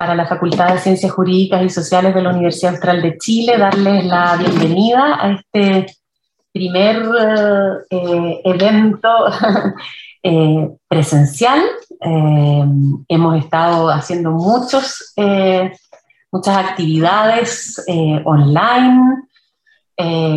para 0.00 0.14
la 0.14 0.24
Facultad 0.24 0.72
de 0.72 0.78
Ciencias 0.78 1.12
Jurídicas 1.12 1.62
y 1.62 1.68
Sociales 1.68 2.14
de 2.14 2.22
la 2.22 2.30
Universidad 2.30 2.72
Austral 2.72 3.02
de 3.02 3.18
Chile, 3.18 3.58
darles 3.58 4.06
la 4.06 4.34
bienvenida 4.36 5.18
a 5.20 5.32
este 5.32 5.94
primer 6.50 7.02
eh, 7.90 8.40
evento 8.42 9.10
eh, 10.22 10.70
presencial. 10.88 11.60
Eh, 12.00 12.64
hemos 13.08 13.44
estado 13.44 13.90
haciendo 13.90 14.30
muchos, 14.30 15.12
muchas 16.32 16.56
actividades 16.56 17.84
online, 18.24 19.16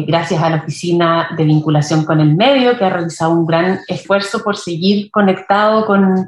gracias 0.06 0.44
a 0.44 0.50
la 0.50 0.58
Oficina 0.58 1.30
de 1.38 1.46
Vinculación 1.46 2.04
con 2.04 2.20
el 2.20 2.36
Medio, 2.36 2.78
que 2.78 2.84
ha 2.84 2.90
realizado 2.90 3.32
un 3.32 3.46
gran 3.46 3.80
esfuerzo 3.88 4.44
por 4.44 4.58
seguir 4.58 5.10
conectado 5.10 5.86
con 5.86 6.28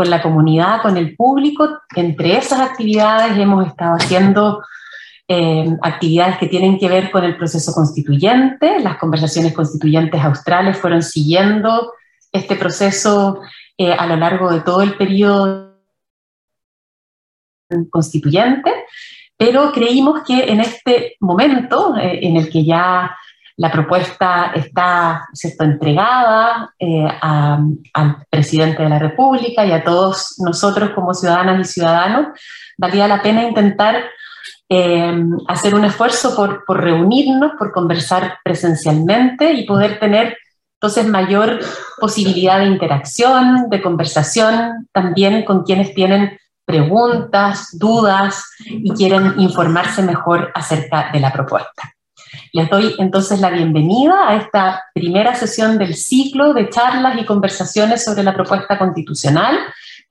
con 0.00 0.08
la 0.08 0.22
comunidad, 0.22 0.80
con 0.80 0.96
el 0.96 1.14
público. 1.14 1.68
Entre 1.94 2.34
esas 2.34 2.58
actividades 2.58 3.36
hemos 3.36 3.66
estado 3.66 3.96
haciendo 3.96 4.62
eh, 5.28 5.76
actividades 5.82 6.38
que 6.38 6.46
tienen 6.46 6.78
que 6.78 6.88
ver 6.88 7.10
con 7.10 7.22
el 7.22 7.36
proceso 7.36 7.70
constituyente. 7.74 8.80
Las 8.80 8.96
conversaciones 8.96 9.52
constituyentes 9.52 10.18
australes 10.22 10.78
fueron 10.78 11.02
siguiendo 11.02 11.92
este 12.32 12.56
proceso 12.56 13.42
eh, 13.76 13.92
a 13.92 14.06
lo 14.06 14.16
largo 14.16 14.50
de 14.50 14.60
todo 14.60 14.80
el 14.80 14.94
periodo 14.94 15.76
constituyente, 17.90 18.72
pero 19.36 19.70
creímos 19.70 20.22
que 20.26 20.44
en 20.44 20.60
este 20.60 21.16
momento 21.20 21.94
eh, 21.98 22.20
en 22.22 22.38
el 22.38 22.48
que 22.48 22.64
ya 22.64 23.14
la 23.60 23.70
propuesta 23.70 24.52
está 24.54 25.28
entregada 25.58 26.72
eh, 26.78 27.06
al 27.20 28.16
presidente 28.30 28.82
de 28.82 28.88
la 28.88 28.98
República 28.98 29.66
y 29.66 29.72
a 29.72 29.84
todos 29.84 30.36
nosotros 30.38 30.92
como 30.94 31.12
ciudadanas 31.12 31.68
y 31.68 31.72
ciudadanos. 31.74 32.28
Valía 32.78 33.06
la 33.06 33.20
pena 33.20 33.44
intentar 33.44 34.02
eh, 34.66 35.14
hacer 35.46 35.74
un 35.74 35.84
esfuerzo 35.84 36.34
por, 36.34 36.64
por, 36.64 36.80
reunirnos, 36.80 37.52
por 37.58 37.70
conversar 37.70 38.38
presencialmente 38.42 39.52
y 39.52 39.66
poder 39.66 40.00
tener 40.00 40.38
entonces 40.80 41.06
mayor 41.06 41.60
posibilidad 42.00 42.60
de 42.60 42.66
interacción, 42.66 43.68
de 43.68 43.82
conversación 43.82 44.88
también 44.90 45.44
con 45.44 45.64
quienes 45.64 45.92
tienen 45.92 46.38
preguntas, 46.64 47.76
dudas 47.78 48.42
y 48.64 48.90
quieren 48.94 49.34
informarse 49.38 50.00
mejor 50.00 50.50
acerca 50.54 51.10
de 51.12 51.20
la 51.20 51.30
propuesta. 51.30 51.92
Les 52.52 52.68
doy 52.68 52.94
entonces 52.98 53.40
la 53.40 53.50
bienvenida 53.50 54.28
a 54.28 54.36
esta 54.36 54.82
primera 54.92 55.34
sesión 55.34 55.78
del 55.78 55.94
ciclo 55.94 56.52
de 56.52 56.68
charlas 56.68 57.20
y 57.20 57.24
conversaciones 57.24 58.04
sobre 58.04 58.24
la 58.24 58.34
propuesta 58.34 58.76
constitucional 58.76 59.56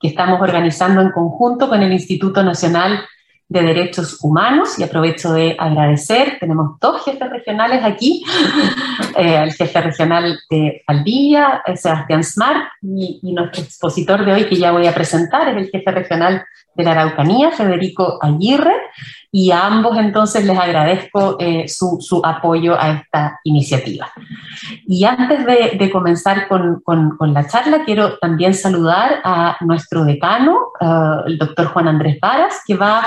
que 0.00 0.08
estamos 0.08 0.40
organizando 0.40 1.02
en 1.02 1.10
conjunto 1.10 1.68
con 1.68 1.82
el 1.82 1.92
Instituto 1.92 2.42
Nacional 2.42 3.04
de 3.50 3.62
Derechos 3.62 4.18
Humanos 4.22 4.78
y 4.78 4.84
aprovecho 4.84 5.32
de 5.32 5.56
agradecer, 5.58 6.36
tenemos 6.38 6.78
dos 6.78 7.04
jefes 7.04 7.28
regionales 7.28 7.82
aquí, 7.82 8.24
eh, 9.16 9.40
el 9.42 9.52
jefe 9.52 9.80
regional 9.80 10.38
de 10.48 10.84
Valdivia, 10.86 11.60
eh, 11.66 11.76
Sebastián 11.76 12.22
Smart, 12.22 12.68
y, 12.80 13.18
nuestro 13.32 13.64
expositor 13.64 14.24
de 14.24 14.32
hoy 14.32 14.44
que 14.44 14.54
ya 14.54 14.70
voy 14.70 14.86
a 14.86 14.94
presentar 14.94 15.48
es 15.48 15.56
el 15.56 15.70
jefe 15.70 15.90
regional 15.90 16.44
de 16.76 16.84
la 16.84 16.92
Araucanía, 16.92 17.50
Federico 17.50 18.20
Aguirre, 18.22 18.76
y 19.32 19.50
a 19.50 19.66
ambos 19.66 19.98
entonces 19.98 20.44
les 20.44 20.56
agradezco 20.56 21.36
eh, 21.40 21.66
su, 21.66 21.98
su, 22.00 22.22
apoyo 22.24 22.80
a 22.80 22.92
esta 22.92 23.40
iniciativa. 23.42 24.12
Y 24.86 25.04
antes 25.04 25.44
de, 25.44 25.90
comenzar 25.90 26.46
con, 26.46 26.80
con, 26.84 27.34
la 27.34 27.46
charla, 27.48 27.84
quiero 27.84 28.18
también 28.18 28.54
saludar 28.54 29.20
a 29.24 29.56
nuestro 29.60 30.04
decano, 30.04 30.56
el 31.26 31.38
doctor 31.38 31.66
Juan 31.66 31.88
Andrés 31.88 32.18
Varas, 32.20 32.62
que 32.66 32.74
va 32.74 33.04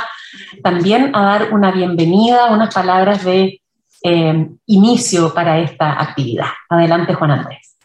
también 0.64 1.16
a 1.16 1.24
dar 1.24 1.54
una 1.54 1.72
bienvenida, 1.72 2.52
unas 2.52 2.74
palabras 2.74 3.24
de 3.24 3.62
eh, 4.04 4.50
inicio 4.66 5.34
para 5.34 5.60
esta 5.60 6.02
actividad. 6.02 6.48
Adelante, 6.70 7.14
Juan 7.14 7.32
Andrés. 7.32 7.78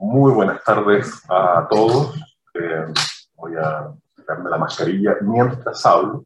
Muy 0.00 0.32
buenas 0.32 0.62
tardes 0.62 1.22
a 1.28 1.66
todos. 1.68 2.14
Eh, 2.54 2.86
voy 3.34 3.52
a 3.56 3.88
quitarme 4.14 4.48
la 4.48 4.56
mascarilla 4.56 5.16
mientras 5.22 5.84
hablo. 5.84 6.24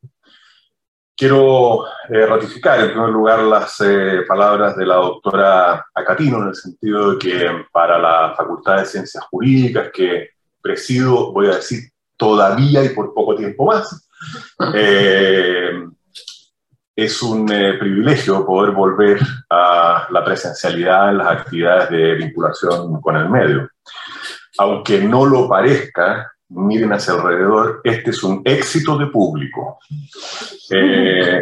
Quiero 1.17 1.87
eh, 2.09 2.27
ratificar 2.27 2.81
en 2.81 2.91
primer 2.91 3.11
lugar 3.11 3.41
las 3.41 3.81
eh, 3.81 4.23
palabras 4.29 4.77
de 4.77 4.85
la 4.85 4.97
doctora 4.97 5.87
Acatino 5.95 6.43
en 6.43 6.49
el 6.49 6.55
sentido 6.55 7.13
de 7.13 7.19
que 7.19 7.67
para 7.73 7.99
la 7.99 8.35
Facultad 8.37 8.79
de 8.79 8.87
Ciencias 8.87 9.25
Jurídicas 9.31 9.91
que 9.93 10.31
presido, 10.63 11.33
voy 11.33 11.49
a 11.49 11.57
decir 11.57 11.91
todavía 12.17 12.85
y 12.85 12.91
por 12.91 13.13
poco 13.13 13.35
tiempo 13.35 13.67
más, 13.67 14.09
eh, 14.75 15.73
es 16.95 17.23
un 17.23 17.51
eh, 17.51 17.75
privilegio 17.79 18.47
poder 18.47 18.73
volver 18.73 19.19
a 19.51 20.07
la 20.11 20.25
presencialidad 20.25 21.11
en 21.11 21.19
las 21.19 21.29
actividades 21.29 21.91
de 21.91 22.15
vinculación 22.15 23.01
con 23.01 23.17
el 23.17 23.29
medio. 23.29 23.69
Aunque 24.59 25.01
no 25.01 25.25
lo 25.25 25.49
parezca, 25.49 26.31
miren 26.49 26.93
hacia 26.93 27.15
alrededor, 27.15 27.81
este 27.83 28.11
es 28.11 28.23
un 28.23 28.43
éxito 28.45 28.99
de 28.99 29.07
público. 29.07 29.79
Eh, 30.71 31.41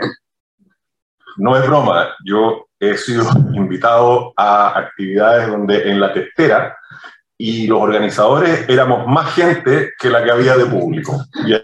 no 1.36 1.56
es 1.56 1.66
broma, 1.66 2.14
yo 2.24 2.68
he 2.78 2.96
sido 2.96 3.24
invitado 3.54 4.32
a 4.36 4.78
actividades 4.78 5.48
donde 5.48 5.90
en 5.90 6.00
la 6.00 6.12
testera 6.12 6.76
y 7.42 7.66
los 7.66 7.80
organizadores 7.80 8.68
éramos 8.68 9.06
más 9.06 9.32
gente 9.32 9.94
que 9.98 10.10
la 10.10 10.22
que 10.22 10.30
había 10.30 10.58
de 10.58 10.66
público. 10.66 11.24
Y 11.46 11.54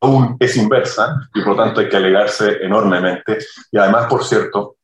aún 0.00 0.38
es 0.40 0.56
inversa 0.56 1.28
y 1.34 1.42
por 1.42 1.54
lo 1.54 1.62
tanto 1.62 1.80
hay 1.80 1.90
que 1.90 1.96
alegarse 1.98 2.64
enormemente. 2.64 3.36
Y 3.70 3.76
además, 3.76 4.06
por 4.06 4.24
cierto, 4.24 4.76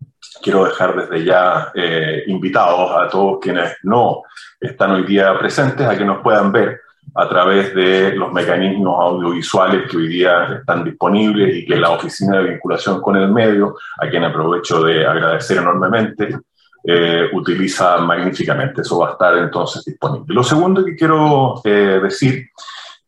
quiero 0.43 0.67
dejar 0.67 0.95
desde 0.95 1.25
ya 1.25 1.73
eh, 1.75 2.25
invitados 2.27 2.91
a 3.01 3.09
todos 3.09 3.39
quienes 3.41 3.79
no 3.83 4.25
están 4.61 4.91
hoy 4.91 5.07
día 5.07 5.39
presentes 5.39 5.87
a 5.87 5.97
que 5.97 6.05
nos 6.05 6.23
puedan 6.23 6.53
ver 6.53 6.83
a 7.15 7.29
través 7.31 7.75
de 7.75 8.15
los 8.15 8.31
mecanismos 8.31 8.95
audiovisuales 9.01 9.91
que 9.91 9.97
hoy 9.97 10.09
día 10.09 10.59
están 10.61 10.85
disponibles 10.85 11.57
y 11.57 11.65
que 11.65 11.77
la 11.77 11.93
Oficina 11.93 12.37
de 12.37 12.51
Vinculación 12.51 13.01
con 13.01 13.17
el 13.17 13.33
Medio, 13.33 13.77
a 13.99 14.07
quien 14.11 14.23
aprovecho 14.23 14.83
de 14.83 15.07
agradecer 15.07 15.57
enormemente, 15.57 16.39
eh, 16.83 17.29
utiliza 17.33 17.99
magníficamente. 17.99 18.81
Eso 18.81 18.99
va 18.99 19.09
a 19.09 19.13
estar 19.13 19.37
entonces 19.37 19.85
disponible. 19.85 20.35
Lo 20.35 20.43
segundo 20.43 20.85
que 20.85 20.97
quiero 20.97 21.61
eh, 21.65 22.01
decir 22.03 22.49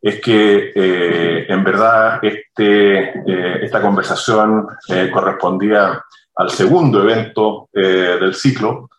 es 0.00 0.20
que 0.20 0.72
eh, 0.74 1.46
en 1.48 1.64
verdad 1.64 2.18
este, 2.22 3.64
esta 3.64 3.80
conversación 3.80 4.66
correspondía 5.12 6.04
al 6.34 6.50
segundo 6.50 7.02
evento 7.02 7.68
del 7.72 8.34
ciclo, 8.34 8.90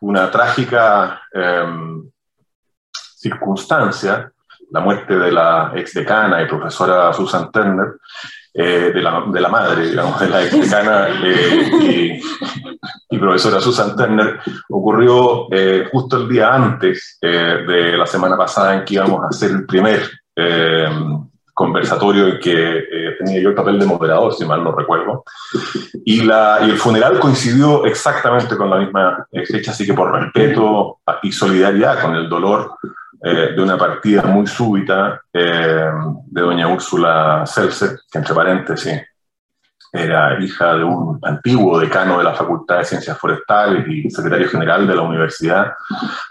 una 0.00 0.30
trágica 0.30 1.22
em, 1.32 2.10
circunstancia, 3.22 4.32
la 4.70 4.80
muerte 4.80 5.16
de 5.16 5.30
la 5.30 5.72
ex 5.74 5.94
decana 5.94 6.42
y 6.42 6.48
profesora 6.48 7.12
Susan 7.12 7.50
Turner, 7.52 7.98
eh, 8.54 8.92
de, 8.94 9.02
la, 9.02 9.24
de, 9.26 9.40
la, 9.40 9.48
madre, 9.48 9.88
digamos, 9.88 10.20
de 10.20 10.28
la 10.28 10.38
decana 10.38 11.08
eh, 11.24 12.20
y, 13.10 13.16
y, 13.16 13.18
profesora 13.18 13.60
Susan 13.60 13.96
Turner, 13.96 14.40
ocurrió 14.68 15.46
eh, 15.50 15.88
justo 15.90 16.18
el 16.18 16.28
día 16.28 16.54
antes 16.54 17.18
eh, 17.22 17.64
de 17.66 17.96
la 17.96 18.06
semana 18.06 18.36
pasada 18.36 18.74
en 18.74 18.84
que 18.84 18.94
íbamos 18.94 19.22
a 19.22 19.28
hacer 19.28 19.52
el 19.52 19.64
primer 19.64 20.02
eh, 20.36 20.86
conversatorio 21.54 22.28
en 22.28 22.40
que 22.40 22.84
tenía 23.18 23.40
yo 23.40 23.50
el 23.50 23.54
papel 23.54 23.78
de 23.78 23.86
moderador, 23.86 24.34
si 24.34 24.44
mal 24.44 24.64
no 24.64 24.72
recuerdo. 24.72 25.24
Y, 26.04 26.22
la, 26.22 26.60
y 26.66 26.70
el 26.70 26.76
funeral 26.76 27.20
coincidió 27.20 27.84
exactamente 27.84 28.56
con 28.56 28.70
la 28.70 28.78
misma 28.78 29.26
fecha, 29.46 29.70
así 29.70 29.86
que 29.86 29.94
por 29.94 30.12
respeto 30.12 30.98
y 31.22 31.30
solidaridad 31.30 32.00
con 32.00 32.14
el 32.16 32.28
dolor 32.28 32.72
eh, 33.24 33.52
de 33.54 33.62
una 33.62 33.78
partida 33.78 34.22
muy 34.22 34.46
súbita 34.46 35.22
eh, 35.32 35.90
de 36.26 36.40
doña 36.40 36.68
Úrsula 36.68 37.44
Celser, 37.46 38.00
que 38.10 38.18
entre 38.18 38.34
paréntesis 38.34 39.02
era 39.92 40.42
hija 40.42 40.74
de 40.74 40.84
un 40.84 41.18
antiguo 41.22 41.78
decano 41.78 42.16
de 42.16 42.24
la 42.24 42.34
Facultad 42.34 42.78
de 42.78 42.84
Ciencias 42.84 43.18
Forestales 43.18 43.86
y 43.86 44.10
secretario 44.10 44.48
general 44.48 44.86
de 44.86 44.96
la 44.96 45.02
universidad, 45.02 45.74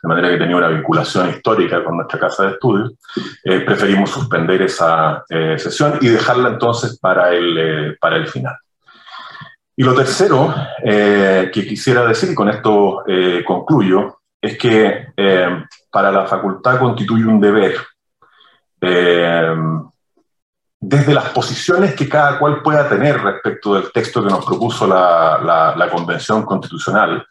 de 0.02 0.08
manera 0.08 0.30
que 0.30 0.38
tenía 0.38 0.56
una 0.56 0.70
vinculación 0.70 1.30
histórica 1.30 1.84
con 1.84 1.98
nuestra 1.98 2.20
casa 2.20 2.44
de 2.44 2.52
estudios, 2.54 2.94
eh, 3.44 3.60
preferimos 3.60 4.10
suspender 4.10 4.64
esa 4.64 5.24
eh, 5.30 5.60
sesión 5.60 6.00
y 6.02 6.08
dejarla 6.08 6.50
entonces 6.50 6.98
para 6.98 7.32
el, 7.34 7.58
eh, 7.58 7.98
para 8.02 8.16
el 8.16 8.28
final. 8.28 8.56
Y 9.76 9.84
lo 9.84 9.94
tercero 9.94 10.54
que 10.84 11.66
quisiera 11.68 12.06
decir, 12.06 12.32
y 12.32 12.36
con 12.36 12.50
esto 12.50 13.04
concluyo, 13.48 14.21
es 14.42 14.58
que 14.58 15.14
eh, 15.16 15.66
para 15.92 16.12
la 16.12 16.26
facultad 16.26 16.80
constituye 16.80 17.26
un 17.26 17.40
deber, 17.40 17.76
eh, 18.82 19.56
desde 20.80 21.14
las 21.14 21.30
posiciones 21.30 21.94
que 21.94 22.10
cada 22.10 22.40
cual 22.40 22.64
pueda 22.64 22.90
tener 22.90 23.22
respecto 23.22 23.76
del 23.76 23.92
texto 23.92 24.24
que 24.24 24.32
nos 24.32 24.44
propuso 24.44 24.88
la, 24.88 25.74
la, 25.78 25.90
Convención 25.90 26.44
Constitucional, 26.44 27.26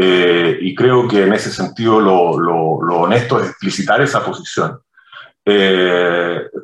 Eh, 0.00 0.56
y 0.60 0.76
creo 0.76 1.08
que 1.08 1.24
en 1.24 1.32
ese 1.32 1.50
sentido 1.50 1.98
lo, 1.98 2.38
lo, 2.38 3.00
honesto 3.00 3.40
es 3.40 3.48
explicitar 3.48 4.00
esa 4.00 4.24
posición. 4.24 4.80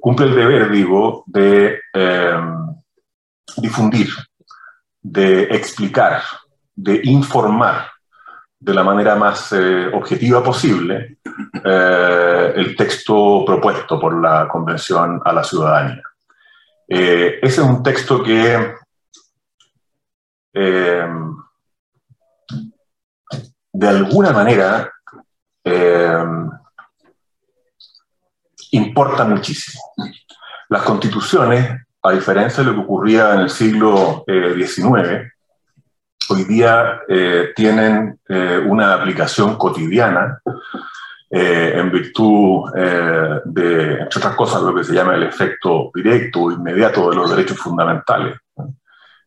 Cumple 0.01 0.27
el 0.27 0.37
deber, 0.37 0.71
digo, 0.71 1.25
de 1.27 1.81
difundir, 3.57 4.11
de 5.03 5.43
explicar, 5.51 6.23
de 6.77 7.01
informar 7.03 7.94
de 8.65 8.75
la 8.75 8.83
manera 8.83 9.15
más 9.15 9.55
objetiva 9.93 10.43
posible 10.43 11.19
el 11.65 12.75
texto 12.77 13.45
propuesto 13.45 14.01
por 14.01 14.21
la 14.21 14.49
Convención 14.49 15.21
a 15.25 15.33
la 15.33 15.45
Ciudadanía. 15.45 16.03
ese 16.89 17.41
es 17.43 17.59
un 17.59 17.83
texto 17.83 18.23
que 18.23 18.75
eh, 20.57 21.09
de 23.73 23.89
alguna 23.89 24.31
manera 24.31 24.89
eh, 25.65 26.25
importa 28.71 29.25
muchísimo. 29.25 29.83
Las 30.69 30.83
constituciones, 30.83 31.71
a 32.03 32.13
diferencia 32.13 32.63
de 32.63 32.71
lo 32.71 32.77
que 32.77 32.83
ocurría 32.83 33.35
en 33.35 33.41
el 33.41 33.51
siglo 33.51 34.25
XIX, 34.27 35.09
eh, 35.09 35.33
hoy 36.31 36.45
día 36.45 37.01
tienen 37.55 38.19
una 38.67 38.95
aplicación 38.95 39.57
cotidiana 39.57 40.41
en 41.31 41.91
virtud 41.91 42.71
de, 42.73 44.01
entre 44.01 44.19
otras 44.19 44.35
cosas, 44.35 44.63
lo 44.63 44.75
que 44.75 44.85
se 44.85 44.95
llama 44.95 45.15
el 45.15 45.25
efecto 45.25 45.91
directo 45.95 46.43
o 46.43 46.53
inmediato 46.53 47.11
de 47.11 47.17
los 47.17 47.31
derechos 47.31 47.59
fundamentales. 47.59 48.37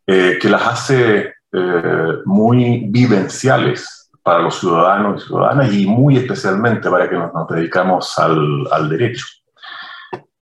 Eh, 0.09 0.39
que 0.41 0.47
las 0.47 0.65
hace 0.65 1.33
eh, 1.51 2.13
muy 2.23 2.85
vivenciales 2.87 4.09
para 4.23 4.39
los 4.39 4.57
ciudadanos 4.57 5.21
y 5.21 5.27
ciudadanas 5.27 5.73
y 5.73 5.85
muy 5.85 6.15
especialmente 6.15 6.89
para 6.89 7.09
que 7.09 7.17
nos, 7.17 7.47
dedicamos 7.49 8.17
al, 8.17 8.67
al 8.71 8.87
derecho. 8.87 9.25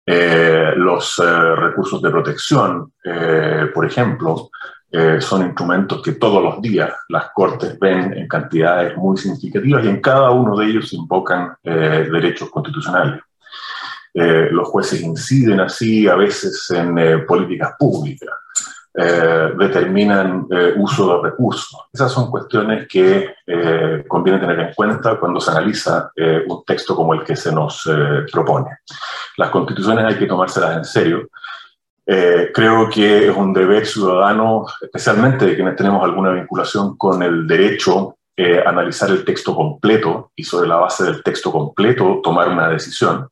Eh, 0.06 0.74
los 0.76 1.18
recursos 1.56 2.02
de 2.02 2.12
protección, 2.12 2.94
por 3.74 3.86
ejemplo, 3.86 4.50
son 5.20 5.46
instrumentos 5.46 6.02
que 6.02 6.14
todos 6.14 6.42
los 6.42 6.62
días 6.62 6.92
las 7.10 7.30
Cortes 7.34 7.78
ven 7.80 8.14
en 8.14 8.28
cantidades 8.28 8.96
muy 8.96 9.18
significativas 9.18 9.84
y 9.84 9.90
en 9.90 10.00
cada 10.00 10.32
uno 10.32 10.58
de 10.58 10.68
ellos 10.68 10.94
invocan 10.94 11.56
derechos 11.64 12.50
constitucionales. 12.50 13.22
los 14.14 14.68
jueces 14.70 15.02
inciden 15.02 15.60
así 15.60 16.08
a 16.08 16.16
veces 16.16 16.72
en 16.72 17.26
políticas 17.26 17.74
públicas. 17.78 18.30
Eh, 18.98 19.52
determinan 19.58 20.48
eh, 20.50 20.74
uso 20.78 21.18
de 21.18 21.30
recursos. 21.30 21.78
Esas 21.92 22.10
son 22.10 22.32
cuestiones 22.32 22.88
que 22.88 23.36
eh, 23.46 24.06
conviene 24.08 24.40
tener 24.40 24.58
en 24.58 24.74
cuenta 24.74 25.20
cuando 25.20 25.42
se 25.42 25.52
analiza 25.52 26.12
un 26.48 26.64
texto 26.64 26.96
como 26.96 27.14
el 27.14 27.24
que 27.26 27.36
se 27.36 27.52
nos 27.52 27.90
propone. 28.32 28.70
Las 29.38 29.50
constituciones 29.50 30.06
hay 30.06 30.16
que 30.16 30.28
tomárselas 30.28 30.78
en 30.78 30.86
serio. 30.86 31.28
Creo 32.06 32.90
que 32.90 33.30
es 33.30 33.36
un 33.36 33.52
deber 33.54 33.86
ciudadano, 33.86 34.66
especialmente 34.82 35.46
de 35.46 35.56
quienes 35.56 35.76
tenemos 35.76 36.04
alguna 36.04 36.32
vinculación 36.32 36.96
con 36.98 37.24
el 37.24 37.48
derecho, 37.48 38.18
analizar 38.66 39.10
el 39.10 39.26
texto 39.26 39.56
completo 39.56 40.32
y 40.36 40.44
sobre 40.44 40.68
la 40.68 40.76
base 40.76 41.06
del 41.06 41.24
texto 41.24 41.52
completo 41.52 42.22
tomar 42.24 42.50
una 42.50 42.70
decisión. 42.70 43.28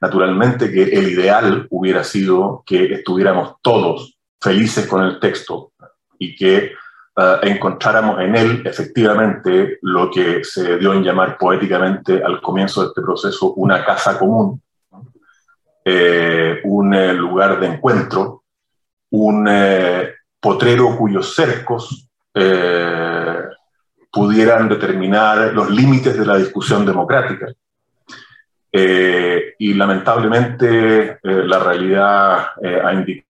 Naturalmente 0.00 0.70
que 0.72 0.82
el 0.82 1.10
ideal 1.10 1.66
hubiera 1.70 2.02
sido 2.04 2.62
que 2.64 2.94
estuviéramos 2.94 3.56
todos 3.60 4.16
felices 4.40 4.86
con 4.86 5.04
el 5.04 5.20
texto 5.20 5.72
y 6.18 6.34
que 6.34 6.72
eh, 7.16 7.36
encontráramos 7.42 8.18
en 8.20 8.34
él 8.34 8.62
efectivamente 8.64 9.78
lo 9.82 10.10
que 10.10 10.42
se 10.42 10.78
dio 10.78 10.94
en 10.94 11.04
llamar 11.04 11.36
poéticamente 11.36 12.22
al 12.24 12.40
comienzo 12.40 12.80
de 12.80 12.88
este 12.88 13.02
proceso 13.02 13.52
una 13.54 13.84
casa 13.84 14.18
común, 14.18 14.62
eh, 15.84 16.60
un 16.64 16.94
eh, 16.94 17.14
lugar 17.14 17.58
de 17.60 17.66
encuentro, 17.66 18.44
un 19.10 19.48
potrero 20.40 20.96
cuyos 20.96 21.34
cercos 21.34 22.08
pudieran 24.12 24.68
determinar 24.68 25.52
los 25.52 25.68
límites 25.70 26.16
de 26.16 26.26
la 26.26 26.36
discusión 26.36 26.86
democrática. 26.86 27.48
y 28.72 29.74
lamentablemente 29.74 31.18
la 31.22 31.58
realidad 31.58 32.50
ha 32.84 32.92
indicado 32.94 33.30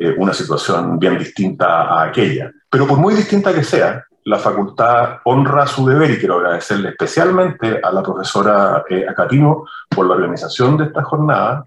eh, 0.00 0.14
una 0.16 0.32
situación 0.32 0.96
bien 0.96 1.18
distinta 1.18 1.82
a 1.82 2.04
aquella. 2.04 2.52
Pero 2.70 2.86
por 2.86 2.98
muy 2.98 3.14
distinta 3.14 3.52
que 3.52 3.64
sea, 3.64 4.06
la 4.28 4.38
facultad 4.38 5.20
honra 5.24 5.66
su 5.66 5.86
deber 5.86 6.10
y 6.10 6.18
quiero 6.18 6.36
agradecerle 6.36 6.90
especialmente 6.90 7.80
a 7.82 7.90
la 7.90 8.02
profesora 8.02 8.84
eh, 8.88 9.06
Acatino 9.08 9.64
por 9.88 10.06
la 10.06 10.14
organización 10.14 10.76
de 10.76 10.84
esta 10.84 11.02
jornada, 11.02 11.64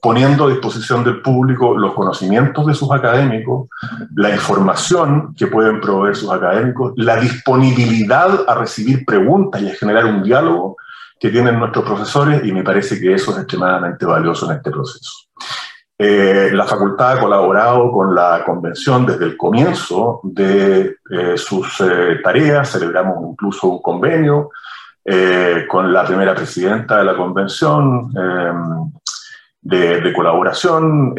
poniendo 0.00 0.46
a 0.46 0.50
disposición 0.50 1.04
del 1.04 1.20
público 1.20 1.76
los 1.76 1.92
conocimientos 1.92 2.64
de 2.66 2.74
sus 2.74 2.90
académicos, 2.90 3.68
la 4.14 4.30
información 4.30 5.34
que 5.36 5.48
pueden 5.48 5.82
proveer 5.82 6.16
sus 6.16 6.30
académicos, 6.30 6.94
la 6.96 7.16
disponibilidad 7.16 8.48
a 8.48 8.54
recibir 8.54 9.04
preguntas 9.04 9.60
y 9.60 9.70
a 9.70 9.74
generar 9.74 10.06
un 10.06 10.22
diálogo 10.22 10.76
que 11.20 11.28
tienen 11.28 11.58
nuestros 11.58 11.84
profesores 11.84 12.42
y 12.42 12.52
me 12.52 12.62
parece 12.62 12.98
que 12.98 13.12
eso 13.12 13.32
es 13.32 13.38
extremadamente 13.38 14.06
valioso 14.06 14.50
en 14.50 14.56
este 14.56 14.70
proceso. 14.70 15.10
Eh, 16.00 16.50
la 16.52 16.64
facultad 16.64 17.18
ha 17.18 17.20
colaborado 17.20 17.90
con 17.90 18.14
la 18.14 18.44
convención 18.46 19.04
desde 19.04 19.24
el 19.24 19.36
comienzo 19.36 20.20
de 20.22 20.98
eh, 21.10 21.36
sus 21.36 21.80
eh, 21.80 22.20
tareas, 22.22 22.70
celebramos 22.70 23.16
incluso 23.28 23.66
un 23.66 23.82
convenio 23.82 24.50
con 25.70 25.90
la 25.90 26.04
primera 26.04 26.34
presidenta 26.34 26.98
de 26.98 27.04
la 27.04 27.16
convención 27.16 28.12
de, 29.62 30.12
colaboración, 30.14 31.14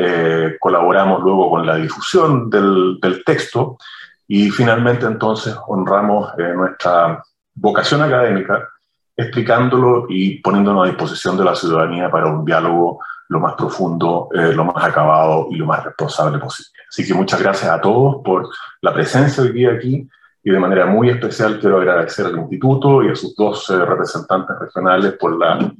colaboramos 0.59 1.23
luego 1.23 1.49
con 1.49 1.65
la 1.65 1.75
difusión 1.77 2.51
del, 2.51 2.99
del 3.01 3.23
texto 3.23 3.79
y 4.27 4.51
finalmente 4.51 5.07
entonces 5.07 5.55
honramos 5.65 6.31
nuestra 6.37 7.23
vocación 7.55 8.03
académica 8.03 8.69
explicándolo 9.17 10.05
y 10.07 10.39
poniéndonos 10.39 10.83
a 10.83 10.89
disposición 10.91 11.35
de 11.35 11.45
la 11.45 11.55
ciudadanía 11.55 12.11
para 12.11 12.27
un 12.27 12.45
diálogo 12.45 12.99
lo 13.29 13.39
más 13.39 13.53
profundo, 13.53 14.27
eh, 14.33 14.53
lo 14.53 14.65
más 14.65 14.83
acabado 14.83 15.47
y 15.51 15.55
lo 15.55 15.67
más 15.67 15.83
responsable 15.83 16.39
posible. 16.39 16.79
Así 16.89 17.07
que 17.07 17.13
muchas 17.13 17.39
gracias 17.39 17.71
a 17.71 17.79
todos 17.79 18.21
por 18.23 18.49
la 18.81 18.93
presencia 18.93 19.43
hoy 19.43 19.65
aquí 19.65 20.09
y 20.43 20.51
de 20.51 20.59
manera 20.59 20.87
muy 20.87 21.09
especial 21.09 21.59
quiero 21.59 21.77
agradecer 21.77 22.25
al 22.25 22.39
instituto 22.39 23.03
y 23.03 23.11
a 23.11 23.15
sus 23.15 23.35
dos 23.35 23.69
eh, 23.69 23.85
representantes 23.85 24.57
regionales 24.59 25.13
por 25.13 25.37
la 25.37 25.71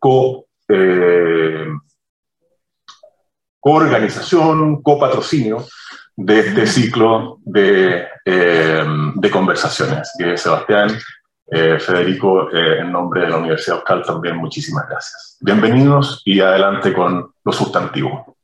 co, 0.00 0.46
eh, 0.68 1.68
coorganización, 3.60 4.82
copatrocinio 4.82 5.64
de 6.16 6.40
este 6.40 6.66
ciclo 6.66 7.38
de, 7.44 8.04
de 8.26 9.30
conversaciones. 9.30 10.12
que 10.18 10.36
Sebastián, 10.36 10.90
eh, 11.52 11.80
Federico, 11.80 12.48
eh, 12.52 12.78
en 12.78 12.92
nombre 12.92 13.22
de 13.22 13.28
la 13.28 13.38
Universidad 13.38 13.78
Euskal 13.78 14.04
también 14.04 14.36
muchísimas 14.36 14.88
gracias. 14.88 15.36
Bienvenidos 15.40 16.22
y 16.24 16.38
adelante 16.38 16.92
con 16.94 17.34
lo 17.42 17.52
sustantivo. 17.52 18.36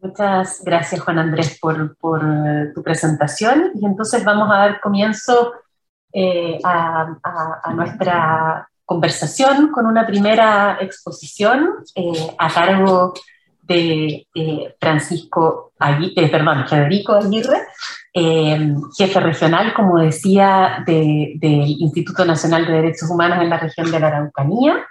Muchas 0.00 0.64
gracias, 0.64 1.00
Juan 1.00 1.20
Andrés, 1.20 1.60
por, 1.60 1.76
eh, 1.78 2.72
tu 2.74 2.82
presentación. 2.82 3.70
Y 3.80 3.86
entonces 3.86 4.24
vamos 4.24 4.50
a 4.50 4.56
dar 4.56 4.80
comienzo 4.80 5.52
a, 6.64 7.72
nuestra 7.72 8.68
conversación 8.84 9.70
con 9.70 9.86
una 9.86 10.04
primera 10.04 10.78
exposición 10.80 11.84
a 12.36 12.52
cargo 12.52 13.14
de 13.62 14.26
Francisco 14.80 15.71
Aguirre, 15.82 16.12
eh, 16.16 16.28
perdón, 16.28 16.66
Federico 16.68 17.14
Aguirre, 17.14 17.66
eh, 18.14 18.74
jefe 18.96 19.20
regional, 19.20 19.72
como 19.74 19.98
decía, 19.98 20.82
del 20.86 21.38
Instituto 21.42 22.24
Nacional 22.24 22.66
de 22.66 22.72
Derechos 22.72 23.10
Humanos 23.10 23.38
en 23.42 23.50
la 23.50 23.58
región 23.58 23.90
de 23.90 24.00
la 24.00 24.08
Araucanía, 24.08 24.86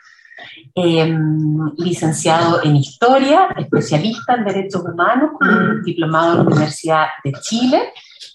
licenciado 1.77 2.63
en 2.63 2.77
Historia, 2.77 3.49
especialista 3.57 4.35
en 4.35 4.45
Derechos 4.45 4.83
Humanos, 4.83 5.31
diplomado 5.83 6.31
en 6.31 6.37
la 6.37 6.43
Universidad 6.43 7.07
de 7.23 7.33
Chile 7.41 7.91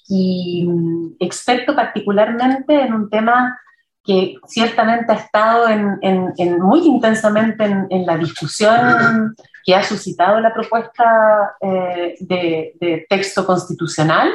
y 0.08 0.64
mm, 0.66 1.16
experto 1.20 1.74
particularmente 1.74 2.80
en 2.80 2.92
un 2.92 3.10
tema 3.10 3.58
que 4.04 4.36
ciertamente 4.46 5.12
ha 5.12 5.16
estado 5.16 5.68
en, 5.68 6.60
muy 6.60 6.86
intensamente 6.86 7.64
en, 7.64 8.06
la 8.06 8.16
discusión 8.16 9.34
que 9.66 9.74
ha 9.74 9.82
suscitado 9.82 10.38
la 10.38 10.54
propuesta 10.54 11.56
eh, 11.60 12.14
de, 12.20 13.06
texto 13.10 13.44
constitucional 13.44 14.30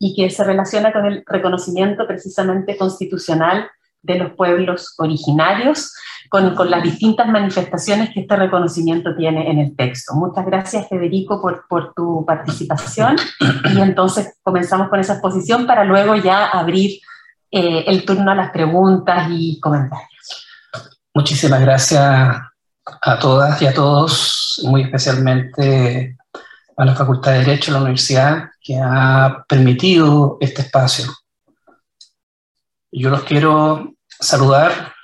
y 0.00 0.16
que 0.16 0.28
se 0.30 0.42
relaciona 0.42 0.92
con 0.92 1.06
el 1.06 1.22
reconocimiento 1.24 2.06
precisamente 2.08 2.76
constitucional 2.76 3.70
de 4.02 4.16
los 4.16 4.32
pueblos 4.32 4.94
originarios 4.98 5.94
con, 6.28 6.56
con, 6.56 6.70
las 6.70 6.82
distintas 6.82 7.28
manifestaciones 7.28 8.10
que 8.12 8.20
este 8.20 8.36
reconocimiento 8.36 9.14
tiene 9.16 9.48
en 9.48 9.58
el 9.60 9.76
texto. 9.76 10.14
Muchas 10.14 10.44
gracias, 10.44 10.88
Federico, 10.88 11.40
por, 11.40 11.66
por 11.68 11.94
tu 11.94 12.24
participación. 12.26 13.16
Y 13.74 13.80
entonces 13.80 14.38
comenzamos 14.42 14.88
con 14.88 14.98
esa 14.98 15.14
exposición 15.14 15.66
para 15.66 15.84
luego 15.84 16.16
ya 16.16 16.46
abrir 16.46 17.00
eh, 17.50 17.84
el 17.86 18.04
turno 18.04 18.32
a 18.32 18.34
las 18.34 18.50
preguntas 18.50 19.28
y 19.30 19.58
comentarios. 19.60 20.46
Muchísimas 21.14 21.60
gracias 21.60 22.47
a 23.00 23.18
todas 23.18 23.60
y 23.62 23.66
a 23.66 23.74
todos, 23.74 24.60
muy 24.64 24.82
especialmente 24.82 26.16
a 26.76 26.84
la 26.84 26.94
Facultad 26.94 27.32
de 27.32 27.38
Derecho 27.38 27.72
de 27.72 27.78
la 27.78 27.82
Universidad, 27.82 28.50
que 28.60 28.78
ha 28.80 29.44
permitido 29.48 30.38
este 30.40 30.62
espacio. 30.62 31.06
Yo 32.90 33.10
los 33.10 33.24
quiero 33.24 33.94
saludar 34.08 34.94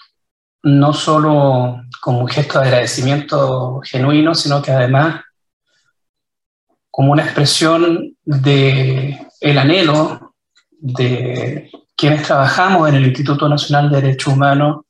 no 0.63 0.93
solo 0.93 1.83
como 2.01 2.21
un 2.21 2.29
gesto 2.29 2.59
de 2.59 2.67
agradecimiento 2.67 3.81
genuino, 3.85 4.35
sino 4.35 4.63
que 4.63 4.73
además 4.73 5.23
como 6.91 7.13
una 7.13 7.25
expresión 7.25 8.17
de 8.25 9.19
el 9.41 9.59
anhelo 9.59 10.35
de 10.71 11.71
quienes 11.97 12.23
trabajamos 12.23 12.89
en 12.89 12.95
el 12.95 13.07
Instituto 13.07 13.49
Nacional 13.49 13.91
de 13.91 14.01
Derechos 14.01 14.33
Humanos, 14.33 14.84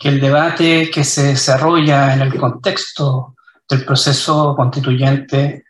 que 0.00 0.08
el 0.08 0.18
debate 0.18 0.90
que 0.90 1.04
se 1.04 1.24
desarrolla 1.24 2.14
en 2.14 2.22
el 2.22 2.34
contexto 2.34 3.36
del 3.68 3.84
proceso 3.84 4.56
constituyente 4.56 5.64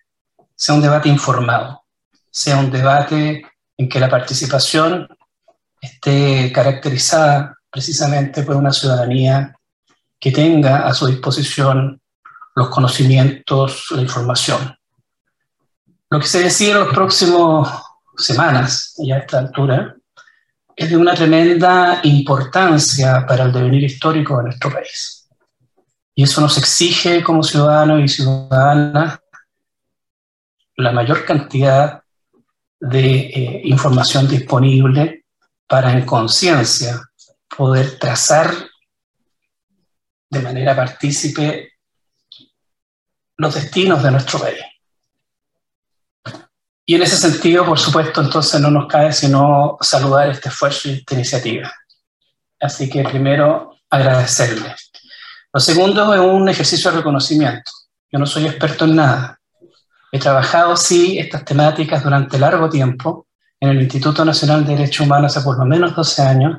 sea 0.54 0.76
un 0.76 0.82
debate 0.82 1.08
informado, 1.08 1.82
sea 2.30 2.58
un 2.58 2.70
debate 2.70 3.44
en 3.76 3.88
que 3.88 3.99
la 3.99 4.08
participación 4.08 5.08
esté 5.80 6.52
caracterizada 6.52 7.58
precisamente 7.68 8.44
por 8.44 8.54
una 8.54 8.70
ciudadanía 8.70 9.56
que 10.20 10.30
tenga 10.30 10.87
a 10.87 10.94
su 10.94 11.08
disposición 11.08 12.00
los 12.54 12.68
conocimientos, 12.68 13.87
la 13.90 14.02
información. 14.02 14.78
Lo 16.08 16.20
que 16.20 16.28
se 16.28 16.44
decide 16.44 16.70
en 16.70 16.80
las 16.80 16.94
próximas 16.94 17.82
semanas, 18.16 18.94
ya 18.99 19.16
a 19.16 19.18
esta 19.18 19.40
altura, 19.40 19.96
es 20.80 20.88
de 20.88 20.96
una 20.96 21.12
tremenda 21.12 22.00
importancia 22.04 23.26
para 23.26 23.44
el 23.44 23.52
devenir 23.52 23.84
histórico 23.84 24.38
de 24.38 24.44
nuestro 24.44 24.72
país. 24.72 25.28
Y 26.14 26.22
eso 26.22 26.40
nos 26.40 26.56
exige 26.56 27.22
como 27.22 27.42
ciudadanos 27.42 28.00
y 28.02 28.08
ciudadanas 28.08 29.20
la 30.76 30.92
mayor 30.92 31.26
cantidad 31.26 32.02
de 32.80 33.10
eh, 33.10 33.60
información 33.64 34.26
disponible 34.26 35.26
para 35.66 35.92
en 35.92 36.06
conciencia 36.06 36.99
poder 37.54 37.99
trazar 37.99 38.50
de 40.30 40.40
manera 40.40 40.75
partícipe 40.75 41.75
los 43.37 43.54
destinos 43.54 44.02
de 44.02 44.10
nuestro 44.12 44.38
país. 44.38 44.60
Y 46.84 46.94
en 46.94 47.02
ese 47.02 47.16
sentido, 47.16 47.64
por 47.64 47.78
supuesto, 47.78 48.20
entonces 48.20 48.60
no 48.60 48.70
nos 48.70 48.87
cabe 48.87 49.12
sino 49.12 49.76
saludar 49.80 50.30
este 50.30 50.49
esfuerzo 50.49 50.88
y 50.88 50.92
esta 50.94 51.14
iniciativa. 51.14 51.72
Así 52.60 52.90
que 52.90 53.02
primero, 53.02 53.76
agradecerle. 53.88 54.75
Lo 55.52 55.60
segundo 55.60 56.14
es 56.14 56.20
un 56.20 56.49
ejercicio 56.49 56.90
de 56.90 56.99
reconocimiento. 56.99 57.70
Yo 58.10 58.18
no 58.18 58.26
soy 58.26 58.46
experto 58.46 58.84
en 58.84 58.96
nada. 58.96 59.40
He 60.12 60.18
trabajado, 60.18 60.76
sí, 60.76 61.18
estas 61.18 61.44
temáticas 61.44 62.02
durante 62.02 62.38
largo 62.38 62.68
tiempo 62.68 63.26
en 63.60 63.70
el 63.70 63.82
Instituto 63.82 64.25
Nacional 64.25 64.64
de 64.64 64.76
Derechos 64.76 65.06
Humanos 65.06 65.37
hace 65.37 65.44
por 65.44 65.58
lo 65.58 65.64
menos 65.64 65.94
12 65.94 66.22
años 66.22 66.58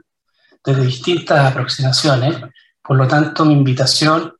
desde 0.63 0.85
distintas 0.85 1.51
aproximaciones. 1.51 2.37
Por 2.81 2.97
lo 2.97 3.07
tanto, 3.07 3.43
mi 3.45 3.53
invitación, 3.53 4.33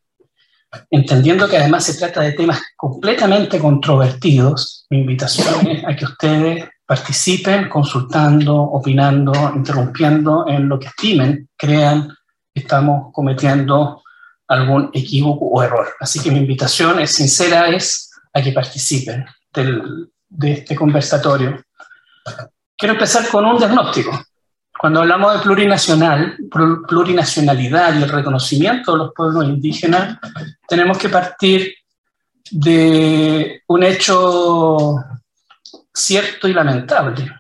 entendiendo 0.90 1.48
que 1.48 1.58
además 1.58 1.86
se 1.86 1.96
trata 1.96 2.22
de 2.22 2.34
temas 2.34 2.62
completamente 2.76 3.60
controvertidos, 3.60 4.86
mi 4.90 5.00
invitación 5.00 5.68
es 5.68 5.84
a 5.86 5.96
que 5.96 6.06
ustedes 6.06 6.70
participen 6.86 7.70
consultando, 7.70 8.56
opinando, 8.56 9.54
interrumpiendo 9.56 10.46
en 10.48 10.68
lo 10.68 10.80
que 10.80 10.88
estimen, 10.88 11.50
crean 11.58 12.10
que 12.54 12.62
estamos 12.62 13.14
cometiendo 13.14 14.04
algún 14.48 14.90
equívoco 14.94 15.46
o 15.46 15.64
error. 15.64 15.88
Así 16.00 16.20
que 16.20 16.32
mi 16.32 16.40
invitación 16.40 17.00
es 17.00 17.14
sincera, 17.14 17.70
es 17.70 18.12
a 18.34 18.42
que 18.42 18.52
participen 18.52 19.26
del, 19.54 20.12
de 20.28 20.52
este 20.52 20.76
conversatorio. 20.76 21.64
Quiero 22.78 22.94
empezar 22.94 23.28
con 23.30 23.46
un 23.46 23.58
diagnóstico. 23.58 24.12
Cuando 24.82 25.02
hablamos 25.02 25.36
de 25.36 25.40
plurinacional, 25.42 26.38
plurinacionalidad 26.88 27.94
y 27.94 28.02
el 28.02 28.10
reconocimiento 28.10 28.94
de 28.94 28.98
los 28.98 29.14
pueblos 29.14 29.46
indígenas, 29.46 30.18
tenemos 30.68 30.98
que 30.98 31.08
partir 31.08 31.76
de 32.50 33.62
un 33.68 33.84
hecho 33.84 34.96
cierto 35.94 36.48
y 36.48 36.54
lamentable. 36.56 37.32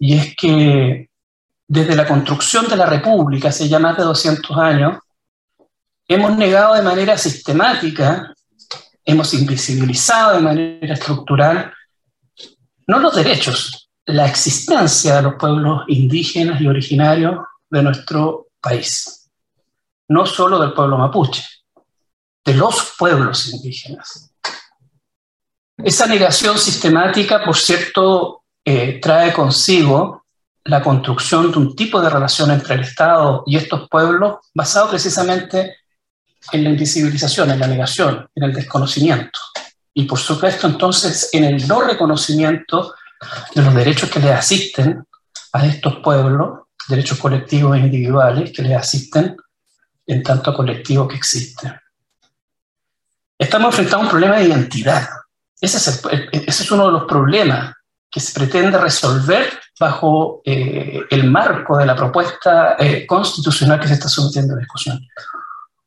Y 0.00 0.18
es 0.18 0.34
que 0.34 1.08
desde 1.68 1.94
la 1.94 2.08
construcción 2.08 2.66
de 2.66 2.76
la 2.76 2.86
República, 2.86 3.50
hace 3.50 3.68
ya 3.68 3.78
más 3.78 3.96
de 3.96 4.02
200 4.02 4.58
años, 4.58 4.98
hemos 6.08 6.36
negado 6.36 6.74
de 6.74 6.82
manera 6.82 7.16
sistemática, 7.16 8.34
hemos 9.04 9.32
invisibilizado 9.32 10.34
de 10.34 10.40
manera 10.40 10.94
estructural, 10.94 11.72
no 12.88 12.98
los 12.98 13.14
derechos, 13.14 13.77
la 14.08 14.26
existencia 14.26 15.16
de 15.16 15.22
los 15.22 15.34
pueblos 15.34 15.82
indígenas 15.88 16.60
y 16.62 16.66
originarios 16.66 17.40
de 17.68 17.82
nuestro 17.82 18.48
país. 18.58 19.30
No 20.08 20.24
solo 20.24 20.58
del 20.58 20.72
pueblo 20.72 20.96
mapuche, 20.96 21.44
de 22.42 22.54
los 22.54 22.94
pueblos 22.98 23.52
indígenas. 23.52 24.32
Esa 25.76 26.06
negación 26.06 26.58
sistemática, 26.58 27.44
por 27.44 27.56
cierto, 27.56 28.44
eh, 28.64 28.98
trae 29.00 29.30
consigo 29.34 30.24
la 30.64 30.82
construcción 30.82 31.52
de 31.52 31.58
un 31.58 31.76
tipo 31.76 32.00
de 32.00 32.08
relación 32.08 32.50
entre 32.50 32.76
el 32.76 32.80
Estado 32.80 33.42
y 33.46 33.56
estos 33.56 33.90
pueblos 33.90 34.38
basado 34.54 34.88
precisamente 34.88 35.76
en 36.52 36.64
la 36.64 36.70
invisibilización, 36.70 37.50
en 37.50 37.60
la 37.60 37.66
negación, 37.66 38.26
en 38.34 38.42
el 38.42 38.54
desconocimiento. 38.54 39.38
Y 39.92 40.04
por 40.04 40.18
supuesto 40.18 40.66
entonces 40.66 41.28
en 41.34 41.44
el 41.44 41.68
no 41.68 41.82
reconocimiento 41.82 42.94
de 43.54 43.62
los 43.62 43.74
derechos 43.74 44.10
que 44.10 44.20
le 44.20 44.32
asisten 44.32 45.04
a 45.52 45.66
estos 45.66 45.96
pueblos, 45.96 46.66
derechos 46.88 47.18
colectivos 47.18 47.76
e 47.76 47.80
individuales 47.80 48.52
que 48.52 48.62
les 48.62 48.76
asisten 48.76 49.36
en 50.06 50.22
tanto 50.22 50.54
colectivo 50.54 51.06
que 51.06 51.16
existe. 51.16 51.80
Estamos 53.38 53.68
enfrentando 53.68 54.04
un 54.04 54.10
problema 54.10 54.36
de 54.36 54.44
identidad. 54.44 55.08
Ese 55.60 55.76
es, 55.76 56.02
ese 56.32 56.62
es 56.62 56.70
uno 56.70 56.86
de 56.86 56.92
los 56.92 57.04
problemas 57.04 57.74
que 58.10 58.20
se 58.20 58.32
pretende 58.32 58.78
resolver 58.78 59.58
bajo 59.78 60.40
eh, 60.44 61.00
el 61.10 61.30
marco 61.30 61.76
de 61.76 61.86
la 61.86 61.94
propuesta 61.94 62.76
eh, 62.78 63.06
constitucional 63.06 63.78
que 63.78 63.88
se 63.88 63.94
está 63.94 64.08
sometiendo 64.08 64.54
a 64.54 64.58
discusión. 64.58 64.98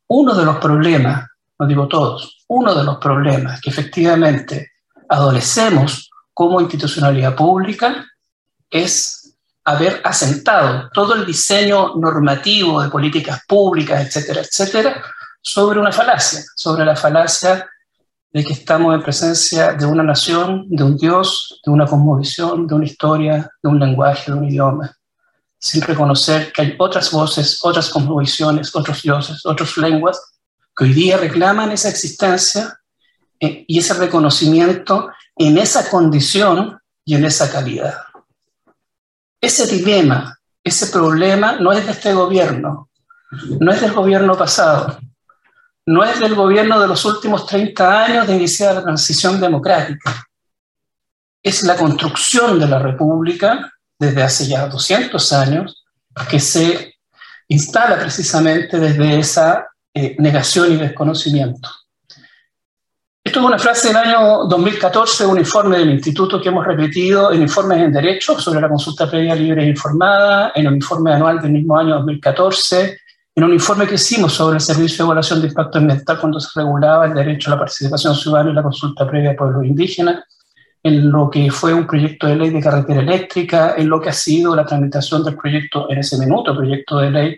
Uno 0.08 0.34
de 0.34 0.44
los 0.44 0.56
problemas, 0.58 1.28
no 1.58 1.66
digo 1.66 1.88
todos, 1.88 2.44
uno 2.48 2.74
de 2.74 2.84
los 2.84 2.98
problemas 2.98 3.60
que 3.60 3.70
efectivamente 3.70 4.72
adolecemos 5.08 6.10
como 6.34 6.60
institucionalidad 6.60 7.34
pública 7.34 8.06
es 8.70 9.34
haber 9.64 10.00
asentado 10.04 10.90
todo 10.92 11.14
el 11.14 11.24
diseño 11.24 11.94
normativo 11.96 12.82
de 12.82 12.88
políticas 12.88 13.42
públicas, 13.46 14.06
etcétera, 14.06 14.40
etcétera, 14.40 15.02
sobre 15.40 15.78
una 15.78 15.92
falacia, 15.92 16.42
sobre 16.56 16.84
la 16.84 16.96
falacia 16.96 17.68
de 18.32 18.44
que 18.44 18.54
estamos 18.54 18.94
en 18.94 19.02
presencia 19.02 19.74
de 19.74 19.84
una 19.84 20.02
nación, 20.02 20.66
de 20.68 20.82
un 20.82 20.96
Dios, 20.96 21.60
de 21.64 21.70
una 21.70 21.86
cosmovisión, 21.86 22.66
de 22.66 22.74
una 22.74 22.86
historia, 22.86 23.50
de 23.62 23.68
un 23.68 23.78
lenguaje, 23.78 24.32
de 24.32 24.38
un 24.38 24.48
idioma, 24.48 24.96
sin 25.58 25.82
reconocer 25.82 26.50
que 26.50 26.62
hay 26.62 26.74
otras 26.78 27.10
voces, 27.10 27.60
otras 27.62 27.90
cosmovisiones, 27.90 28.74
otros 28.74 29.02
dioses, 29.02 29.44
otras 29.44 29.76
lenguas 29.76 30.20
que 30.74 30.84
hoy 30.84 30.94
día 30.94 31.18
reclaman 31.18 31.70
esa 31.70 31.90
existencia 31.90 32.78
eh, 33.38 33.64
y 33.68 33.78
ese 33.78 33.94
reconocimiento 33.94 35.10
en 35.36 35.58
esa 35.58 35.88
condición 35.88 36.78
y 37.04 37.14
en 37.14 37.24
esa 37.24 37.50
calidad. 37.50 37.94
Ese 39.40 39.66
dilema, 39.66 40.38
ese 40.62 40.86
problema 40.86 41.52
no 41.52 41.72
es 41.72 41.84
de 41.84 41.92
este 41.92 42.12
gobierno, 42.12 42.88
no 43.58 43.72
es 43.72 43.80
del 43.80 43.92
gobierno 43.92 44.36
pasado, 44.36 44.98
no 45.86 46.04
es 46.04 46.20
del 46.20 46.34
gobierno 46.34 46.80
de 46.80 46.86
los 46.86 47.04
últimos 47.04 47.46
30 47.46 48.04
años 48.04 48.26
de 48.26 48.36
iniciar 48.36 48.74
la 48.74 48.82
transición 48.82 49.40
democrática. 49.40 50.26
Es 51.42 51.64
la 51.64 51.76
construcción 51.76 52.60
de 52.60 52.68
la 52.68 52.78
República 52.78 53.72
desde 53.98 54.22
hace 54.22 54.46
ya 54.46 54.68
200 54.68 55.32
años 55.32 55.84
que 56.30 56.38
se 56.38 56.94
instala 57.48 57.98
precisamente 57.98 58.78
desde 58.78 59.18
esa 59.18 59.66
eh, 59.92 60.14
negación 60.18 60.72
y 60.72 60.76
desconocimiento. 60.76 61.68
Esto 63.24 63.38
es 63.38 63.46
una 63.46 63.58
frase 63.58 63.88
del 63.88 63.96
año 63.98 64.46
2014, 64.46 65.26
un 65.26 65.38
informe 65.38 65.78
del 65.78 65.90
instituto 65.90 66.40
que 66.40 66.48
hemos 66.48 66.66
repetido 66.66 67.30
en 67.32 67.42
informes 67.42 67.78
en 67.78 67.92
derecho 67.92 68.36
sobre 68.40 68.60
la 68.60 68.68
consulta 68.68 69.08
previa 69.08 69.36
libre 69.36 69.62
e 69.62 69.68
informada, 69.68 70.50
en 70.56 70.66
el 70.66 70.74
informe 70.74 71.12
anual 71.12 71.40
del 71.40 71.52
mismo 71.52 71.78
año 71.78 71.94
2014, 71.98 72.98
en 73.36 73.44
un 73.44 73.52
informe 73.52 73.86
que 73.86 73.94
hicimos 73.94 74.32
sobre 74.32 74.56
el 74.56 74.60
servicio 74.60 75.04
de 75.04 75.06
evaluación 75.06 75.40
de 75.40 75.46
impacto 75.46 75.78
ambiental 75.78 76.18
cuando 76.18 76.40
se 76.40 76.60
regulaba 76.60 77.06
el 77.06 77.14
derecho 77.14 77.48
a 77.48 77.54
la 77.54 77.60
participación 77.60 78.16
ciudadana 78.16 78.50
y 78.50 78.54
la 78.54 78.62
consulta 78.64 79.08
previa 79.08 79.30
de 79.30 79.36
pueblos 79.36 79.64
indígenas, 79.66 80.24
en 80.82 81.08
lo 81.12 81.30
que 81.30 81.48
fue 81.52 81.72
un 81.72 81.86
proyecto 81.86 82.26
de 82.26 82.34
ley 82.34 82.50
de 82.50 82.60
carretera 82.60 83.02
eléctrica, 83.02 83.76
en 83.76 83.88
lo 83.88 84.00
que 84.00 84.08
ha 84.08 84.12
sido 84.12 84.56
la 84.56 84.66
tramitación 84.66 85.22
del 85.22 85.36
proyecto 85.36 85.88
en 85.88 85.98
ese 85.98 86.18
minuto, 86.18 86.56
proyecto 86.56 86.98
de 86.98 87.10
ley 87.12 87.36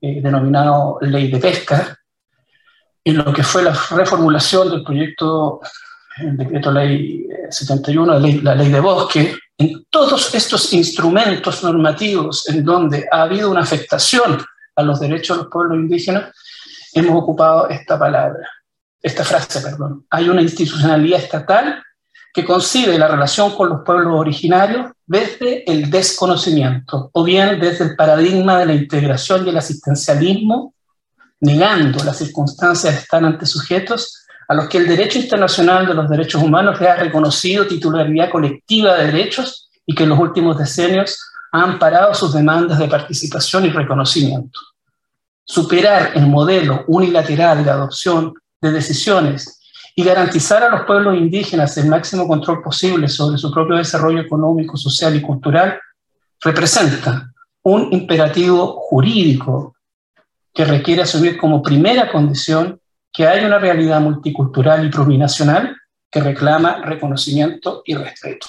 eh, 0.00 0.22
denominado 0.22 0.98
Ley 1.02 1.30
de 1.30 1.38
Pesca, 1.38 1.98
en 3.04 3.16
lo 3.18 3.32
que 3.32 3.42
fue 3.42 3.62
la 3.62 3.78
reformulación 3.90 4.70
del 4.70 4.84
proyecto, 4.84 5.60
el 6.18 6.36
decreto 6.36 6.70
ley 6.70 7.26
71, 7.50 8.12
la 8.12 8.18
ley, 8.18 8.40
la 8.40 8.54
ley 8.54 8.70
de 8.70 8.80
bosque, 8.80 9.36
en 9.56 9.84
todos 9.90 10.34
estos 10.34 10.72
instrumentos 10.72 11.62
normativos 11.64 12.48
en 12.48 12.64
donde 12.64 13.06
ha 13.10 13.22
habido 13.22 13.50
una 13.50 13.60
afectación 13.60 14.40
a 14.76 14.82
los 14.82 15.00
derechos 15.00 15.36
de 15.36 15.42
los 15.42 15.52
pueblos 15.52 15.78
indígenas, 15.78 16.32
hemos 16.94 17.22
ocupado 17.22 17.68
esta 17.68 17.98
palabra, 17.98 18.48
esta 19.02 19.24
frase, 19.24 19.60
perdón. 19.60 20.06
Hay 20.10 20.28
una 20.28 20.42
institucionalidad 20.42 21.20
estatal 21.20 21.82
que 22.32 22.44
concibe 22.44 22.98
la 22.98 23.08
relación 23.08 23.54
con 23.56 23.68
los 23.70 23.80
pueblos 23.84 24.14
originarios 24.14 24.92
desde 25.06 25.68
el 25.70 25.90
desconocimiento 25.90 27.10
o 27.12 27.24
bien 27.24 27.58
desde 27.58 27.84
el 27.84 27.96
paradigma 27.96 28.58
de 28.58 28.66
la 28.66 28.74
integración 28.74 29.44
y 29.44 29.50
el 29.50 29.56
asistencialismo 29.56 30.74
negando 31.40 32.02
las 32.04 32.18
circunstancias 32.18 32.94
de 32.94 33.00
estar 33.00 33.24
ante 33.24 33.46
sujetos 33.46 34.26
a 34.48 34.54
los 34.54 34.68
que 34.68 34.78
el 34.78 34.88
derecho 34.88 35.18
internacional 35.18 35.86
de 35.86 35.94
los 35.94 36.08
derechos 36.08 36.42
humanos 36.42 36.80
le 36.80 36.88
ha 36.88 36.96
reconocido 36.96 37.66
titularidad 37.66 38.30
colectiva 38.30 38.94
de 38.96 39.06
derechos 39.06 39.70
y 39.84 39.94
que 39.94 40.04
en 40.04 40.08
los 40.08 40.18
últimos 40.18 40.58
decenios 40.58 41.18
ha 41.52 41.62
amparado 41.62 42.14
sus 42.14 42.32
demandas 42.32 42.78
de 42.78 42.88
participación 42.88 43.66
y 43.66 43.70
reconocimiento. 43.70 44.58
Superar 45.44 46.12
el 46.14 46.26
modelo 46.26 46.84
unilateral 46.88 47.64
de 47.64 47.70
adopción 47.70 48.34
de 48.60 48.72
decisiones 48.72 49.60
y 49.94 50.04
garantizar 50.04 50.62
a 50.62 50.70
los 50.70 50.86
pueblos 50.86 51.16
indígenas 51.16 51.76
el 51.76 51.88
máximo 51.88 52.26
control 52.26 52.62
posible 52.62 53.08
sobre 53.08 53.38
su 53.38 53.50
propio 53.50 53.76
desarrollo 53.76 54.20
económico, 54.20 54.76
social 54.76 55.16
y 55.16 55.22
cultural 55.22 55.78
representa 56.40 57.32
un 57.62 57.92
imperativo 57.92 58.80
jurídico 58.80 59.74
que 60.58 60.64
requiere 60.64 61.02
asumir 61.02 61.38
como 61.38 61.62
primera 61.62 62.10
condición 62.10 62.80
que 63.12 63.28
hay 63.28 63.44
una 63.44 63.60
realidad 63.60 64.00
multicultural 64.00 64.84
y 64.84 64.90
plurinacional 64.90 65.76
que 66.10 66.20
reclama 66.20 66.82
reconocimiento 66.84 67.84
y 67.86 67.94
respeto. 67.94 68.48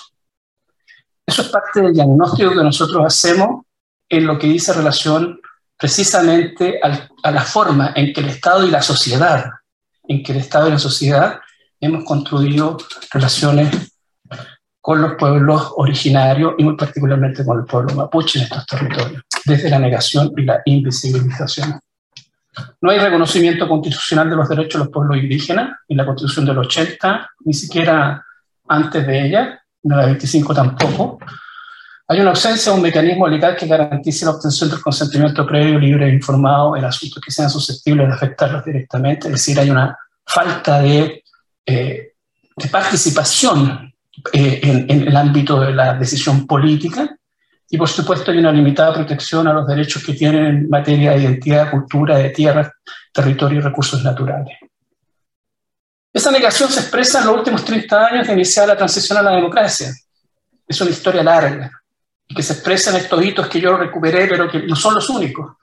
Eso 1.24 1.44
es 1.44 1.50
parte 1.50 1.84
del 1.84 1.94
diagnóstico 1.94 2.50
que 2.50 2.64
nosotros 2.64 3.06
hacemos 3.06 3.64
en 4.10 4.26
lo 4.26 4.40
que 4.40 4.48
dice 4.48 4.74
relación 4.74 5.40
precisamente 5.78 6.80
a 6.82 7.30
la 7.32 7.44
forma 7.44 7.94
en 7.96 8.12
que 8.12 8.22
el 8.22 8.30
Estado 8.30 8.66
y 8.66 8.72
la 8.72 8.82
sociedad, 8.82 9.46
en 10.08 10.24
que 10.24 10.32
el 10.32 10.40
Estado 10.40 10.68
y 10.68 10.72
la 10.72 10.80
sociedad 10.80 11.40
hemos 11.80 12.06
construido 12.06 12.80
relaciones 13.14 13.94
con 14.82 15.00
los 15.00 15.14
pueblos 15.14 15.74
originarios 15.76 16.56
y 16.58 16.64
muy 16.64 16.76
particularmente 16.76 17.46
con 17.46 17.60
el 17.60 17.66
pueblo 17.66 17.94
mapuche 17.94 18.40
en 18.40 18.46
estos 18.46 18.66
territorios, 18.66 19.22
desde 19.46 19.70
la 19.70 19.78
negación 19.78 20.34
y 20.36 20.42
la 20.42 20.60
invisibilización. 20.66 21.80
No 22.82 22.92
hay 22.92 23.00
reconocimiento 23.00 23.68
constitucional 23.68 24.30
de 24.30 24.36
los 24.36 24.50
derechos 24.50 24.80
de 24.80 24.86
los 24.86 24.94
pueblos 24.94 25.18
indígenas 25.18 25.80
en 25.88 25.98
la 25.98 26.06
Constitución 26.06 26.46
del 26.46 26.58
80, 26.58 27.30
ni 27.46 27.54
siquiera 27.54 28.26
antes 28.68 29.06
de 29.06 29.26
ella, 29.26 29.64
en 29.84 29.98
la 29.98 30.06
25 30.06 30.54
tampoco. 30.54 31.20
Hay 32.08 32.20
una 32.20 32.32
ausencia 32.32 32.72
de 32.72 32.78
un 32.78 32.84
mecanismo 32.84 33.28
legal 33.28 33.56
que 33.56 33.68
garantice 33.68 34.26
la 34.26 34.32
obtención 34.32 34.70
del 34.70 34.82
consentimiento 34.82 35.46
previo, 35.46 35.78
libre 35.78 36.08
e 36.08 36.14
informado 36.14 36.76
en 36.76 36.86
asuntos 36.86 37.22
que 37.24 37.32
sean 37.32 37.50
susceptibles 37.50 38.08
de 38.08 38.14
afectarlos 38.14 38.66
directamente. 38.66 39.28
Es 39.28 39.34
decir, 39.34 39.60
hay 39.60 39.70
una 39.70 39.96
falta 40.26 40.82
de, 40.82 41.24
eh, 41.66 42.14
de 42.56 42.68
participación 42.70 43.94
eh, 44.34 44.86
en 44.90 45.08
el 45.08 45.16
ámbito 45.16 45.60
de 45.60 45.72
la 45.72 45.94
decisión 45.94 46.48
política 46.48 47.19
y 47.70 47.78
por 47.78 47.88
supuesto 47.88 48.32
hay 48.32 48.40
una 48.40 48.52
limitada 48.52 48.94
protección 48.94 49.48
a 49.48 49.54
los 49.54 49.68
derechos 49.68 50.04
que 50.04 50.14
tienen 50.14 50.46
en 50.46 50.70
materia 50.70 51.12
de 51.12 51.22
identidad, 51.22 51.70
cultura, 51.70 52.18
de 52.18 52.30
tierra, 52.32 52.74
territorio 53.14 53.60
y 53.60 53.62
recursos 53.62 54.04
naturales. 54.04 54.58
Esa 56.12 56.32
negación 56.32 56.70
se 56.70 56.80
expresa 56.80 57.20
en 57.20 57.28
los 57.28 57.36
últimos 57.36 57.64
30 57.64 58.06
años 58.08 58.28
de 58.28 58.34
iniciar 58.34 58.68
la 58.68 58.76
transición 58.76 59.20
a 59.20 59.22
la 59.22 59.36
democracia. 59.36 59.94
Es 60.68 60.82
una 60.82 60.90
historia 60.90 61.24
larga 61.24 61.70
y 62.28 62.34
que 62.34 62.42
se 62.42 62.54
expresa 62.54 62.90
en 62.90 62.98
estos 62.98 63.24
hitos 63.24 63.48
que 63.48 63.62
yo 63.62 63.78
recuperé, 63.78 64.28
pero 64.28 64.50
que 64.50 64.64
no 64.64 64.76
son 64.76 64.96
los 64.96 65.08
únicos. 65.10 65.56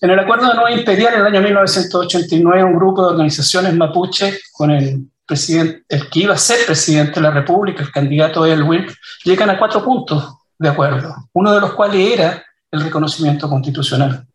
En 0.00 0.10
el 0.10 0.18
Acuerdo 0.18 0.48
de 0.48 0.54
Nueva 0.54 0.72
Imperial, 0.72 1.14
en 1.14 1.20
el 1.20 1.26
año 1.26 1.40
1989, 1.40 2.64
un 2.64 2.76
grupo 2.76 3.02
de 3.02 3.12
organizaciones 3.12 3.74
mapuche, 3.74 4.40
con 4.52 4.70
el, 4.72 5.06
presidente, 5.26 5.84
el 5.88 6.08
que 6.08 6.20
iba 6.20 6.34
a 6.34 6.38
ser 6.38 6.66
presidente 6.66 7.14
de 7.14 7.22
la 7.22 7.30
República, 7.30 7.82
el 7.82 7.92
candidato 7.92 8.44
Elwin, 8.44 8.86
llegan 9.24 9.50
a 9.50 9.58
cuatro 9.58 9.84
puntos 9.84 10.41
de 10.58 10.68
acuerdo, 10.68 11.14
uno 11.32 11.52
de 11.52 11.60
los 11.60 11.72
cuales 11.72 12.12
era 12.12 12.44
el 12.70 12.80
reconocimiento 12.80 13.48
constitucional. 13.48 14.26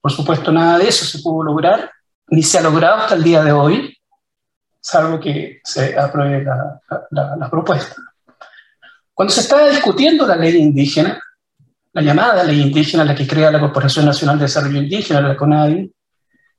Por 0.00 0.10
supuesto, 0.10 0.50
nada 0.50 0.78
de 0.78 0.88
eso 0.88 1.04
se 1.04 1.18
pudo 1.18 1.42
lograr, 1.42 1.90
ni 2.28 2.42
se 2.42 2.58
ha 2.58 2.62
logrado 2.62 2.96
hasta 2.96 3.14
el 3.14 3.22
día 3.22 3.42
de 3.42 3.52
hoy, 3.52 3.96
salvo 4.80 5.20
que 5.20 5.60
se 5.62 5.98
apruebe 5.98 6.44
la, 7.10 7.50
propuesta. 7.50 7.96
Cuando 9.12 9.34
se 9.34 9.40
estaba 9.40 9.68
discutiendo 9.68 10.26
la 10.26 10.36
ley 10.36 10.56
indígena, 10.56 11.20
la 11.92 12.02
llamada 12.02 12.44
ley 12.44 12.62
indígena, 12.62 13.04
la 13.04 13.14
que 13.14 13.26
crea 13.26 13.50
la 13.50 13.60
Corporación 13.60 14.06
Nacional 14.06 14.38
de 14.38 14.44
Desarrollo 14.44 14.80
Indígena, 14.80 15.20
la 15.20 15.36
CONADI, 15.36 15.92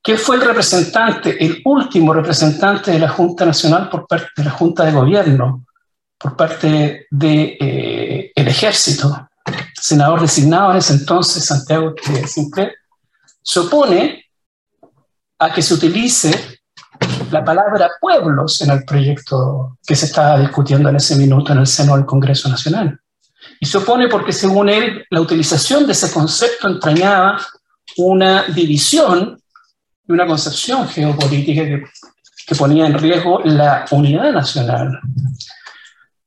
¿quién 0.04 0.18
fue 0.18 0.36
el 0.36 0.44
representante, 0.44 1.44
el 1.44 1.62
último 1.66 2.14
representante 2.14 2.92
de 2.92 3.00
la 3.00 3.10
Junta 3.10 3.46
Nacional 3.46 3.90
por 3.90 4.06
parte 4.06 4.30
de 4.38 4.44
la 4.44 4.52
Junta 4.52 4.86
de 4.86 4.92
Gobierno 4.92 5.66
por 6.22 6.36
parte 6.36 7.08
de, 7.10 7.58
eh, 7.60 7.91
ejército, 8.48 9.30
senador 9.74 10.22
designado 10.22 10.72
en 10.72 10.78
ese 10.78 10.94
entonces, 10.94 11.46
Santiago 11.46 11.94
Sinclair, 12.26 12.74
se 13.42 13.60
opone 13.60 14.26
a 15.40 15.52
que 15.52 15.62
se 15.62 15.74
utilice 15.74 16.60
la 17.32 17.44
palabra 17.44 17.90
pueblos 18.00 18.62
en 18.62 18.72
el 18.72 18.84
proyecto 18.84 19.78
que 19.86 19.96
se 19.96 20.06
estaba 20.06 20.40
discutiendo 20.40 20.90
en 20.90 20.98
ese 20.98 21.16
minuto 21.16 21.52
en 21.52 21.60
el 21.60 21.68
seno 21.68 21.96
del 21.96 22.06
Congreso 22.06 22.50
Nacional. 22.50 23.00
Y 23.60 23.66
se 23.66 23.78
opone 23.78 24.08
porque, 24.08 24.34
según 24.34 24.70
él, 24.70 25.06
la 25.10 25.22
utilización 25.22 25.86
de 25.86 25.94
ese 25.94 26.12
concepto 26.12 26.68
entrañaba 26.68 27.40
una 27.98 28.44
división 28.44 29.40
y 30.08 30.12
una 30.12 30.28
concepción 30.28 30.88
geopolítica 30.88 31.64
que, 31.64 31.84
que 32.46 32.56
ponía 32.56 32.86
en 32.86 32.98
riesgo 32.98 33.42
la 33.44 33.86
unidad 33.92 34.32
nacional. 34.32 35.00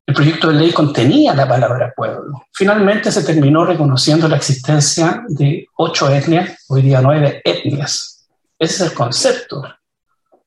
El 0.07 0.15
proyecto 0.15 0.49
de 0.49 0.55
ley 0.55 0.73
contenía 0.73 1.35
la 1.35 1.49
palabra 1.49 1.93
pueblo. 1.97 2.45
Finalmente 2.53 3.11
se 3.11 3.25
terminó 3.25 3.65
reconociendo 3.65 4.29
la 4.29 4.37
existencia 4.37 5.25
de 5.29 5.67
ocho 5.77 6.11
etnias, 6.11 6.65
hoy 6.69 6.83
día 6.83 7.01
nueve 7.01 7.41
etnias. 7.43 8.29
Ese 8.59 8.85
es 8.85 8.91
el 8.91 8.97
concepto 8.97 9.63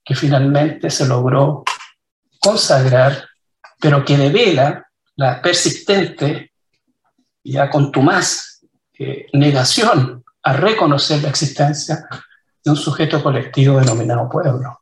que 0.05 0.13
finalmente 0.13 0.89
se 0.91 1.07
logró 1.07 1.63
consagrar, 2.39 3.27
pero 3.79 4.05
que 4.05 4.15
devela 4.15 4.87
la 5.15 5.41
persistente, 5.41 6.51
ya 7.43 7.69
contumaz, 7.69 8.61
eh, 8.99 9.25
negación 9.33 10.23
a 10.43 10.53
reconocer 10.53 11.23
la 11.23 11.29
existencia 11.29 12.07
de 12.63 12.71
un 12.71 12.77
sujeto 12.77 13.23
colectivo 13.23 13.79
denominado 13.79 14.29
pueblo. 14.29 14.81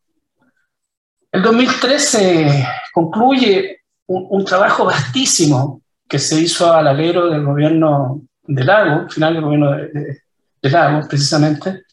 El 1.32 1.42
2013 1.42 2.68
concluye 2.94 3.85
un, 4.08 4.46
trabajo 4.46 4.86
vastísimo 4.86 5.82
que 6.08 6.20
se 6.20 6.40
hizo 6.40 6.72
al 6.72 6.88
alero 6.88 7.28
del 7.30 7.44
gobierno 7.44 8.22
de 8.44 8.64
Lago, 8.64 9.10
final 9.10 9.34
del 9.34 9.44
gobierno 9.44 9.72
de, 9.72 10.22
Lago, 10.62 11.08
precisamente, 11.08 11.84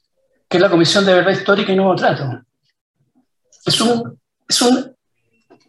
que 0.48 0.56
es 0.56 0.62
la 0.62 0.70
Comisión 0.70 1.04
de 1.04 1.14
Verdad 1.14 1.32
Histórica 1.32 1.72
y 1.72 1.76
Nuevo 1.76 1.94
Trato. 1.94 2.42
Es 3.64 3.80
un, 3.80 4.18
es 4.48 4.62
un 4.62 4.94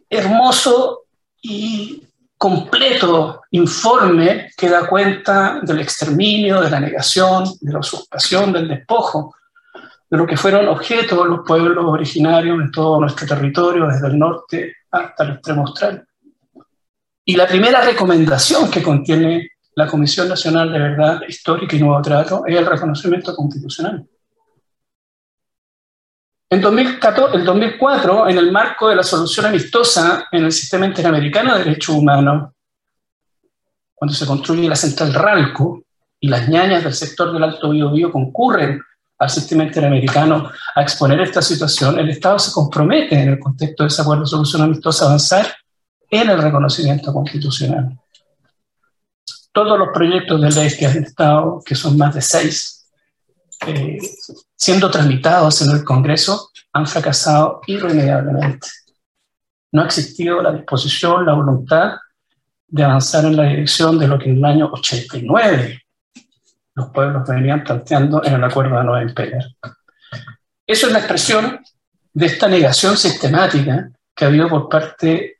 hermoso 0.08 1.04
y 1.42 2.02
completo 2.36 3.42
informe 3.52 4.50
que 4.56 4.68
da 4.68 4.86
cuenta 4.86 5.60
del 5.62 5.80
exterminio, 5.80 6.60
de 6.60 6.70
la 6.70 6.80
negación, 6.80 7.44
de 7.60 7.72
la 7.72 7.78
usurpación, 7.78 8.52
del 8.52 8.68
despojo, 8.68 9.34
de 10.10 10.18
lo 10.18 10.26
que 10.26 10.36
fueron 10.36 10.68
objetos 10.68 11.26
los 11.26 11.40
pueblos 11.46 11.84
originarios 11.86 12.60
en 12.60 12.70
todo 12.70 13.00
nuestro 13.00 13.26
territorio, 13.26 13.86
desde 13.86 14.08
el 14.08 14.18
norte 14.18 14.76
hasta 14.90 15.24
el 15.24 15.30
extremo 15.32 15.62
austral. 15.62 16.06
Y 17.24 17.36
la 17.36 17.46
primera 17.46 17.80
recomendación 17.80 18.70
que 18.70 18.82
contiene 18.82 19.52
la 19.76 19.86
Comisión 19.86 20.28
Nacional 20.28 20.70
de 20.72 20.78
Verdad 20.78 21.20
Histórica 21.26 21.74
y 21.74 21.80
Nuevo 21.80 22.02
Trato 22.02 22.44
es 22.46 22.56
el 22.56 22.66
reconocimiento 22.66 23.34
constitucional. 23.34 24.06
En 26.50 26.60
2014, 26.60 27.36
el 27.36 27.44
2004, 27.44 28.28
en 28.28 28.38
el 28.38 28.52
marco 28.52 28.88
de 28.88 28.96
la 28.96 29.02
solución 29.02 29.46
amistosa 29.46 30.28
en 30.30 30.44
el 30.44 30.52
sistema 30.52 30.86
interamericano 30.86 31.54
de 31.54 31.64
derechos 31.64 31.96
humanos, 31.96 32.52
cuando 33.94 34.14
se 34.14 34.26
construye 34.26 34.68
la 34.68 34.76
central 34.76 35.14
RALCO 35.14 35.82
y 36.20 36.28
las 36.28 36.48
ñañas 36.48 36.84
del 36.84 36.94
sector 36.94 37.32
del 37.32 37.42
Alto 37.42 37.70
Biobío 37.70 38.12
concurren 38.12 38.80
al 39.18 39.30
sistema 39.30 39.64
interamericano 39.64 40.50
a 40.74 40.82
exponer 40.82 41.20
esta 41.22 41.40
situación, 41.40 41.98
el 41.98 42.10
Estado 42.10 42.38
se 42.38 42.52
compromete 42.52 43.20
en 43.20 43.30
el 43.30 43.38
contexto 43.38 43.84
de 43.84 43.88
ese 43.88 44.02
acuerdo 44.02 44.24
de 44.24 44.28
solución 44.28 44.62
amistosa 44.62 45.04
a 45.04 45.08
avanzar 45.08 45.46
en 46.10 46.30
el 46.30 46.42
reconocimiento 46.42 47.12
constitucional. 47.12 47.98
Todos 49.52 49.78
los 49.78 49.88
proyectos 49.92 50.40
de 50.40 50.50
ley 50.50 50.76
que 50.76 50.86
han 50.86 51.04
estado, 51.04 51.62
que 51.64 51.74
son 51.74 51.96
más 51.96 52.14
de 52.14 52.22
seis, 52.22 52.88
eh, 53.66 53.98
siendo 54.56 54.90
tramitados 54.90 55.62
en 55.62 55.70
el 55.70 55.84
Congreso, 55.84 56.50
han 56.72 56.86
fracasado 56.86 57.60
irremediablemente. 57.66 58.68
No 59.72 59.82
ha 59.82 59.86
existido 59.86 60.42
la 60.42 60.52
disposición, 60.52 61.24
la 61.24 61.34
voluntad 61.34 61.96
de 62.66 62.82
avanzar 62.82 63.24
en 63.24 63.36
la 63.36 63.44
dirección 63.44 63.98
de 63.98 64.08
lo 64.08 64.18
que 64.18 64.30
en 64.30 64.38
el 64.38 64.44
año 64.44 64.70
89 64.72 65.80
los 66.74 66.90
pueblos 66.90 67.28
venían 67.28 67.62
planteando 67.62 68.24
en 68.24 68.34
el 68.34 68.44
acuerdo 68.44 68.76
de 68.76 68.84
Nueva 68.84 69.02
Imperia. 69.02 69.46
Eso 70.66 70.86
es 70.86 70.92
la 70.92 70.98
expresión 70.98 71.60
de 72.12 72.26
esta 72.26 72.48
negación 72.48 72.96
sistemática 72.96 73.90
que 74.14 74.24
ha 74.24 74.28
habido 74.28 74.48
por 74.48 74.68
parte 74.68 75.38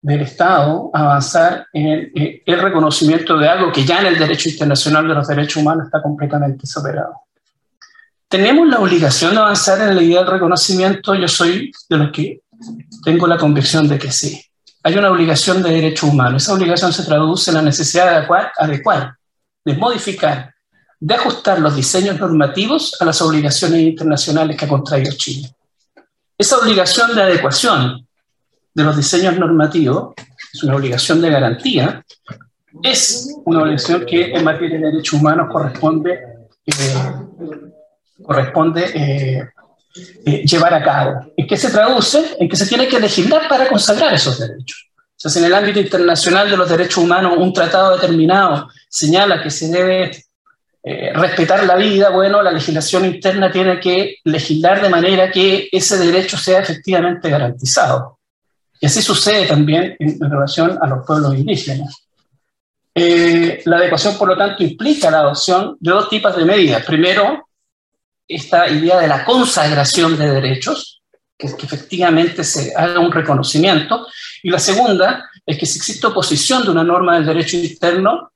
del 0.00 0.22
Estado 0.22 0.90
avanzar 0.92 1.66
en 1.72 2.10
eh, 2.14 2.42
el 2.46 2.60
reconocimiento 2.60 3.36
de 3.36 3.48
algo 3.48 3.72
que 3.72 3.84
ya 3.84 4.00
en 4.00 4.06
el 4.06 4.18
derecho 4.18 4.48
internacional 4.48 5.08
de 5.08 5.14
los 5.14 5.26
derechos 5.26 5.56
humanos 5.56 5.86
está 5.86 6.00
completamente 6.02 6.66
superado. 6.66 7.14
¿Tenemos 8.28 8.68
la 8.68 8.78
obligación 8.78 9.32
de 9.32 9.38
avanzar 9.38 9.80
en 9.80 9.96
la 9.96 10.02
idea 10.02 10.20
del 10.20 10.32
reconocimiento? 10.32 11.14
Yo 11.14 11.28
soy 11.28 11.72
de 11.88 11.96
los 11.96 12.12
que 12.12 12.42
tengo 13.04 13.26
la 13.26 13.38
convicción 13.38 13.88
de 13.88 13.98
que 13.98 14.12
sí. 14.12 14.42
Hay 14.82 14.96
una 14.96 15.10
obligación 15.10 15.62
de 15.62 15.70
derechos 15.70 16.10
humanos. 16.10 16.42
Esa 16.42 16.54
obligación 16.54 16.92
se 16.92 17.04
traduce 17.04 17.50
en 17.50 17.56
la 17.56 17.62
necesidad 17.62 18.10
de 18.10 18.16
adecuar, 18.16 18.52
adecuar 18.58 19.14
de 19.64 19.74
modificar 19.74 20.54
de 21.00 21.14
ajustar 21.14 21.60
los 21.60 21.76
diseños 21.76 22.18
normativos 22.18 22.96
a 23.00 23.04
las 23.04 23.22
obligaciones 23.22 23.80
internacionales 23.80 24.56
que 24.56 24.64
ha 24.64 24.68
contraído 24.68 25.12
Chile. 25.16 25.54
Esa 26.36 26.58
obligación 26.58 27.14
de 27.14 27.22
adecuación 27.22 28.07
de 28.78 28.84
los 28.84 28.96
diseños 28.96 29.36
normativos 29.36 30.14
es 30.52 30.62
una 30.62 30.76
obligación 30.76 31.20
de 31.20 31.30
garantía, 31.30 32.04
es 32.80 33.34
una 33.44 33.62
obligación 33.62 34.06
que 34.06 34.30
en 34.30 34.44
materia 34.44 34.78
de 34.78 34.92
derechos 34.92 35.14
humanos 35.14 35.48
corresponde, 35.50 36.12
eh, 36.64 36.94
corresponde 38.22 38.84
eh, 38.94 39.48
eh, 40.24 40.44
llevar 40.44 40.74
a 40.74 40.84
cabo. 40.84 41.32
¿En 41.36 41.44
qué 41.48 41.56
se 41.56 41.70
traduce? 41.70 42.36
En 42.38 42.48
que 42.48 42.54
se 42.54 42.66
tiene 42.66 42.86
que 42.86 43.00
legislar 43.00 43.48
para 43.48 43.68
consagrar 43.68 44.14
esos 44.14 44.38
derechos. 44.38 44.88
O 45.24 45.28
si 45.28 45.40
en 45.40 45.46
el 45.46 45.54
ámbito 45.54 45.80
internacional 45.80 46.48
de 46.48 46.56
los 46.56 46.68
derechos 46.70 46.98
humanos 46.98 47.34
un 47.36 47.52
tratado 47.52 47.96
determinado 47.96 48.68
señala 48.88 49.42
que 49.42 49.50
se 49.50 49.66
debe 49.68 50.24
respetar 51.14 51.64
la 51.64 51.74
vida, 51.74 52.10
bueno, 52.10 52.40
la 52.40 52.52
legislación 52.52 53.04
interna 53.04 53.50
tiene 53.50 53.78
que 53.80 54.18
legislar 54.24 54.80
de 54.80 54.88
manera 54.88 55.30
que 55.30 55.68
ese 55.70 55.98
derecho 55.98 56.38
sea 56.38 56.60
efectivamente 56.60 57.28
garantizado. 57.28 58.17
Y 58.80 58.86
así 58.86 59.02
sucede 59.02 59.46
también 59.46 59.96
en, 59.98 60.18
relación 60.20 60.78
a 60.80 60.86
los 60.86 61.04
pueblos 61.06 61.34
indígenas. 61.34 62.06
Eh, 62.94 63.62
la 63.64 63.76
adecuación, 63.76 64.16
por 64.16 64.28
lo 64.28 64.36
tanto, 64.36 64.62
implica 64.62 65.10
la 65.10 65.20
adopción 65.20 65.76
de 65.80 65.90
dos 65.90 66.08
tipos 66.08 66.36
de 66.36 66.44
medidas. 66.44 66.84
Primero, 66.84 67.48
esta 68.26 68.68
idea 68.68 68.98
de 68.98 69.08
la 69.08 69.24
consagración 69.24 70.16
de 70.16 70.30
derechos, 70.30 71.02
que, 71.36 71.56
que 71.56 71.66
efectivamente 71.66 72.44
se 72.44 72.74
haga 72.76 73.00
un 73.00 73.12
reconocimiento. 73.12 74.06
Y 74.42 74.50
la 74.50 74.58
segunda 74.58 75.28
es 75.44 75.58
que 75.58 75.66
si 75.66 75.78
existe 75.78 76.06
oposición 76.06 76.64
de 76.64 76.70
una 76.70 76.84
norma 76.84 77.14
del 77.14 77.26
derecho 77.26 77.56
interno, 77.56 78.32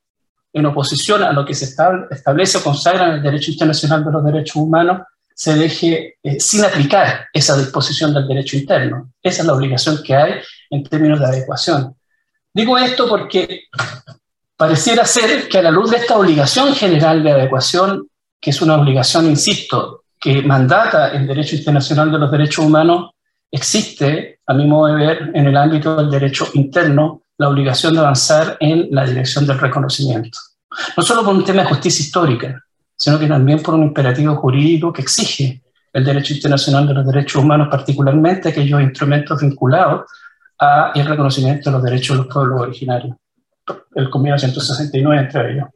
en 0.52 0.66
oposición 0.66 1.22
a 1.22 1.32
lo 1.32 1.44
que 1.44 1.54
se 1.54 1.74
establece 2.10 2.58
o 2.58 2.62
consagra 2.62 3.06
en 3.06 3.12
el 3.14 3.22
derecho 3.22 3.50
internacional 3.50 4.04
de 4.04 4.12
los 4.12 4.24
derechos 4.24 4.56
humanos, 4.56 5.02
se 5.34 5.54
deje 5.54 6.16
eh, 6.22 6.40
sin 6.40 6.64
aplicar 6.64 7.26
esa 7.32 7.56
disposición 7.56 8.14
del 8.14 8.28
derecho 8.28 8.56
interno. 8.56 9.12
Esa 9.22 9.42
es 9.42 9.46
la 9.46 9.54
obligación 9.54 10.02
que 10.02 10.14
hay 10.14 10.34
en 10.70 10.84
términos 10.84 11.20
de 11.20 11.26
adecuación. 11.26 11.94
Digo 12.54 12.76
esto 12.78 13.08
porque 13.08 13.64
pareciera 14.56 15.04
ser 15.04 15.48
que 15.48 15.58
a 15.58 15.62
la 15.62 15.70
luz 15.70 15.90
de 15.90 15.96
esta 15.96 16.18
obligación 16.18 16.74
general 16.74 17.22
de 17.22 17.32
adecuación, 17.32 18.06
que 18.40 18.50
es 18.50 18.60
una 18.62 18.76
obligación, 18.76 19.26
insisto, 19.26 20.04
que 20.20 20.42
mandata 20.42 21.08
el 21.08 21.26
derecho 21.26 21.56
internacional 21.56 22.12
de 22.12 22.18
los 22.18 22.30
derechos 22.30 22.64
humanos, 22.64 23.10
existe, 23.50 24.40
a 24.46 24.54
mi 24.54 24.66
modo 24.66 24.94
de 24.94 25.06
ver, 25.06 25.30
en 25.34 25.46
el 25.46 25.56
ámbito 25.56 25.96
del 25.96 26.10
derecho 26.10 26.48
interno, 26.54 27.22
la 27.38 27.48
obligación 27.48 27.94
de 27.94 28.00
avanzar 28.00 28.56
en 28.60 28.88
la 28.90 29.04
dirección 29.04 29.46
del 29.46 29.58
reconocimiento. 29.58 30.38
No 30.96 31.02
solo 31.02 31.24
por 31.24 31.34
un 31.34 31.44
tema 31.44 31.62
de 31.62 31.68
justicia 31.68 32.04
histórica, 32.04 32.62
sino 33.02 33.18
que 33.18 33.26
también 33.26 33.60
por 33.60 33.74
un 33.74 33.82
imperativo 33.82 34.36
jurídico 34.36 34.92
que 34.92 35.02
exige 35.02 35.60
el 35.92 36.04
derecho 36.04 36.34
internacional 36.34 36.86
de 36.86 36.94
los 36.94 37.04
derechos 37.04 37.42
humanos, 37.42 37.66
particularmente 37.68 38.50
aquellos 38.50 38.80
instrumentos 38.80 39.40
vinculados 39.40 40.02
al 40.56 41.04
reconocimiento 41.04 41.68
de 41.68 41.72
los 41.72 41.82
derechos 41.82 42.16
de 42.16 42.22
los 42.22 42.32
pueblos 42.32 42.60
originarios, 42.60 43.16
el 43.96 44.08
convenio 44.08 44.38
169 44.38 45.20
entre 45.20 45.52
ellos. 45.52 45.66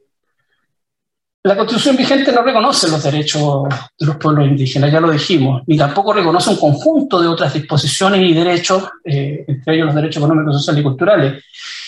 La 1.43 1.57
constitución 1.57 1.97
vigente 1.97 2.31
no 2.31 2.41
reconoce 2.43 2.89
los 2.89 3.03
derechos 3.03 3.67
de 3.99 4.05
los 4.05 4.15
pueblos 4.15 4.47
indígenas, 4.47 4.89
ya 4.89 5.01
lo 5.01 5.11
dijimos, 5.11 5.63
ni 5.67 5.75
tampoco 5.75 6.13
reconoce 6.13 6.49
un 6.51 6.57
conjunto 6.57 7.21
de 7.21 7.27
otras 7.27 7.53
disposiciones 7.53 8.21
y 8.21 8.33
derechos, 8.33 8.85
eh, 9.03 9.43
entre 9.45 9.75
ellos 9.75 9.87
los 9.87 9.95
derechos 9.95 10.23
económicos, 10.23 10.55
sociales 10.55 10.79
y 10.79 10.83
culturales. 10.83 11.43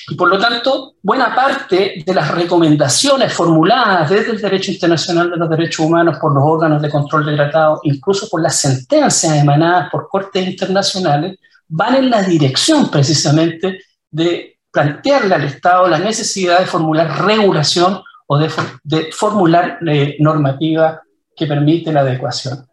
Y 0.09 0.15
por 0.15 0.29
lo 0.29 0.39
tanto, 0.39 0.95
buena 1.03 1.35
parte 1.35 2.03
de 2.03 2.13
las 2.13 2.31
recomendaciones 2.31 3.31
formuladas 3.31 4.09
desde 4.09 4.31
el 4.31 4.41
derecho 4.41 4.71
internacional 4.71 5.29
de 5.29 5.37
los 5.37 5.49
derechos 5.49 5.85
humanos 5.85 6.17
por 6.19 6.33
los 6.33 6.43
órganos 6.43 6.81
de 6.81 6.89
control 6.89 7.25
de 7.25 7.35
tratado, 7.35 7.79
incluso 7.83 8.27
por 8.27 8.41
las 8.41 8.55
sentencias 8.55 9.35
emanadas 9.35 9.89
por 9.91 10.09
cortes 10.09 10.47
internacionales, 10.47 11.37
van 11.67 11.95
en 11.95 12.09
la 12.09 12.23
dirección 12.23 12.89
precisamente 12.89 13.79
de 14.09 14.57
plantearle 14.71 15.35
al 15.35 15.43
Estado 15.43 15.87
la 15.87 15.99
necesidad 15.99 16.59
de 16.59 16.65
formular 16.65 17.25
regulación 17.25 18.01
o 18.27 18.37
de, 18.37 19.11
formular 19.11 19.79
eh, 19.87 20.15
normativa 20.19 21.01
que 21.35 21.47
permite 21.47 21.91
la 21.91 22.01
adecuación. 22.01 22.65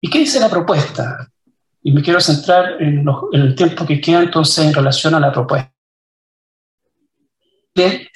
¿Y 0.00 0.10
qué 0.10 0.20
dice 0.20 0.40
la 0.40 0.48
propuesta? 0.48 1.28
Y 1.82 1.92
me 1.92 2.02
quiero 2.02 2.20
centrar 2.20 2.80
en, 2.80 3.04
el 3.32 3.54
tiempo 3.54 3.84
que 3.86 4.00
queda 4.00 4.20
entonces 4.20 4.64
en 4.64 4.74
relación 4.74 5.14
a 5.14 5.20
la 5.20 5.32
propuesta. 5.32 5.71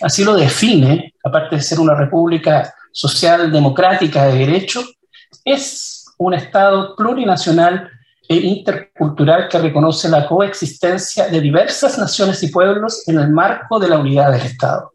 Así 0.00 0.24
lo 0.24 0.34
define, 0.34 1.14
aparte 1.24 1.56
de 1.56 1.62
ser 1.62 1.80
una 1.80 1.94
república 1.94 2.74
social 2.92 3.50
democrática 3.50 4.26
de 4.26 4.38
derecho, 4.38 4.84
es 5.44 6.06
un 6.18 6.34
Estado 6.34 6.94
plurinacional 6.96 7.90
e 8.28 8.36
intercultural 8.36 9.48
que 9.48 9.58
reconoce 9.58 10.08
la 10.08 10.26
coexistencia 10.26 11.28
de 11.28 11.40
diversas 11.40 11.98
naciones 11.98 12.42
y 12.42 12.48
pueblos 12.48 13.06
en 13.08 13.18
el 13.18 13.30
marco 13.30 13.78
de 13.78 13.88
la 13.88 13.98
unidad 13.98 14.32
del 14.32 14.42
Estado 14.42 14.92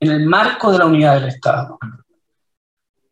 en 0.00 0.10
el 0.10 0.26
marco 0.26 0.70
de 0.72 0.78
la 0.78 0.86
unidad 0.86 1.14
del 1.14 1.28
Estado. 1.28 1.78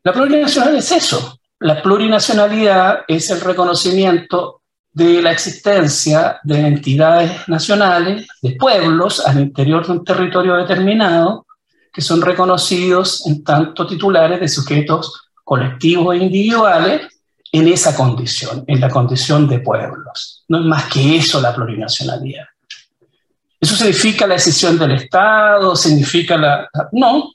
La 0.03 0.13
plurinacionalidad 0.13 0.79
es 0.79 0.93
eso. 0.93 1.39
La 1.59 1.83
plurinacionalidad 1.83 3.01
es 3.09 3.31
el 3.31 3.41
reconocimiento 3.41 4.63
de 4.97 5.21
la 5.21 5.31
existencia 5.31 6.41
de 6.43 6.59
entidades 6.59 7.47
nacionales, 7.49 8.27
de 8.41 8.53
pueblos 8.53 9.21
al 9.27 9.41
interior 9.41 9.87
de 9.87 9.93
un 9.93 10.03
territorio 10.03 10.55
determinado, 10.55 11.45
que 11.93 12.01
son 12.01 12.23
reconocidos 12.23 13.27
en 13.27 13.45
tanto 13.45 13.87
titulares 13.87 14.41
de 14.41 14.49
sujetos 14.49 15.29
colectivos 15.45 16.15
e 16.15 16.25
individuales 16.25 17.03
en 17.53 17.69
esa 17.69 17.95
condición, 17.95 18.65
en 18.67 18.81
la 18.81 18.89
condición 18.89 19.47
de 19.47 19.59
pueblos. 19.59 20.47
No 20.49 20.61
es 20.61 20.65
más 20.65 20.85
que 20.87 21.17
eso 21.19 21.43
la 21.43 21.55
plurinacionalidad. 21.55 22.47
¿Eso 23.61 23.77
significa 23.77 24.27
la 24.27 24.37
decisión 24.37 24.79
del 24.79 24.93
Estado? 24.93 25.77
¿Significa 25.77 26.39
la...? 26.39 26.71
No. 26.93 27.33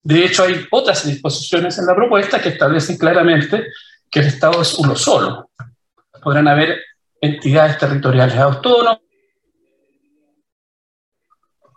De 0.00 0.26
hecho, 0.26 0.44
hay 0.44 0.64
otras 0.70 1.04
disposiciones 1.04 1.76
en 1.76 1.86
la 1.86 1.96
propuesta 1.96 2.40
que 2.40 2.50
establecen 2.50 2.96
claramente 2.96 3.66
que 4.08 4.20
el 4.20 4.26
Estado 4.26 4.62
es 4.62 4.74
uno 4.74 4.94
solo. 4.94 5.50
Podrán 6.22 6.46
haber 6.46 6.78
entidades 7.20 7.78
territoriales 7.78 8.36
autónomas, 8.36 8.98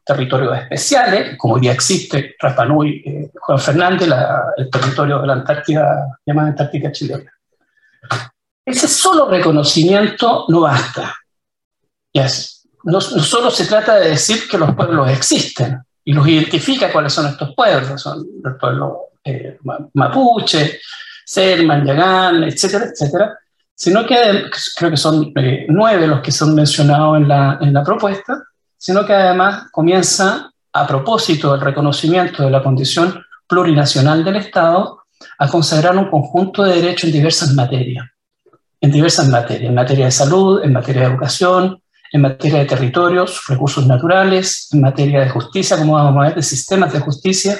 territorios 0.05 0.57
especiales, 0.57 1.37
como 1.37 1.59
ya 1.61 1.71
existe 1.71 2.35
Rapanui, 2.39 3.03
eh, 3.05 3.31
Juan 3.39 3.59
Fernández, 3.59 4.09
el 4.57 4.69
territorio 4.69 5.19
de 5.19 5.27
la 5.27 5.33
Antártida, 5.33 6.19
llamada 6.25 6.49
Antártica 6.49 6.91
chilena. 6.91 7.31
Ese 8.65 8.87
solo 8.87 9.29
reconocimiento 9.29 10.45
no 10.49 10.61
basta. 10.61 11.13
No, 12.83 12.99
solo 13.01 13.49
se 13.49 13.65
trata 13.65 13.95
de 13.95 14.09
decir 14.09 14.47
que 14.49 14.57
los 14.57 14.75
pueblos 14.75 15.09
existen 15.09 15.81
y 16.03 16.13
los 16.13 16.27
identifica 16.27 16.91
cuáles 16.91 17.13
son 17.13 17.27
estos 17.27 17.55
pueblos, 17.55 18.01
son 18.01 18.25
los 18.41 18.57
pueblos 18.59 18.91
eh, 19.23 19.57
mapuche, 19.93 20.81
Selman, 21.25 21.85
Yagán, 21.85 22.43
etcétera, 22.43 22.85
etcétera, 22.85 23.39
sino 23.75 24.05
que 24.05 24.45
creo 24.75 24.91
que 24.91 24.97
son 24.97 25.31
eh, 25.35 25.65
nueve 25.69 26.07
los 26.07 26.21
que 26.21 26.31
son 26.31 26.55
mencionados 26.55 27.17
en 27.17 27.27
la, 27.27 27.57
en 27.61 27.73
la 27.73 27.83
propuesta, 27.83 28.43
sino 28.77 29.05
que 29.05 29.13
además 29.13 29.65
comienza, 29.71 30.51
a 30.75 30.87
propósito 30.87 31.51
del 31.51 31.61
reconocimiento 31.61 32.43
de 32.43 32.49
la 32.49 32.63
condición 32.63 33.23
plurinacional 33.47 34.23
del 34.23 34.37
Estado, 34.37 35.03
a 35.37 35.47
consagrar 35.47 35.95
un 35.97 36.09
conjunto 36.09 36.63
de 36.63 36.75
derechos 36.75 37.05
en 37.05 37.13
diversas 37.13 37.53
materias, 37.53 38.05
en 38.81 38.91
diversas 38.91 39.29
materias, 39.29 39.69
en 39.69 39.75
materia 39.75 40.05
de 40.05 40.11
salud, 40.11 40.63
en 40.63 40.73
materia 40.73 41.03
de 41.03 41.07
educación, 41.09 41.81
en 42.11 42.21
materia 42.21 42.59
de 42.59 42.65
territorios, 42.65 43.43
recursos 43.47 43.85
naturales, 43.87 44.69
en 44.71 44.81
materia 44.81 45.21
de 45.21 45.29
justicia, 45.29 45.77
como 45.77 45.93
vamos 45.93 46.21
a 46.21 46.27
ver, 46.27 46.35
de 46.35 46.43
sistemas 46.43 46.93
de 46.93 46.99
justicia, 46.99 47.57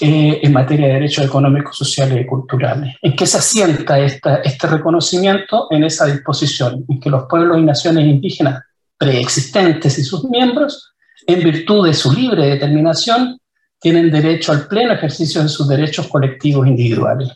eh, 0.00 0.40
en 0.42 0.52
materia 0.52 0.88
de 0.88 0.94
derechos 0.94 1.24
económicos, 1.24 1.76
sociales 1.76 2.20
y 2.20 2.26
culturales. 2.26 2.96
¿En 3.00 3.16
qué 3.16 3.26
se 3.26 3.38
asienta 3.38 3.98
este 3.98 4.66
reconocimiento? 4.66 5.68
En 5.70 5.84
esa 5.84 6.06
disposición, 6.06 6.84
en 6.88 7.00
que 7.00 7.08
los 7.08 7.24
pueblos 7.24 7.58
y 7.58 7.62
naciones 7.62 8.04
indígenas 8.06 8.62
preexistentes 8.98 9.98
y 9.98 10.04
sus 10.04 10.24
miembros, 10.24 10.92
en 11.26 11.42
virtud 11.42 11.86
de 11.86 11.94
su 11.94 12.12
libre 12.12 12.46
determinación, 12.46 13.38
tienen 13.80 14.10
derecho 14.10 14.52
al 14.52 14.66
pleno 14.68 14.92
ejercicio 14.92 15.42
de 15.42 15.48
sus 15.48 15.68
derechos 15.68 16.08
colectivos 16.08 16.66
individuales. 16.66 17.30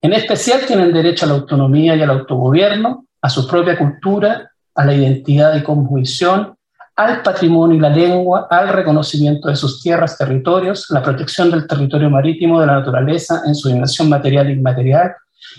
En 0.00 0.12
especial 0.12 0.64
tienen 0.66 0.92
derecho 0.92 1.26
a 1.26 1.28
la 1.28 1.34
autonomía 1.34 1.96
y 1.96 2.02
al 2.02 2.10
autogobierno, 2.10 3.06
a 3.20 3.28
su 3.28 3.46
propia 3.46 3.76
cultura, 3.76 4.50
a 4.74 4.84
la 4.84 4.94
identidad 4.94 5.54
y 5.54 5.62
cosmovisión, 5.62 6.54
al 6.96 7.22
patrimonio 7.22 7.76
y 7.76 7.80
la 7.80 7.88
lengua, 7.88 8.46
al 8.50 8.68
reconocimiento 8.68 9.48
de 9.48 9.56
sus 9.56 9.82
tierras, 9.82 10.18
territorios, 10.18 10.86
la 10.90 11.02
protección 11.02 11.50
del 11.50 11.66
territorio 11.66 12.10
marítimo, 12.10 12.60
de 12.60 12.66
la 12.66 12.74
naturaleza 12.74 13.42
en 13.46 13.54
su 13.54 13.68
dimensión 13.68 14.08
material 14.08 14.48
e 14.48 14.52
inmaterial, 14.52 15.12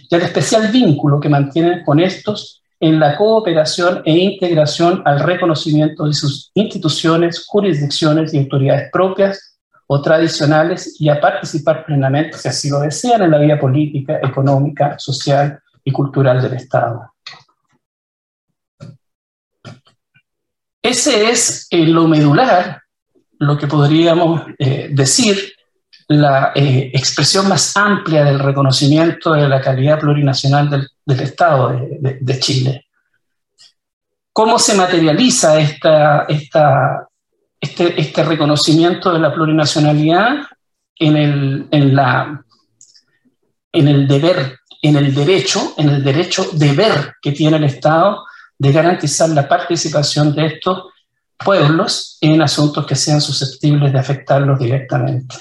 y 0.10 0.15
al 0.15 0.22
especial 0.22 0.67
vínculo 0.72 1.20
que 1.20 1.30
mantienen 1.30 1.84
con 1.84 2.00
estos 2.00 2.62
en 2.80 3.00
la 3.00 3.15
cooperación 3.15 4.02
e 4.06 4.17
integración 4.17 5.04
al 5.06 5.20
reconocimiento 5.20 6.06
de 6.06 6.13
sus 6.13 6.52
instituciones, 6.56 7.46
jurisdicciones 7.48 8.34
y 8.34 8.39
autoridades 8.39 8.89
propias 8.91 9.60
o 9.86 10.02
tradicionales 10.02 11.00
y 11.00 11.10
a 11.10 11.22
participar 11.22 11.86
plenamente, 11.86 12.38
si 12.38 12.48
así 12.48 12.70
lo 12.70 12.80
desean, 12.80 13.22
en 13.22 13.32
la 13.32 13.38
vida 13.38 13.60
política, 13.60 14.20
económica, 14.24 14.98
social 14.98 15.60
y 15.84 15.91
cultural 15.91 16.41
del 16.41 16.54
Estado. 16.54 17.11
Ese 20.82 21.30
es 21.30 21.67
lo 21.72 22.08
medular, 22.08 22.82
lo 23.38 23.58
que 23.58 23.67
podríamos 23.67 24.41
eh, 24.58 24.89
decir, 24.91 25.54
la 26.08 26.52
eh, 26.56 26.91
expresión 26.94 27.48
más 27.48 27.76
amplia 27.78 28.24
del 28.24 28.39
reconocimiento 28.39 29.34
de 29.34 29.48
la 29.48 29.62
calidad 29.62 30.00
plurinacional 30.00 30.70
del, 30.70 31.20
Estado 31.20 31.80
de, 32.00 32.39
Chile. 32.39 32.88
¿Cómo 34.34 34.60
se 34.60 34.76
materializa 34.76 35.60
esta, 35.60 36.26
este, 37.60 38.02
este, 38.02 38.24
reconocimiento 38.24 39.13
de 39.13 39.20
la 39.20 39.34
plurinacionalidad 39.34 40.46
en 40.98 41.17
el, 41.17 41.67
en, 41.72 41.96
la, 41.96 42.44
en 43.72 43.88
el 43.88 44.08
deber, 44.08 44.60
en 44.82 44.96
el 44.98 45.13
derecho, 45.13 45.74
en 45.78 45.89
el 45.89 46.04
derecho 46.04 46.50
deber 46.54 47.15
que 47.22 47.32
tiene 47.32 47.58
el 47.58 47.65
Estado 47.65 48.24
de 48.62 48.71
garantizar 48.71 49.28
la 49.30 49.47
participación 49.47 50.36
de 50.36 50.45
estos 50.45 50.84
pueblos 51.43 52.19
en 52.21 52.43
asuntos 52.43 52.86
que 52.86 52.95
sean 52.95 53.19
susceptibles 53.19 53.91
de 53.91 53.97
afectarlos 53.97 54.60
directamente. 54.60 55.36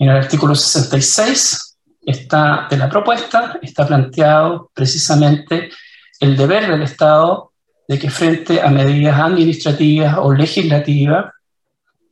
En 0.00 0.08
el 0.08 0.16
artículo 0.16 0.56
66 0.56 1.76
está, 2.04 2.66
de 2.68 2.76
la 2.76 2.88
propuesta 2.88 3.60
está 3.62 3.86
planteado 3.86 4.68
precisamente 4.74 5.70
el 6.18 6.36
deber 6.36 6.68
del 6.68 6.82
Estado 6.82 7.52
de 7.86 8.00
que 8.00 8.10
frente 8.10 8.60
a 8.60 8.68
medidas 8.68 9.20
administrativas 9.20 10.16
o 10.18 10.32
legislativas 10.32 11.26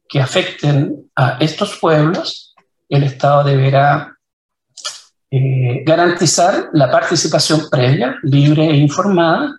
que 0.08 0.20
afecten 0.20 1.10
a 1.16 1.38
estos 1.40 1.78
pueblos, 1.80 2.54
el 2.88 3.02
Estado 3.02 3.42
deberá 3.42 4.16
eh, 5.32 5.82
garantizar 5.84 6.68
la 6.74 6.88
participación 6.88 7.62
previa, 7.68 8.18
libre 8.22 8.68
e 8.70 8.76
informada 8.76 9.58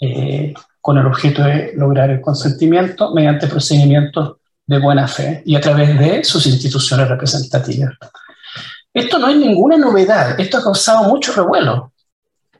eh, 0.00 0.54
con 0.80 0.98
el 0.98 1.06
objeto 1.06 1.42
de 1.42 1.72
lograr 1.76 2.10
el 2.10 2.20
consentimiento 2.20 3.12
mediante 3.14 3.46
procedimientos 3.46 4.36
de 4.66 4.78
buena 4.78 5.06
fe 5.08 5.42
y 5.44 5.56
a 5.56 5.60
través 5.60 5.98
de 5.98 6.24
sus 6.24 6.46
instituciones 6.46 7.08
representativas. 7.08 7.94
Esto 8.92 9.18
no 9.18 9.28
es 9.28 9.36
ninguna 9.36 9.76
novedad, 9.76 10.38
esto 10.38 10.58
ha 10.58 10.62
causado 10.62 11.08
mucho 11.08 11.32
revuelo. 11.32 11.92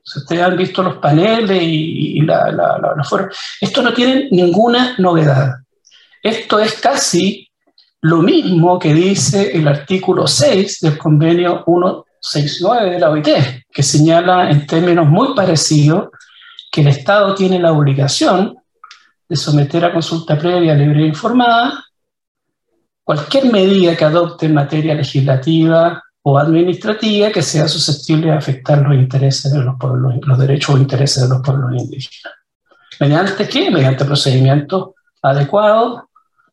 Si 0.02 0.18
ustedes 0.18 0.42
han 0.42 0.56
visto 0.56 0.82
los 0.82 0.96
paneles 0.96 1.62
y, 1.62 2.20
la, 2.22 2.50
la, 2.50 2.94
esto 3.60 3.82
no 3.82 3.92
tiene 3.94 4.28
ninguna 4.30 4.94
novedad. 4.98 5.54
Esto 6.22 6.58
es 6.58 6.74
casi 6.74 7.48
lo 8.00 8.18
mismo 8.18 8.78
que 8.78 8.92
dice 8.92 9.56
el 9.56 9.66
artículo 9.66 10.26
6 10.26 10.80
del 10.80 10.98
convenio 10.98 11.64
169 11.64 12.90
de 12.90 12.98
la 13.00 13.10
OIT, 13.10 13.28
que 13.72 13.82
señala 13.82 14.50
en 14.50 14.66
términos 14.66 15.06
muy 15.06 15.34
parecidos 15.34 16.08
que 16.74 16.80
el 16.80 16.88
Estado 16.88 17.37
tiene 17.37 17.60
la 17.60 17.70
obligación 17.70 18.56
de 19.28 19.37
someter 19.37 19.84
a 19.84 19.92
consulta 19.92 20.37
previa, 20.37 20.74
libre 20.74 21.04
e 21.04 21.06
informada 21.06 21.84
cualquier 23.04 23.52
medida 23.52 23.96
que 23.96 24.04
adopte 24.04 24.46
en 24.46 24.54
materia 24.54 24.92
legislativa 24.92 26.02
o 26.22 26.37
administrativa 26.37 27.30
que 27.30 27.42
sea 27.42 27.68
susceptible 27.68 28.26
de 28.26 28.38
afectar 28.38 28.78
los 28.82 28.92
intereses 28.92 29.52
de 29.52 29.60
los 29.60 29.76
pueblos, 29.78 30.14
los 30.22 30.37
derechos 30.37 30.74
o 30.74 30.78
intereses 30.78 31.22
de 31.22 31.28
los 31.28 31.42
pueblos 31.42 31.80
indígenas. 31.80 32.34
¿Mediante 32.98 33.46
qué? 33.46 33.70
Mediante 33.70 34.04
procedimientos 34.04 34.94
adecuados, 35.22 36.02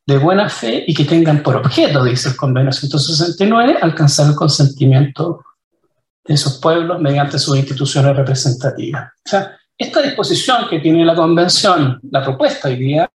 de 0.05 0.19
buena 0.19 0.49
fe 0.49 0.83
y 0.85 0.93
que 0.93 1.05
tengan 1.05 1.41
por 1.41 1.55
objeto, 1.55 2.03
dice 2.03 2.29
el 2.29 2.35
convenio 2.35 2.71
169, 2.71 3.79
alcanzar 3.81 4.27
el 4.27 4.35
consentimiento 4.35 5.43
de 6.23 6.35
esos 6.35 6.59
pueblos 6.59 7.01
mediante 7.01 7.39
sus 7.39 7.57
instituciones 7.57 8.15
representativas. 8.15 9.13
Esta 9.77 10.01
disposición 10.01 10.67
que 10.69 10.79
tiene 10.79 11.05
la 11.05 11.15
Convención, 11.15 11.99
la 12.11 12.23
propuesta 12.23 12.67
hoy 12.67 12.75
día, 12.75 13.09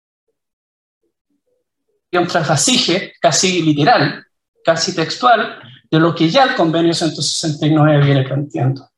es 2.10 2.20
un 2.20 2.26
trasvasije 2.26 3.14
casi 3.20 3.62
literal, 3.62 4.24
casi 4.64 4.94
textual, 4.94 5.58
de 5.90 6.00
lo 6.00 6.14
que 6.14 6.28
ya 6.28 6.44
el 6.44 6.54
Convenio 6.54 6.92
169 6.92 8.04
viene 8.04 8.22
planteando. 8.24 8.88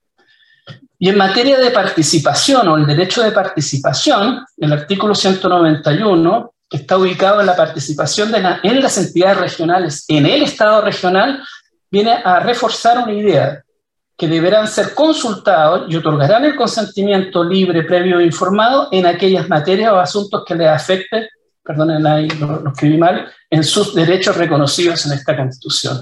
Y 0.99 1.09
en 1.09 1.17
materia 1.17 1.59
de 1.59 1.71
participación 1.71 2.67
o 2.69 2.77
el 2.77 2.87
derecho 2.87 3.23
de 3.23 3.31
participación, 3.31 4.45
el 4.57 4.73
artículo 4.73 5.15
191, 5.15 6.55
que 6.69 6.79
está 6.79 6.99
ubicado 6.99 7.41
en 7.41 7.47
la 7.47 7.57
participación 7.57 8.33
en 8.35 8.83
las 8.83 8.99
entidades 8.99 9.39
regionales, 9.39 10.05
en 10.09 10.27
el 10.27 10.43
Estado 10.43 10.81
regional, 10.83 11.43
viene 11.91 12.13
a 12.13 12.41
reforzar 12.41 12.99
una 12.99 13.13
idea 13.13 13.63
que 14.19 14.27
deberán 14.27 14.67
ser 14.67 14.95
consultados 14.95 15.87
y 15.89 15.95
otorgarán 15.95 16.45
el 16.45 16.57
consentimiento 16.57 17.45
libre, 17.45 17.85
previo 17.85 18.19
e 18.19 18.25
informado 18.25 18.89
en 18.91 19.07
aquellas 19.07 19.49
materias 19.49 19.93
o 19.93 20.01
asuntos 20.01 20.43
que 20.45 20.57
les 20.57 20.67
afecten, 20.67 21.29
perdonen 21.63 22.05
ahí 22.05 22.29
lo, 22.31 22.69
escribí 22.69 22.99
mal, 22.99 23.31
en 23.49 23.63
sus 23.63 23.95
derechos 23.95 24.37
reconocidos 24.37 25.07
en 25.07 25.13
esta 25.13 25.37
Constitución. 25.37 26.01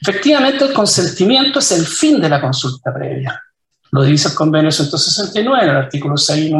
Efectivamente, 0.00 0.64
el 0.64 0.72
consentimiento 0.72 1.58
es 1.58 1.72
el 1.72 1.84
fin 1.84 2.22
de 2.22 2.30
la 2.30 2.40
consulta 2.40 2.92
previa. 2.92 3.38
Lo 3.90 4.02
dice 4.02 4.28
el 4.28 4.34
convenio 4.34 4.72
169, 4.72 5.64
el 5.64 5.76
artículo 5.76 6.16
6 6.16 6.52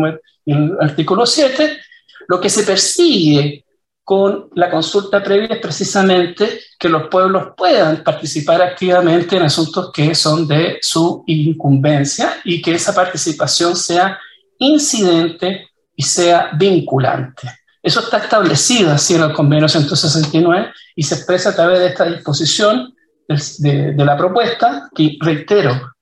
y 0.44 0.52
el 0.52 0.76
artículo 0.78 1.24
7. 1.24 1.80
Lo 2.28 2.38
que 2.38 2.50
se 2.50 2.64
persigue 2.64 3.64
con 4.04 4.48
la 4.54 4.70
consulta 4.70 5.22
previa 5.22 5.54
es 5.54 5.60
precisamente 5.60 6.60
que 6.78 6.88
los 6.88 7.08
pueblos 7.08 7.52
puedan 7.56 8.02
participar 8.02 8.60
activamente 8.60 9.36
en 9.36 9.42
asuntos 9.42 9.90
que 9.92 10.14
son 10.14 10.48
de 10.48 10.78
su 10.82 11.22
incumbencia 11.26 12.34
y 12.44 12.60
que 12.60 12.74
esa 12.74 12.94
participación 12.94 13.76
sea 13.76 14.18
incidente 14.58 15.68
y 15.94 16.02
sea 16.02 16.50
vinculante. 16.54 17.48
Eso 17.82 18.00
está 18.00 18.18
establecido 18.18 18.92
así 18.92 19.14
en 19.14 19.22
el 19.22 19.32
convenio 19.32 19.68
169 19.68 20.72
y 20.94 21.02
se 21.02 21.16
expresa 21.16 21.50
a 21.50 21.54
través 21.54 21.80
de 21.80 21.86
esta 21.88 22.04
disposición 22.04 22.94
de, 23.28 23.94
la 23.96 24.16
propuesta, 24.16 24.88
que 24.94 25.16
reitero, 25.20 25.92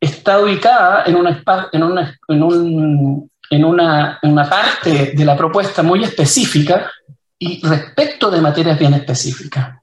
está 0.00 0.40
ubicada 0.40 1.04
en 1.06 1.16
una, 1.16 1.42
en 1.72 1.82
una, 1.82 2.18
en 2.28 2.42
un, 2.42 3.30
en 3.50 3.64
una, 3.64 4.18
en 4.22 4.32
una 4.32 4.48
parte 4.48 5.12
de 5.14 5.24
la 5.24 5.36
propuesta 5.36 5.82
muy 5.82 6.04
específica 6.04 6.90
y 7.38 7.66
respecto 7.66 8.30
de 8.30 8.40
materias 8.40 8.78
bien 8.78 8.94
específicas. 8.94 9.78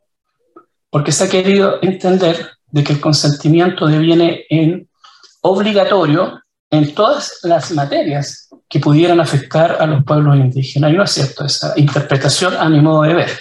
Porque 0.89 1.11
se 1.11 1.25
ha 1.25 1.29
querido 1.29 1.79
entender 1.81 2.51
de 2.67 2.83
que 2.83 2.93
el 2.93 2.99
consentimiento 2.99 3.87
deviene 3.87 4.45
en 4.49 4.87
obligatorio 5.41 6.41
en 6.69 6.95
todas 6.95 7.39
las 7.43 7.71
materias 7.71 8.49
que 8.67 8.79
pudieran 8.79 9.19
afectar 9.19 9.77
a 9.79 9.85
los 9.85 10.03
pueblos 10.03 10.35
indígenas. 10.37 10.91
Y 10.91 10.95
no 10.95 11.03
es 11.03 11.11
cierto 11.11 11.45
esa 11.45 11.73
interpretación 11.75 12.55
a 12.57 12.67
mi 12.69 12.81
modo 12.81 13.03
de 13.03 13.13
ver. 13.13 13.39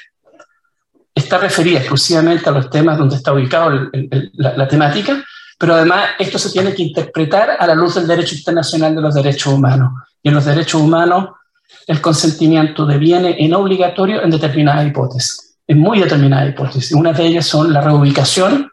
Está 1.14 1.38
referida 1.38 1.78
exclusivamente 1.78 2.48
a 2.48 2.52
los 2.52 2.68
temas 2.68 2.98
donde 2.98 3.16
está 3.16 3.32
ubicado 3.32 3.70
la, 4.34 4.56
la 4.56 4.68
temática, 4.68 5.24
pero 5.58 5.74
además 5.74 6.10
esto 6.18 6.38
se 6.38 6.50
tiene 6.50 6.74
que 6.74 6.82
interpretar 6.82 7.56
a 7.58 7.66
la 7.66 7.74
luz 7.74 7.94
del 7.94 8.06
derecho 8.06 8.34
internacional 8.34 8.94
de 8.94 9.00
los 9.00 9.14
derechos 9.14 9.52
humanos. 9.52 9.92
Y 10.22 10.28
en 10.28 10.34
los 10.34 10.44
derechos 10.44 10.80
humanos 10.80 11.30
el 11.86 12.00
consentimiento 12.00 12.86
deviene 12.86 13.36
en 13.38 13.54
obligatorio 13.54 14.22
en 14.22 14.30
determinadas 14.30 14.86
hipótesis, 14.86 15.56
en 15.66 15.78
muy 15.78 15.98
determinadas 15.98 16.50
hipótesis. 16.50 16.92
Una 16.92 17.12
de 17.12 17.24
ellas 17.24 17.46
son 17.46 17.72
la 17.72 17.80
reubicación 17.80 18.70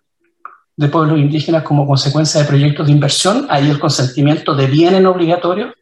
de 0.75 0.87
pueblos 0.87 1.19
indígenas 1.19 1.63
como 1.63 1.85
consecuencia 1.85 2.41
de 2.41 2.47
proyectos 2.47 2.85
de 2.87 2.93
inversión, 2.93 3.47
ahí 3.49 3.69
el 3.69 3.79
consentimiento 3.79 4.55
deviene 4.55 4.97
en 4.97 5.07
obligatorio. 5.07 5.73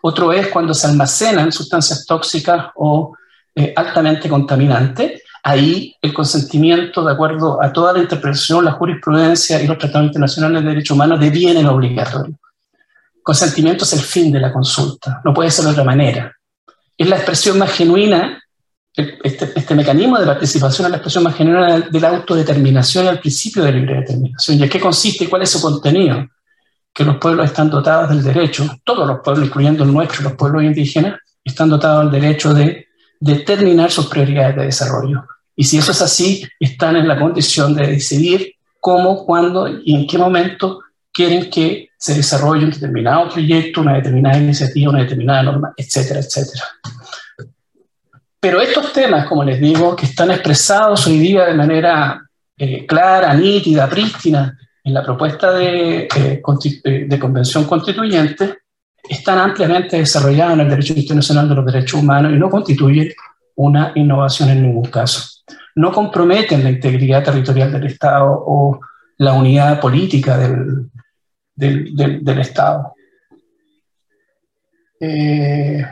Otro 0.00 0.32
es 0.32 0.48
cuando 0.48 0.72
se 0.72 0.86
almacenan 0.86 1.52
sustancias 1.52 2.06
tóxicas 2.06 2.68
o 2.76 3.14
eh, 3.54 3.74
altamente 3.76 4.28
contaminantes, 4.28 5.22
ahí 5.42 5.94
el 6.00 6.14
consentimiento, 6.14 7.04
de 7.04 7.12
acuerdo 7.12 7.62
a 7.62 7.72
toda 7.72 7.92
la 7.92 7.98
interpretación, 7.98 8.64
la 8.64 8.72
jurisprudencia 8.72 9.60
y 9.60 9.66
los 9.66 9.76
tratados 9.76 10.06
internacionales 10.06 10.62
de 10.62 10.68
derechos 10.70 10.94
humanos, 10.94 11.20
devienen 11.20 11.66
obligatorio. 11.66 12.34
Consentimiento 13.28 13.84
es 13.84 13.92
el 13.92 14.00
fin 14.00 14.32
de 14.32 14.40
la 14.40 14.50
consulta, 14.50 15.20
no 15.22 15.34
puede 15.34 15.50
ser 15.50 15.66
de 15.66 15.72
otra 15.72 15.84
manera 15.84 16.32
es 16.98 17.08
la 17.08 17.16
expresión 17.16 17.58
más 17.58 17.70
genuina, 17.70 18.42
este, 18.92 19.52
este, 19.54 19.74
mecanismo 19.76 20.18
de 20.18 20.26
participación 20.26 20.86
es 20.86 20.90
la 20.90 20.96
expresión 20.96 21.22
más 21.22 21.36
genuina 21.36 21.78
de 21.78 22.00
la 22.00 22.08
autodeterminación 22.08 23.04
y 23.04 23.08
al 23.08 23.20
principio 23.20 23.62
de 23.62 23.72
libre 23.72 23.94
determinación. 24.00 24.58
¿Y 24.58 24.64
en 24.64 24.68
qué 24.68 24.80
consiste 24.80 25.24
y 25.24 25.26
cuál 25.28 25.42
es 25.42 25.50
su 25.50 25.60
contenido? 25.60 26.26
Que 26.92 27.04
los 27.04 27.18
pueblos 27.18 27.46
están 27.46 27.70
dotados 27.70 28.10
del 28.10 28.24
derecho, 28.24 28.68
todos 28.82 29.06
los 29.06 29.20
pueblos, 29.22 29.46
incluyendo 29.46 29.84
el 29.84 29.92
nuestro, 29.92 30.24
los 30.24 30.32
pueblos 30.32 30.64
indígenas, 30.64 31.20
están 31.44 31.68
dotados 31.68 32.10
del 32.10 32.20
derecho 32.20 32.52
de 32.52 32.88
determinar 33.20 33.92
sus 33.92 34.06
prioridades 34.06 34.56
de 34.56 34.64
desarrollo. 34.64 35.24
Y 35.54 35.64
si 35.64 35.78
eso 35.78 35.92
es 35.92 36.02
así, 36.02 36.42
están 36.58 36.96
en 36.96 37.06
la 37.06 37.18
condición 37.18 37.74
de 37.74 37.86
decidir 37.86 38.54
cómo, 38.80 39.24
cuándo 39.24 39.68
y 39.68 39.94
en 39.94 40.06
qué 40.08 40.18
momento 40.18 40.80
quieren 41.18 41.50
que 41.50 41.90
se 41.98 42.14
desarrolle 42.14 42.64
un 42.64 42.70
determinado 42.70 43.28
proyecto, 43.28 43.80
una 43.80 43.94
determinada 43.94 44.38
iniciativa, 44.38 44.90
una 44.90 45.00
determinada 45.00 45.42
norma, 45.42 45.72
etcétera, 45.76 46.20
etcétera. 46.20 46.62
Pero 48.38 48.60
estos 48.60 48.92
temas, 48.92 49.26
como 49.26 49.42
les 49.42 49.60
digo, 49.60 49.96
que 49.96 50.06
están 50.06 50.30
expresados 50.30 51.08
hoy 51.08 51.18
día 51.18 51.46
de 51.46 51.54
manera 51.54 52.22
eh, 52.56 52.86
clara, 52.86 53.34
nítida, 53.34 53.90
prístina 53.90 54.56
en 54.84 54.94
la 54.94 55.02
propuesta 55.02 55.52
de, 55.54 56.02
eh, 56.02 56.40
eh, 56.84 57.06
de 57.08 57.18
convención 57.18 57.64
constituyente, 57.64 58.58
están 59.08 59.40
ampliamente 59.40 59.96
desarrollados 59.96 60.52
en 60.54 60.60
el 60.60 60.70
derecho 60.70 60.94
internacional 60.94 61.48
de 61.48 61.54
los 61.56 61.66
derechos 61.66 62.00
humanos 62.00 62.32
y 62.32 62.36
no 62.36 62.48
constituyen 62.48 63.12
una 63.56 63.90
innovación 63.96 64.50
en 64.50 64.62
ningún 64.62 64.88
caso. 64.88 65.42
No 65.74 65.90
comprometen 65.90 66.62
la 66.62 66.70
integridad 66.70 67.24
territorial 67.24 67.72
del 67.72 67.86
Estado 67.86 68.28
o 68.46 68.78
la 69.16 69.32
unidad 69.32 69.80
política 69.80 70.38
del, 70.38 70.88
del, 71.58 72.38
Estado. 72.38 72.94
Eh, 75.00 75.84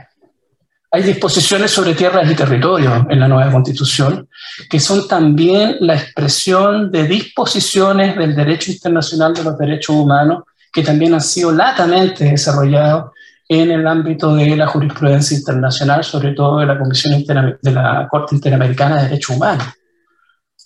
hay 0.90 1.02
disposiciones 1.02 1.70
sobre 1.70 1.94
tierras 1.94 2.30
y 2.30 2.34
territorios 2.34 3.04
en 3.10 3.20
la 3.20 3.28
nueva 3.28 3.52
constitución 3.52 4.28
que 4.70 4.80
son 4.80 5.06
también 5.06 5.76
la 5.80 5.94
expresión 5.94 6.90
de 6.90 7.06
disposiciones 7.06 8.16
del 8.16 8.34
derecho 8.34 8.70
internacional 8.70 9.34
de 9.34 9.44
los 9.44 9.58
derechos 9.58 9.94
humanos 9.94 10.44
que 10.72 10.82
también 10.82 11.14
han 11.14 11.20
sido 11.20 11.52
latamente 11.52 12.24
desarrollados 12.24 13.12
en 13.48 13.70
el 13.70 13.86
ámbito 13.86 14.34
de 14.34 14.56
la 14.56 14.66
jurisprudencia 14.66 15.36
internacional, 15.36 16.02
sobre 16.02 16.32
todo 16.32 16.58
de 16.58 16.66
la 16.66 16.78
Comisión 16.78 17.22
de 17.24 17.72
la 17.72 18.08
Corte 18.10 18.34
Interamericana 18.34 18.96
de 18.96 19.08
Derechos 19.08 19.36
Humanos. 19.36 19.66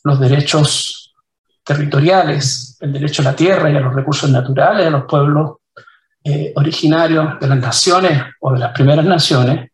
Los 0.02 0.18
derechos 0.18 0.99
territoriales, 1.70 2.76
el 2.80 2.92
derecho 2.92 3.22
a 3.22 3.26
la 3.26 3.36
tierra 3.36 3.70
y 3.70 3.76
a 3.76 3.80
los 3.80 3.94
recursos 3.94 4.28
naturales 4.28 4.84
de 4.86 4.90
los 4.90 5.04
pueblos 5.04 5.58
eh, 6.24 6.52
originarios 6.56 7.38
de 7.38 7.46
las 7.46 7.58
naciones 7.58 8.22
o 8.40 8.52
de 8.52 8.58
las 8.58 8.72
primeras 8.72 9.04
naciones, 9.04 9.70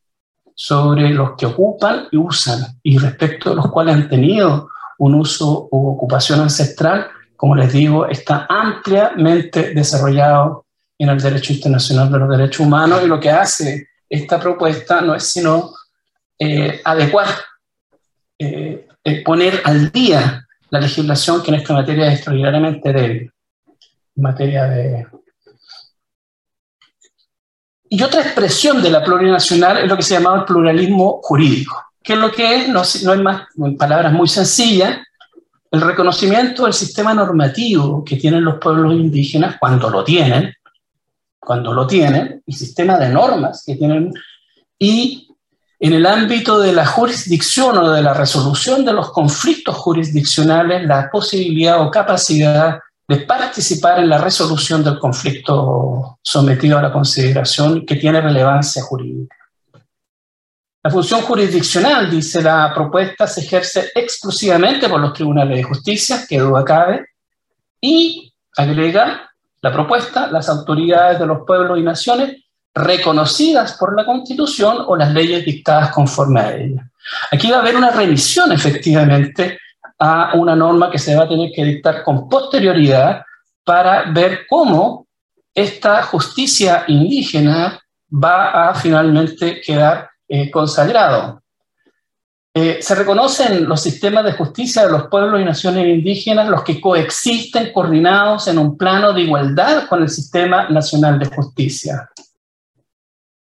sobre 0.55 1.09
los 1.09 1.31
que 1.39 1.47
ocupan 1.47 2.09
y 2.11 2.19
usan 2.19 2.61
y 2.83 2.99
respecto 2.99 3.53
a 3.53 3.55
los 3.55 3.71
cuales 3.71 3.95
han 3.95 4.09
tenido 4.11 4.69
un 4.99 5.15
uso 5.15 5.69
u 5.71 5.89
ocupación 5.89 6.41
ancestral, 6.41 7.09
como 7.35 7.55
les 7.55 7.73
digo, 7.73 8.07
está 8.07 8.47
ampliamente 8.47 9.73
desarrollado 9.73 10.67
en 10.99 11.09
el 11.09 11.21
derecho 11.21 11.55
internacional 11.55 12.13
de 12.13 12.19
los 12.19 12.29
derechos 12.29 12.61
humanos 12.61 13.01
y 13.05 13.07
lo 13.07 13.19
que 13.19 13.31
hace 13.31 13.89
esta 14.09 14.39
propuesta 14.39 15.01
no 15.01 15.15
es 15.15 15.25
sino 15.25 15.73
eh, 16.39 16.81
adecuar, 16.85 17.29
eh, 18.39 18.87
poner 19.25 19.63
al 19.65 19.91
día 19.91 20.46
la 20.77 20.83
legislación 20.83 21.43
que 21.43 21.51
en 21.51 21.57
esta 21.57 21.73
materia 21.73 22.07
es 22.07 22.15
extraordinariamente 22.15 22.93
débil, 22.93 23.33
materia 24.17 24.65
de... 24.65 25.07
Y 27.89 28.03
otra 28.03 28.21
expresión 28.21 28.83
de 28.83 28.91
la 28.91 29.03
plurinacional 29.03 29.79
es 29.79 29.89
lo 29.89 29.97
que 29.97 30.03
se 30.03 30.15
llama 30.15 30.37
el 30.37 30.45
pluralismo 30.45 31.21
jurídico, 31.23 31.83
que 32.03 32.15
es 32.15 32.19
lo 32.19 32.31
que 32.31 32.57
es, 32.57 32.69
no, 32.69 32.83
no 33.05 33.15
es 33.15 33.21
más, 33.21 33.43
en 33.57 33.77
palabras 33.77 34.13
muy 34.13 34.29
sencillas, 34.29 34.99
el 35.71 35.81
reconocimiento 35.81 36.65
del 36.65 36.73
sistema 36.73 37.15
normativo 37.15 38.05
que 38.05 38.17
tienen 38.17 38.45
los 38.45 38.59
pueblos 38.59 38.93
indígenas 38.93 39.57
cuando 39.59 39.89
lo 39.89 40.05
tienen, 40.05 40.55
cuando 41.39 41.73
lo 41.73 41.87
tienen, 41.87 42.43
el 42.47 42.55
sistema 42.55 42.99
de 42.99 43.09
normas 43.09 43.63
que 43.65 43.77
tienen, 43.77 44.13
y 44.79 45.26
en 45.79 45.93
el 45.93 46.07
ámbito 46.07 46.59
de 46.59 46.73
la 46.73 46.87
jurisdicción 46.87 47.77
o 47.77 47.91
de 47.91 48.03
la 48.03 48.15
resolución 48.15 48.85
de 48.85 48.93
los 48.93 49.11
conflictos 49.13 49.77
jurisdiccionales, 49.77 50.87
la 50.87 51.11
posibilidad 51.11 51.81
o 51.81 51.91
capacidad 51.91 52.81
de 53.09 53.19
participar 53.19 54.01
en 54.01 54.09
la 54.09 54.19
resolución 54.19 54.83
del 54.83 54.99
conflicto 54.99 56.19
sometido 56.23 56.79
a 56.79 56.83
la 56.83 56.93
consideración 56.93 57.85
que 57.85 57.97
tiene 57.97 58.21
relevancia 58.21 58.83
jurídica. 58.83 59.37
La 60.83 60.91
función 60.91 61.21
jurisdiccional, 61.23 62.11
dice 62.11 62.43
la 62.43 62.73
propuesta, 62.75 63.27
se 63.27 63.43
ejerce 63.43 63.91
exclusivamente 63.95 64.89
por 64.89 65.01
los 65.01 65.13
tribunales 65.13 65.57
de 65.57 65.63
justicia, 65.63 66.25
que 66.29 66.39
duda 66.39 66.65
cabe, 66.65 67.07
y 67.81 68.33
agrega 68.57 69.31
la 69.61 69.73
propuesta, 69.73 70.31
las 70.31 70.49
autoridades 70.49 71.19
de 71.19 71.27
los 71.27 71.45
pueblos 71.47 71.79
y 71.79 71.83
naciones 71.83 72.46
reconocidas 72.77 73.73
por 73.79 73.97
la 73.97 74.05
Constitución 74.05 74.85
o 74.87 74.97
las 74.97 75.13
leyes 75.13 75.45
dictadas 75.45 75.91
conforme 75.93 76.41
a 76.41 76.55
ella. 76.55 76.91
Aquí 77.33 77.51
va 77.51 77.57
a 77.57 77.61
haber 77.61 77.75
una 77.75 77.91
revisión 77.91 78.53
efectivamente 78.53 79.59
a 79.99 80.33
una 80.35 80.55
norma 80.55 80.91
que 80.91 80.99
se 80.99 81.17
va 81.17 81.25
a 81.25 81.29
tener 81.29 81.51
que 81.55 81.65
dictar 81.65 82.03
con 82.03 82.29
posterioridad 82.29 83.23
para 83.65 84.11
ver 84.13 84.47
cómo 84.47 85.07
esta 85.55 86.03
justicia 86.03 86.85
indígena 86.87 87.81
va 88.13 88.69
a 88.69 88.75
finalmente 88.75 89.61
quedar 89.63 90.11
eh, 90.29 90.51
consagrado. 90.51 91.43
Eh, 92.53 92.79
se 92.81 92.95
reconocen 92.95 93.67
los 93.67 93.81
sistemas 93.81 94.25
de 94.25 94.33
justicia 94.33 94.85
de 94.85 94.93
los 94.93 95.09
pueblos 95.09 95.41
y 95.41 95.45
naciones 95.45 95.87
indígenas, 95.87 96.49
los 96.49 96.63
que 96.63 96.81
coexisten 96.81 97.73
coordinados 97.73 98.49
en 98.49 98.59
un 98.59 98.77
plano 98.77 99.13
de 99.15 99.23
igualdad 99.23 99.87
con 99.89 100.03
el 100.03 100.09
sistema 100.11 100.69
nacional 100.69 101.19
de 101.19 101.27
justicia. 101.27 102.11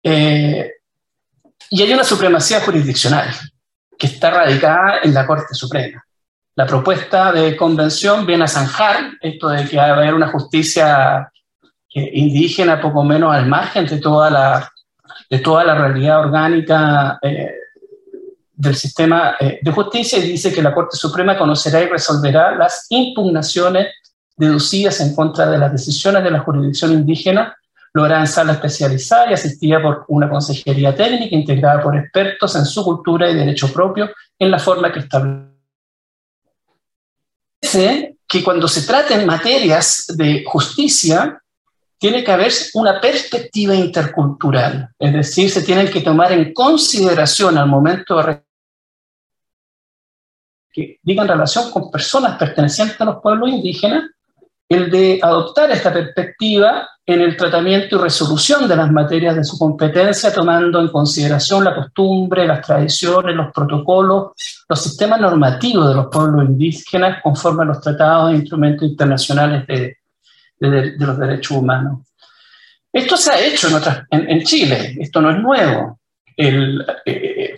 Eh, 0.08 0.70
y 1.68 1.82
hay 1.82 1.92
una 1.92 2.04
supremacía 2.04 2.60
jurisdiccional 2.60 3.28
que 3.98 4.06
está 4.06 4.30
radicada 4.30 5.00
en 5.02 5.12
la 5.12 5.26
Corte 5.26 5.52
Suprema. 5.52 6.00
La 6.54 6.64
propuesta 6.64 7.32
de 7.32 7.56
convención 7.56 8.24
viene 8.24 8.44
a 8.44 8.46
zanjar 8.46 9.14
esto 9.20 9.48
de 9.48 9.68
que 9.68 9.76
va 9.76 9.86
a 9.86 9.94
haber 9.94 10.14
una 10.14 10.28
justicia 10.28 11.28
eh, 11.92 12.10
indígena 12.12 12.80
poco 12.80 13.02
menos 13.02 13.34
al 13.34 13.46
margen 13.46 13.84
de 13.86 13.98
toda 13.98 14.30
la, 14.30 14.72
de 15.28 15.40
toda 15.40 15.64
la 15.64 15.74
realidad 15.74 16.20
orgánica 16.20 17.18
eh, 17.20 17.50
del 18.54 18.76
sistema 18.76 19.34
de 19.40 19.72
justicia 19.72 20.20
y 20.20 20.28
dice 20.28 20.54
que 20.54 20.62
la 20.62 20.72
Corte 20.72 20.96
Suprema 20.96 21.36
conocerá 21.36 21.82
y 21.82 21.88
resolverá 21.88 22.54
las 22.54 22.86
impugnaciones 22.90 23.88
deducidas 24.36 25.00
en 25.00 25.16
contra 25.16 25.50
de 25.50 25.58
las 25.58 25.72
decisiones 25.72 26.22
de 26.22 26.30
la 26.30 26.40
jurisdicción 26.40 26.92
indígena 26.92 27.56
lo 27.96 28.14
en 28.14 28.26
sala 28.26 28.52
especializada 28.52 29.30
y 29.30 29.34
asistida 29.34 29.80
por 29.80 30.04
una 30.08 30.28
consejería 30.28 30.94
técnica 30.94 31.34
integrada 31.34 31.82
por 31.82 31.96
expertos 31.96 32.54
en 32.54 32.66
su 32.66 32.84
cultura 32.84 33.30
y 33.30 33.34
derecho 33.34 33.72
propio 33.72 34.10
en 34.38 34.50
la 34.50 34.58
forma 34.58 34.92
que 34.92 34.98
establece 35.00 35.46
que 38.28 38.44
cuando 38.44 38.68
se 38.68 38.82
traten 38.82 39.24
materias 39.24 40.04
de 40.14 40.44
justicia, 40.44 41.40
tiene 41.98 42.22
que 42.22 42.32
haber 42.32 42.52
una 42.74 43.00
perspectiva 43.00 43.74
intercultural, 43.74 44.90
es 44.98 45.12
decir, 45.14 45.50
se 45.50 45.62
tienen 45.62 45.88
que 45.90 46.02
tomar 46.02 46.32
en 46.32 46.52
consideración 46.52 47.56
al 47.56 47.66
momento 47.66 48.22
de 48.22 48.42
que 50.70 50.98
digan 51.02 51.26
relación 51.26 51.70
con 51.70 51.90
personas 51.90 52.36
pertenecientes 52.36 53.00
a 53.00 53.06
los 53.06 53.22
pueblos 53.22 53.48
indígenas, 53.48 54.10
el 54.68 54.90
de 54.90 55.20
adoptar 55.22 55.70
esta 55.70 55.92
perspectiva 55.92 56.88
en 57.04 57.20
el 57.20 57.36
tratamiento 57.36 57.96
y 57.96 58.00
resolución 58.00 58.68
de 58.68 58.74
las 58.74 58.90
materias 58.90 59.36
de 59.36 59.44
su 59.44 59.56
competencia, 59.56 60.34
tomando 60.34 60.80
en 60.80 60.88
consideración 60.88 61.62
la 61.62 61.74
costumbre, 61.74 62.46
las 62.46 62.66
tradiciones, 62.66 63.36
los 63.36 63.52
protocolos, 63.52 64.32
los 64.68 64.82
sistemas 64.82 65.20
normativos 65.20 65.88
de 65.88 65.94
los 65.94 66.06
pueblos 66.08 66.48
indígenas 66.48 67.22
conforme 67.22 67.62
a 67.62 67.66
los 67.66 67.80
tratados 67.80 68.32
e 68.32 68.36
instrumentos 68.36 68.88
internacionales 68.88 69.64
de, 69.68 69.98
de, 70.58 70.94
los 70.98 71.16
derechos 71.16 71.56
humanos. 71.56 72.00
Esto 72.92 73.16
se 73.16 73.30
ha 73.30 73.40
hecho 73.40 73.68
en, 74.10 74.30
en, 74.30 74.42
Chile, 74.42 74.96
esto 74.98 75.20
no 75.20 75.30
es 75.30 75.38
nuevo. 75.38 76.00
El, 76.36 76.84
eh, 77.04 77.56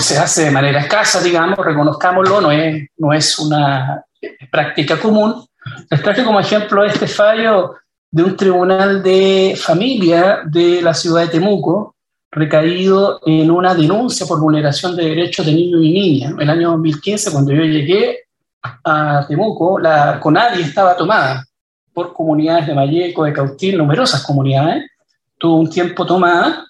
se 0.00 0.18
hace 0.18 0.44
de 0.46 0.50
manera 0.50 0.80
escasa, 0.80 1.20
digamos, 1.20 1.58
reconozcámoslo, 1.58 2.40
no 2.40 2.50
es, 2.50 2.88
no 2.96 3.12
es 3.12 3.38
una 3.38 4.04
práctica 4.50 4.98
común. 4.98 5.46
Les 5.90 6.02
traje 6.02 6.24
como 6.24 6.40
ejemplo 6.40 6.84
este 6.84 7.06
fallo 7.06 7.76
de 8.10 8.22
un 8.22 8.36
tribunal 8.36 9.02
de 9.02 9.54
familia 9.60 10.40
de 10.44 10.82
la 10.82 10.94
ciudad 10.94 11.22
de 11.22 11.28
Temuco, 11.28 11.94
recaído 12.30 13.20
en 13.24 13.50
una 13.50 13.74
denuncia 13.74 14.26
por 14.26 14.40
vulneración 14.40 14.96
de 14.96 15.04
derechos 15.04 15.46
de 15.46 15.52
niños 15.52 15.82
y 15.82 15.92
niñas. 15.92 16.34
El 16.38 16.50
año 16.50 16.70
2015, 16.70 17.32
cuando 17.32 17.52
yo 17.52 17.62
llegué 17.62 18.18
a 18.62 19.24
Temuco, 19.26 19.78
la 19.78 20.18
CONADI 20.20 20.62
estaba 20.62 20.96
tomada 20.96 21.44
por 21.92 22.12
comunidades 22.12 22.66
de 22.66 22.74
Malleco, 22.74 23.24
de 23.24 23.32
Cautín, 23.32 23.78
numerosas 23.78 24.22
comunidades. 24.24 24.90
Tuvo 25.36 25.56
un 25.56 25.70
tiempo 25.70 26.04
tomada, 26.06 26.64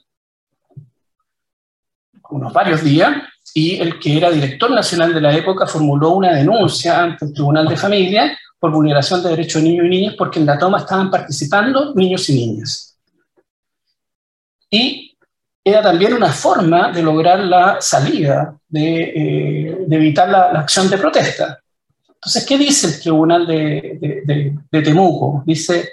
unos 2.31 2.53
varios 2.53 2.83
días, 2.83 3.17
y 3.55 3.81
el 3.81 3.99
que 3.99 4.17
era 4.17 4.31
director 4.31 4.71
nacional 4.71 5.13
de 5.15 5.21
la 5.21 5.35
época 5.35 5.67
formuló 5.67 6.11
una 6.11 6.33
denuncia 6.33 7.03
ante 7.03 7.25
el 7.25 7.33
Tribunal 7.33 7.67
de 7.67 7.77
Familia 7.77 8.39
por 8.59 8.73
vulneración 8.73 9.23
de 9.23 9.31
derechos 9.31 9.63
de 9.63 9.69
niños 9.69 9.87
y 9.87 9.89
niñas 9.89 10.15
porque 10.17 10.41
en 10.41 10.47
la 10.47 10.59
toma 10.59 10.79
estaban 10.79 11.11
participando 11.11 11.95
niños 11.95 12.29
y 12.29 12.35
niñas. 12.35 12.97
Y 14.71 15.17
era 15.65 15.83
también 15.83 16.15
una 16.15 16.33
forma 16.33 16.93
de 16.93 17.03
lograr 17.03 17.41
la 17.41 17.81
salida, 17.81 18.59
de, 18.69 19.01
eh, 19.03 19.87
evitar 19.91 20.29
la, 20.29 20.61
acción 20.61 20.89
de 20.89 20.99
protesta. 20.99 21.61
Entonces, 22.15 22.45
¿qué 22.47 22.59
dice 22.59 22.87
el 22.89 23.01
Tribunal 23.01 23.47
de, 23.47 24.61
de 24.71 24.83
Temuco? 24.83 25.43
Dice, 25.47 25.91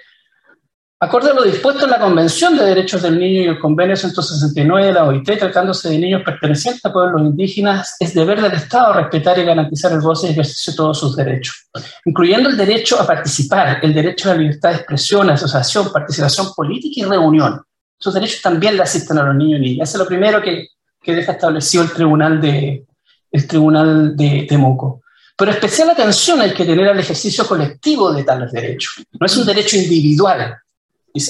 Acorde 1.05 1.29
a 1.29 1.33
lo 1.35 1.43
dispuesto 1.43 1.85
en 1.85 1.91
la 1.91 1.99
Convención 1.99 2.57
de 2.57 2.65
Derechos 2.65 3.03
del 3.03 3.19
Niño 3.19 3.41
y 3.43 3.45
el 3.45 3.59
Convenio 3.59 3.95
169 3.95 4.87
de 4.87 4.93
la 4.93 5.03
OIT, 5.03 5.37
tratándose 5.37 5.89
de 5.89 5.99
niños 5.99 6.23
pertenecientes 6.25 6.83
a 6.83 6.91
pueblos 6.91 7.21
indígenas, 7.21 7.95
es 7.99 8.15
deber 8.15 8.41
del 8.41 8.53
Estado 8.53 8.91
respetar 8.91 9.37
y 9.37 9.43
garantizar 9.43 9.91
el 9.91 10.01
goce 10.01 10.25
y 10.25 10.31
ejercicio 10.31 10.73
de 10.73 10.77
todos 10.77 10.99
sus 10.99 11.15
derechos, 11.15 11.69
incluyendo 12.05 12.49
el 12.49 12.57
derecho 12.57 12.99
a 12.99 13.05
participar, 13.05 13.77
el 13.83 13.93
derecho 13.93 14.31
a 14.31 14.33
la 14.33 14.39
libertad 14.39 14.69
de 14.69 14.77
expresión, 14.77 15.29
asociación, 15.29 15.91
participación 15.93 16.47
política 16.55 17.01
y 17.01 17.03
reunión. 17.03 17.61
Esos 17.99 18.15
derechos 18.15 18.41
también 18.41 18.75
le 18.75 18.81
asisten 18.81 19.19
a 19.19 19.25
los 19.25 19.35
niños 19.35 19.59
y 19.59 19.61
niñas. 19.61 19.89
Eso 19.89 19.99
es 19.99 20.03
lo 20.05 20.07
primero 20.07 20.41
que, 20.41 20.69
que 21.03 21.13
deja 21.13 21.33
establecido 21.33 21.83
el 21.83 21.91
Tribunal 21.91 22.41
de, 22.41 22.83
el 23.31 23.47
tribunal 23.47 24.17
de 24.17 24.47
Temuco. 24.49 25.03
Pero 25.37 25.51
especial 25.51 25.91
atención 25.91 26.41
hay 26.41 26.51
que 26.51 26.65
tener 26.65 26.89
al 26.89 26.99
ejercicio 26.99 27.45
colectivo 27.45 28.11
de 28.11 28.23
tales 28.23 28.51
derechos. 28.51 29.05
No 29.19 29.27
es 29.27 29.37
un 29.37 29.45
derecho 29.45 29.77
individual, 29.77 30.57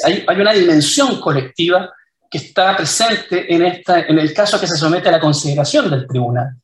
hay, 0.03 0.25
una 0.39 0.53
dimensión 0.53 1.19
colectiva 1.19 1.91
que 2.29 2.39
está 2.39 2.75
presente 2.75 3.53
en, 3.53 3.65
esta, 3.65 4.01
en 4.01 4.17
el 4.19 4.33
caso 4.33 4.59
que 4.59 4.67
se 4.67 4.77
somete 4.77 5.09
a 5.09 5.13
la 5.13 5.19
consideración 5.19 5.89
del 5.89 6.07
tribunal. 6.07 6.55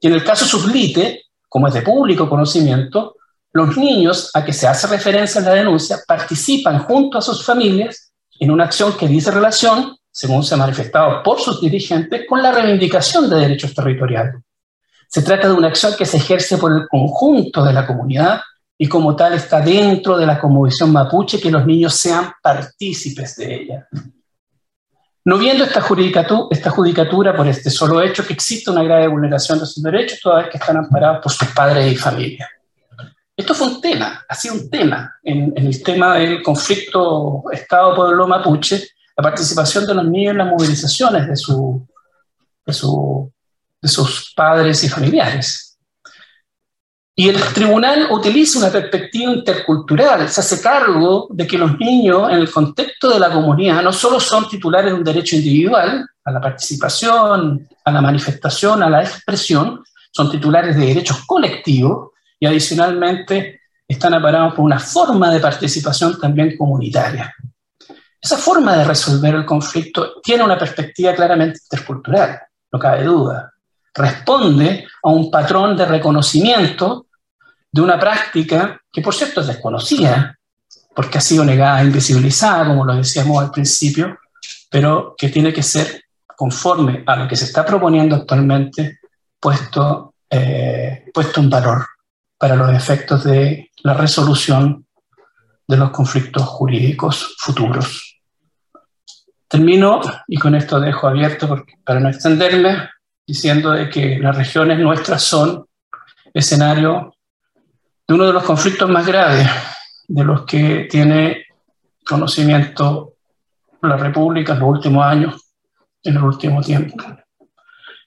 Y 0.00 0.06
en 0.06 0.14
el 0.14 0.24
caso 0.24 0.44
sublite, 0.44 1.26
como 1.48 1.68
es 1.68 1.74
de 1.74 1.82
público 1.82 2.28
conocimiento, 2.28 3.16
los 3.52 3.76
niños 3.76 4.30
a 4.34 4.44
que 4.44 4.52
se 4.52 4.66
hace 4.66 4.86
referencia 4.86 5.38
en 5.38 5.44
la 5.44 5.54
denuncia 5.54 5.98
participan 6.06 6.80
junto 6.80 7.18
a 7.18 7.22
sus 7.22 7.44
familias 7.44 8.12
en 8.40 8.50
una 8.50 8.64
acción 8.64 8.96
que 8.96 9.06
dice 9.06 9.30
relación, 9.30 9.96
según 10.10 10.42
se 10.42 10.54
ha 10.54 10.58
manifestado 10.58 11.22
por 11.22 11.40
sus 11.40 11.60
dirigentes, 11.60 12.26
con 12.26 12.42
la 12.42 12.50
reivindicación 12.50 13.28
de 13.28 13.36
derechos 13.36 13.74
territoriales. 13.74 14.42
Se 15.08 15.22
trata 15.22 15.48
de 15.48 15.54
una 15.54 15.68
acción 15.68 15.92
que 15.96 16.06
se 16.06 16.16
ejerce 16.16 16.56
por 16.56 16.72
el 16.72 16.88
conjunto 16.88 17.62
de 17.62 17.74
la 17.74 17.86
comunidad 17.86 18.40
y 18.78 18.88
como 18.88 19.14
tal 19.14 19.34
está 19.34 19.60
dentro 19.60 20.16
de 20.16 20.26
la 20.26 20.38
conmovisión 20.38 20.92
mapuche 20.92 21.40
que 21.40 21.50
los 21.50 21.64
niños 21.64 21.94
sean 21.94 22.32
partícipes 22.42 23.36
de 23.36 23.54
ella. 23.54 23.88
No 25.24 25.38
viendo 25.38 25.64
esta 25.64 25.80
judicatura, 25.80 26.48
esta 26.50 26.70
judicatura 26.70 27.36
por 27.36 27.46
este 27.46 27.70
solo 27.70 28.02
hecho 28.02 28.26
que 28.26 28.32
existe 28.32 28.70
una 28.70 28.82
grave 28.82 29.06
vulneración 29.06 29.60
de 29.60 29.66
sus 29.66 29.82
derechos, 29.82 30.18
toda 30.20 30.38
vez 30.38 30.48
que 30.50 30.58
están 30.58 30.78
amparados 30.78 31.22
por 31.22 31.30
sus 31.30 31.48
padres 31.48 31.92
y 31.92 31.96
familia. 31.96 32.48
Esto 33.36 33.54
fue 33.54 33.68
un 33.68 33.80
tema, 33.80 34.24
ha 34.28 34.34
sido 34.34 34.54
un 34.54 34.68
tema 34.68 35.16
en, 35.22 35.52
el 35.56 35.82
tema 35.82 36.16
del 36.16 36.42
conflicto 36.42 37.44
Estado-Pueblo 37.50 38.26
mapuche, 38.26 38.88
la 39.16 39.22
participación 39.22 39.86
de 39.86 39.94
los 39.94 40.04
niños 40.06 40.32
en 40.32 40.38
las 40.38 40.48
movilizaciones 40.48 41.28
de, 41.28 41.36
su, 41.36 41.86
de, 42.66 42.72
su, 42.72 43.32
de 43.80 43.88
sus 43.88 44.32
padres 44.34 44.82
y 44.84 44.88
familiares. 44.88 45.71
Y 47.14 47.28
el 47.28 47.38
tribunal 47.52 48.08
utiliza 48.10 48.58
una 48.58 48.70
perspectiva 48.70 49.32
intercultural, 49.32 50.28
se 50.30 50.40
hace 50.40 50.62
cargo 50.62 51.28
de 51.30 51.46
que 51.46 51.58
los 51.58 51.78
niños 51.78 52.30
en 52.30 52.36
el 52.36 52.50
contexto 52.50 53.10
de 53.10 53.18
la 53.18 53.30
comunidad 53.30 53.82
no 53.82 53.92
solo 53.92 54.18
son 54.18 54.48
titulares 54.48 54.92
de 54.92 54.98
un 54.98 55.04
derecho 55.04 55.36
individual 55.36 56.08
a 56.24 56.30
la 56.30 56.40
participación, 56.40 57.68
a 57.84 57.90
la 57.90 58.00
manifestación, 58.00 58.82
a 58.82 58.88
la 58.88 59.02
expresión, 59.02 59.84
son 60.10 60.30
titulares 60.30 60.74
de 60.74 60.86
derechos 60.86 61.24
colectivos 61.26 62.12
y 62.40 62.46
adicionalmente 62.46 63.60
están 63.86 64.14
aparados 64.14 64.54
por 64.54 64.64
una 64.64 64.78
forma 64.78 65.30
de 65.30 65.40
participación 65.40 66.18
también 66.18 66.56
comunitaria. 66.56 67.34
Esa 68.18 68.38
forma 68.38 68.74
de 68.74 68.84
resolver 68.84 69.34
el 69.34 69.44
conflicto 69.44 70.20
tiene 70.22 70.44
una 70.44 70.58
perspectiva 70.58 71.14
claramente 71.14 71.58
intercultural, 71.62 72.40
no 72.72 72.78
cabe 72.78 73.04
duda 73.04 73.51
responde 73.94 74.86
a 75.02 75.10
un 75.10 75.30
patrón 75.30 75.76
de 75.76 75.86
reconocimiento 75.86 77.06
de 77.70 77.80
una 77.80 77.98
práctica 77.98 78.80
que, 78.90 79.02
por 79.02 79.14
cierto, 79.14 79.40
es 79.40 79.46
desconocida, 79.46 80.38
porque 80.94 81.18
ha 81.18 81.20
sido 81.22 81.44
negada, 81.44 81.82
invisibilizada, 81.82 82.66
como 82.66 82.84
lo 82.84 82.94
decíamos 82.94 83.42
al 83.42 83.50
principio, 83.50 84.18
pero 84.70 85.14
que 85.16 85.28
tiene 85.28 85.52
que 85.52 85.62
ser 85.62 86.04
conforme 86.36 87.02
a 87.06 87.16
lo 87.16 87.28
que 87.28 87.36
se 87.36 87.46
está 87.46 87.64
proponiendo 87.64 88.16
actualmente, 88.16 89.00
puesto, 89.40 90.14
eh, 90.28 91.04
puesto 91.12 91.40
en 91.40 91.50
valor 91.50 91.86
para 92.36 92.56
los 92.56 92.74
efectos 92.74 93.24
de 93.24 93.70
la 93.84 93.94
resolución 93.94 94.86
de 95.66 95.76
los 95.76 95.90
conflictos 95.90 96.42
jurídicos 96.42 97.36
futuros. 97.38 98.20
Termino 99.48 100.00
y 100.26 100.38
con 100.38 100.54
esto 100.54 100.80
dejo 100.80 101.06
abierto 101.06 101.64
para 101.84 102.00
no 102.00 102.08
extenderme 102.08 102.88
diciendo 103.26 103.70
de 103.70 103.88
que 103.88 104.18
las 104.18 104.36
regiones 104.36 104.78
nuestras 104.78 105.22
son 105.22 105.66
escenario 106.34 107.14
de 108.06 108.14
uno 108.14 108.26
de 108.26 108.32
los 108.32 108.42
conflictos 108.42 108.88
más 108.88 109.06
graves 109.06 109.48
de 110.08 110.24
los 110.24 110.44
que 110.44 110.86
tiene 110.90 111.46
conocimiento 112.04 113.14
la 113.82 113.96
República 113.96 114.52
en 114.52 114.60
los 114.60 114.68
últimos 114.68 115.04
años, 115.04 115.54
en 116.02 116.16
el 116.16 116.22
último 116.22 116.60
tiempo. 116.60 116.96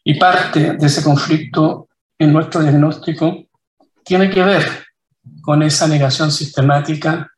Y 0.03 0.17
parte 0.19 0.73
de 0.73 0.85
ese 0.85 1.03
conflicto 1.03 1.89
en 2.17 2.31
nuestro 2.31 2.61
diagnóstico 2.61 3.45
tiene 4.03 4.29
que 4.29 4.43
ver 4.43 4.85
con 5.41 5.63
esa 5.63 5.87
negación 5.87 6.31
sistemática 6.31 7.31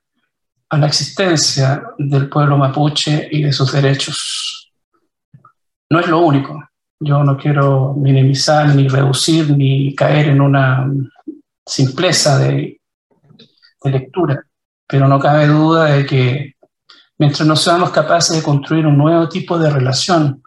a 0.70 0.78
la 0.78 0.88
existencia 0.88 1.84
del 1.98 2.30
pueblo 2.30 2.58
mapuche 2.58 3.28
y 3.32 3.44
de 3.44 3.54
sus 3.54 3.72
derechos. 3.72 4.72
No 5.90 6.00
es 6.00 6.08
lo 6.08 6.20
único, 6.20 6.62
yo 7.00 7.24
no 7.24 7.38
quiero 7.38 7.94
minimizar, 7.94 8.74
ni 8.76 8.88
reducir, 8.88 9.56
ni 9.56 9.94
caer 9.96 10.30
en 10.30 10.42
una 10.42 10.92
simpleza 11.66 12.40
de, 12.40 12.74
lectura, 13.84 14.44
pero 14.86 15.08
no 15.08 15.18
cabe 15.18 15.48
duda 15.48 15.86
de 15.86 16.06
que 16.06 16.56
mientras 17.18 17.48
no 17.48 17.56
seamos 17.56 17.90
capaces 17.92 18.36
de 18.36 18.44
construir 18.44 18.86
un 18.86 18.98
nuevo 18.98 19.30
tipo 19.30 19.58
de 19.58 19.70
relación 19.70 20.44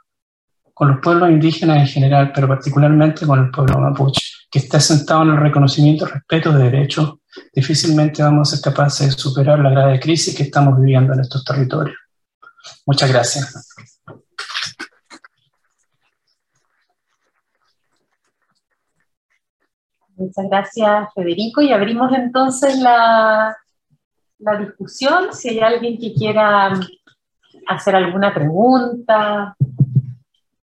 con 0.75 0.89
los 0.89 1.01
pueblos 1.01 1.31
indígenas 1.31 1.79
en 1.79 1.87
general, 1.87 2.33
pero 2.35 2.47
particularmente 2.47 3.27
con 3.27 3.39
el 3.39 3.51
pueblo 3.51 3.79
mapuche, 3.79 4.21
que 4.51 4.59
está 4.59 4.79
sentado 4.79 5.23
en 5.23 5.31
el 5.31 5.37
reconocimiento 5.39 6.05
y 6.05 6.11
respeto 6.11 6.53
de 6.53 6.65
derechos, 6.65 7.15
difícilmente 7.55 8.23
vamos 8.23 8.53
a 8.53 8.57
ser 8.57 8.63
capaces 8.63 9.07
de 9.07 9.13
superar 9.13 9.59
la 9.61 9.71
grave 9.71 9.99
crisis 9.99 10.37
que 10.37 10.43
estamos 10.43 10.79
viviendo 10.79 11.15
en 11.15 11.21
estos 11.21 11.43
territorios. 11.43 11.97
Muchas 12.85 13.11
gracias. 13.11 13.69
Muchas 20.21 20.51
gracias, 20.51 21.15
Federico. 21.15 21.63
Y 21.63 21.73
abrimos 21.73 22.13
entonces 22.13 22.79
la, 22.79 23.57
la 24.39 24.57
discusión. 24.59 25.33
Si 25.33 25.49
hay 25.49 25.61
alguien 25.61 25.99
que 25.99 26.13
quiera 26.13 26.79
hacer 27.67 27.97
alguna 27.97 28.35
pregunta, 28.35 29.57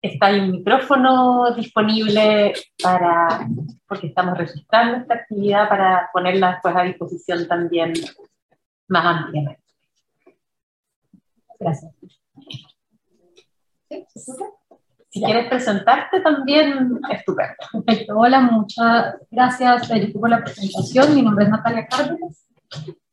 está 0.02 0.26
ahí 0.26 0.40
un 0.40 0.50
micrófono 0.50 1.54
disponible 1.54 2.52
para, 2.82 3.48
porque 3.88 4.08
estamos 4.08 4.36
registrando 4.36 4.98
esta 4.98 5.14
actividad 5.14 5.70
para 5.70 6.10
ponerla 6.12 6.52
después 6.52 6.76
a 6.76 6.82
disposición 6.82 7.48
también 7.48 7.94
más 8.88 9.06
ampliamente. 9.06 9.62
Gracias. 11.58 11.94
Si 15.16 15.22
quieres 15.22 15.48
presentarte 15.48 16.20
también, 16.20 17.00
estupendo. 17.10 18.18
Hola, 18.18 18.38
muchas 18.42 19.14
gracias 19.30 19.88
Federico 19.88 20.20
por 20.20 20.28
la 20.28 20.44
presentación. 20.44 21.14
Mi 21.14 21.22
nombre 21.22 21.46
es 21.46 21.50
Natalia 21.50 21.86
Cárdenas. 21.86 22.46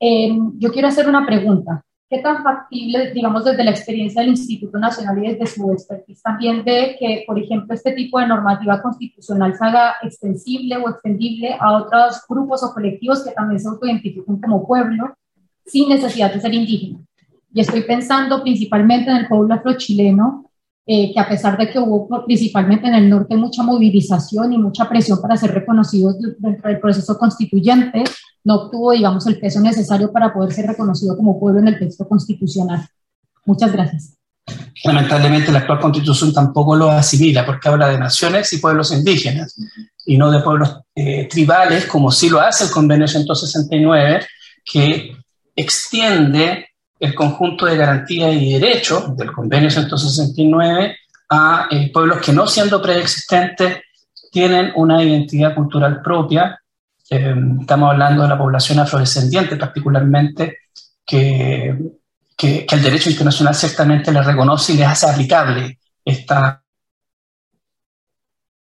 Eh, 0.02 0.38
yo 0.58 0.74
quiero 0.74 0.90
hacer 0.90 1.08
una 1.08 1.26
pregunta. 1.26 1.82
¿Qué 2.10 2.20
tan 2.20 2.44
factible, 2.44 3.14
digamos, 3.14 3.46
desde 3.46 3.64
la 3.64 3.72
experiencia 3.72 4.20
del 4.20 4.32
Instituto 4.32 4.78
Nacional 4.78 5.18
y 5.24 5.30
desde 5.30 5.48
su 5.48 5.72
expertise 5.72 6.22
también 6.22 6.66
de 6.66 6.98
que, 7.00 7.24
por 7.26 7.40
ejemplo, 7.40 7.74
este 7.74 7.94
tipo 7.94 8.20
de 8.20 8.28
normativa 8.28 8.82
constitucional 8.82 9.56
se 9.56 9.64
haga 9.64 9.96
extensible 10.02 10.76
o 10.76 10.90
extendible 10.90 11.56
a 11.58 11.72
otros 11.72 12.22
grupos 12.28 12.64
o 12.64 12.74
colectivos 12.74 13.24
que 13.24 13.32
también 13.32 13.62
se 13.62 13.70
autoidentifican 13.70 14.42
como 14.42 14.68
pueblo 14.68 15.16
sin 15.66 15.88
necesidad 15.88 16.34
de 16.34 16.42
ser 16.42 16.54
indígena? 16.54 17.00
Y 17.54 17.62
estoy 17.62 17.84
pensando 17.84 18.44
principalmente 18.44 19.10
en 19.10 19.16
el 19.16 19.28
pueblo 19.30 19.54
afrochileno, 19.54 20.50
eh, 20.86 21.14
que 21.14 21.20
a 21.20 21.30
pesar 21.30 21.58
de 21.58 21.70
que 21.70 21.80
hubo 21.80 22.26
principalmente 22.26 22.88
en 22.88 22.96
el 22.96 23.10
norte 23.10 23.38
mucha 23.38 23.64
movilización 23.64 24.52
y 24.52 24.58
mucha 24.58 24.90
presión 24.90 25.22
para 25.22 25.38
ser 25.38 25.52
reconocidos 25.52 26.18
dentro 26.40 26.70
del 26.70 26.80
proceso 26.80 27.18
constituyente, 27.18 28.04
no 28.44 28.56
obtuvo, 28.56 28.92
digamos, 28.92 29.26
el 29.28 29.40
peso 29.40 29.62
necesario 29.62 30.12
para 30.12 30.34
poder 30.34 30.52
ser 30.52 30.68
reconocido 30.68 31.16
como 31.16 31.40
pueblo 31.40 31.62
en 31.62 31.70
el 31.70 31.80
texto 31.80 32.08
constitucional. 32.08 32.86
Muchas 33.46 33.72
gracias. 33.72 34.18
Lamentablemente 34.84 35.54
la 35.54 35.60
actual 35.60 35.80
constitución 35.80 36.34
tampoco 36.34 36.76
lo 36.76 36.92
asimila 36.92 37.46
porque 37.46 37.70
habla 37.70 37.88
de 37.88 37.98
naciones 37.98 38.52
y 38.52 38.58
pueblos 38.58 38.92
indígenas 38.92 39.56
y 40.06 40.18
no 40.18 40.30
de 40.30 40.42
pueblos 40.42 40.82
eh, 40.96 41.30
tribales 41.30 41.86
como 41.86 42.12
sí 42.12 42.30
lo 42.30 42.42
hace 42.42 42.66
el 42.66 42.72
convenio 42.72 43.08
169 43.08 44.26
que 44.66 45.16
extiende 45.56 46.68
el 47.04 47.14
conjunto 47.14 47.66
de 47.66 47.76
garantías 47.76 48.34
y 48.34 48.54
derechos 48.54 49.16
del 49.18 49.34
convenio 49.34 49.70
169 49.70 50.96
a 51.30 51.68
eh, 51.70 51.92
pueblos 51.92 52.20
que 52.20 52.32
no 52.32 52.48
siendo 52.48 52.82
preexistentes 52.82 53.82
tienen 54.32 54.72
una 54.76 55.04
identidad 55.04 55.54
cultural 55.54 56.02
propia. 56.02 56.58
Eh, 57.10 57.36
estamos 57.60 57.92
hablando 57.92 58.24
de 58.24 58.30
la 58.30 58.38
población 58.38 58.80
afrodescendiente 58.80 59.58
particularmente, 59.58 60.60
que, 61.06 61.78
que, 62.38 62.66
el 62.72 62.82
derecho 62.82 63.10
internacional 63.10 63.54
ciertamente 63.54 64.10
les 64.10 64.26
reconoce 64.26 64.72
y 64.72 64.78
les 64.78 64.88
hace 64.88 65.10
aplicable 65.10 65.78
esta 66.06 66.64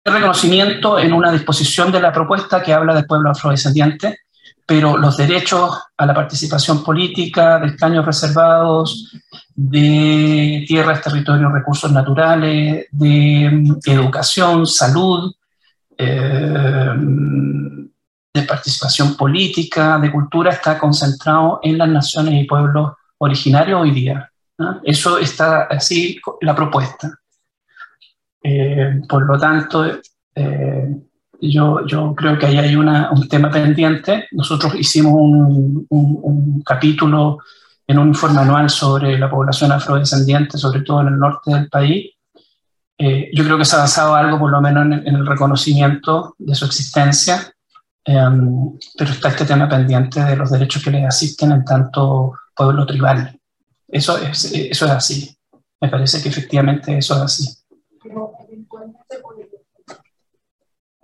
reconocimiento 0.06 1.00
en 1.00 1.14
una 1.14 1.32
disposición 1.32 1.92
de 1.92 2.00
la 2.00 2.12
propuesta 2.12 2.62
que 2.62 2.74
habla 2.74 2.94
del 2.94 3.08
pueblo 3.08 3.32
afrodescendiente 3.32 4.20
pero 4.70 4.98
los 4.98 5.18
derechos 5.18 5.82
a 5.98 6.06
la 6.06 6.14
participación 6.14 6.84
política, 6.84 7.58
de 7.58 7.70
escaños 7.70 8.06
reservados, 8.06 9.12
de 9.56 10.64
tierras, 10.68 11.02
territorios, 11.02 11.52
recursos 11.52 11.92
naturales, 11.92 12.86
de 12.92 13.50
mm, 13.52 13.80
educación, 13.84 14.68
salud, 14.68 15.34
eh, 15.98 16.92
de 18.32 18.44
participación 18.44 19.18
política, 19.18 19.98
de 19.98 20.12
cultura, 20.12 20.52
está 20.52 20.78
concentrado 20.78 21.60
en 21.64 21.80
las 21.80 21.90
naciones 21.90 22.36
y 22.36 22.46
pueblos 22.46 22.92
originarios 23.18 23.82
hoy 23.82 23.90
día. 23.90 24.32
Eso 24.84 25.18
está 25.18 25.64
así 25.64 26.22
la 26.42 26.56
propuesta. 26.56 27.12
Eh, 28.44 29.02
por 29.10 29.26
lo 29.26 29.36
tanto, 29.40 29.84
eh, 30.36 30.96
yo, 31.42 31.86
yo 31.86 32.14
creo 32.16 32.38
que 32.38 32.46
ahí 32.46 32.58
hay 32.58 32.76
una, 32.76 33.12
un 33.12 33.28
tema 33.28 33.50
pendiente. 33.50 34.28
Nosotros 34.32 34.76
hicimos 34.76 35.14
un, 35.14 35.86
un, 35.90 36.62
capítulo 36.64 37.40
en 37.88 37.98
un 37.98 38.10
informe 38.10 38.42
anual 38.42 38.70
sobre 38.70 39.18
la 39.18 39.30
población 39.30 39.72
afrodescendiente, 39.72 40.58
sobre 40.58 40.82
todo 40.82 41.02
en 41.02 41.08
el 41.08 41.20
norte 41.20 41.54
del 41.54 41.70
país. 41.70 42.12
Eh, 42.98 43.30
yo 43.34 43.44
creo 43.46 43.58
que 43.58 43.66
se 43.66 43.76
ha 43.76 43.80
avanzado 43.80 44.14
algo, 44.16 44.38
por 44.38 44.52
lo 44.52 44.62
menos, 44.62 44.86
en, 44.86 45.16
el 45.16 45.26
reconocimiento 45.26 46.36
de 46.38 46.54
su 46.54 46.66
existencia, 46.66 47.54
em, 48.04 48.78
pero 48.98 49.12
está 49.12 49.30
este 49.30 49.46
tema 49.46 49.70
pendiente 49.70 50.22
de 50.22 50.36
los 50.36 50.52
derechos 50.52 50.84
que 50.84 50.92
les 50.92 51.06
asisten 51.06 51.52
en 51.52 51.64
tanto 51.64 52.34
pueblo 52.56 52.86
tribal. 52.86 53.40
Eso 53.88 54.18
es, 54.18 54.52
eso 54.54 54.86
es 54.86 54.92
así. 54.92 55.38
Me 55.82 55.88
parece 55.88 56.22
que 56.22 56.30
efectivamente 56.30 56.98
eso 56.98 57.16
es 57.16 57.22
así. 57.22 57.48
Pero 58.04 58.34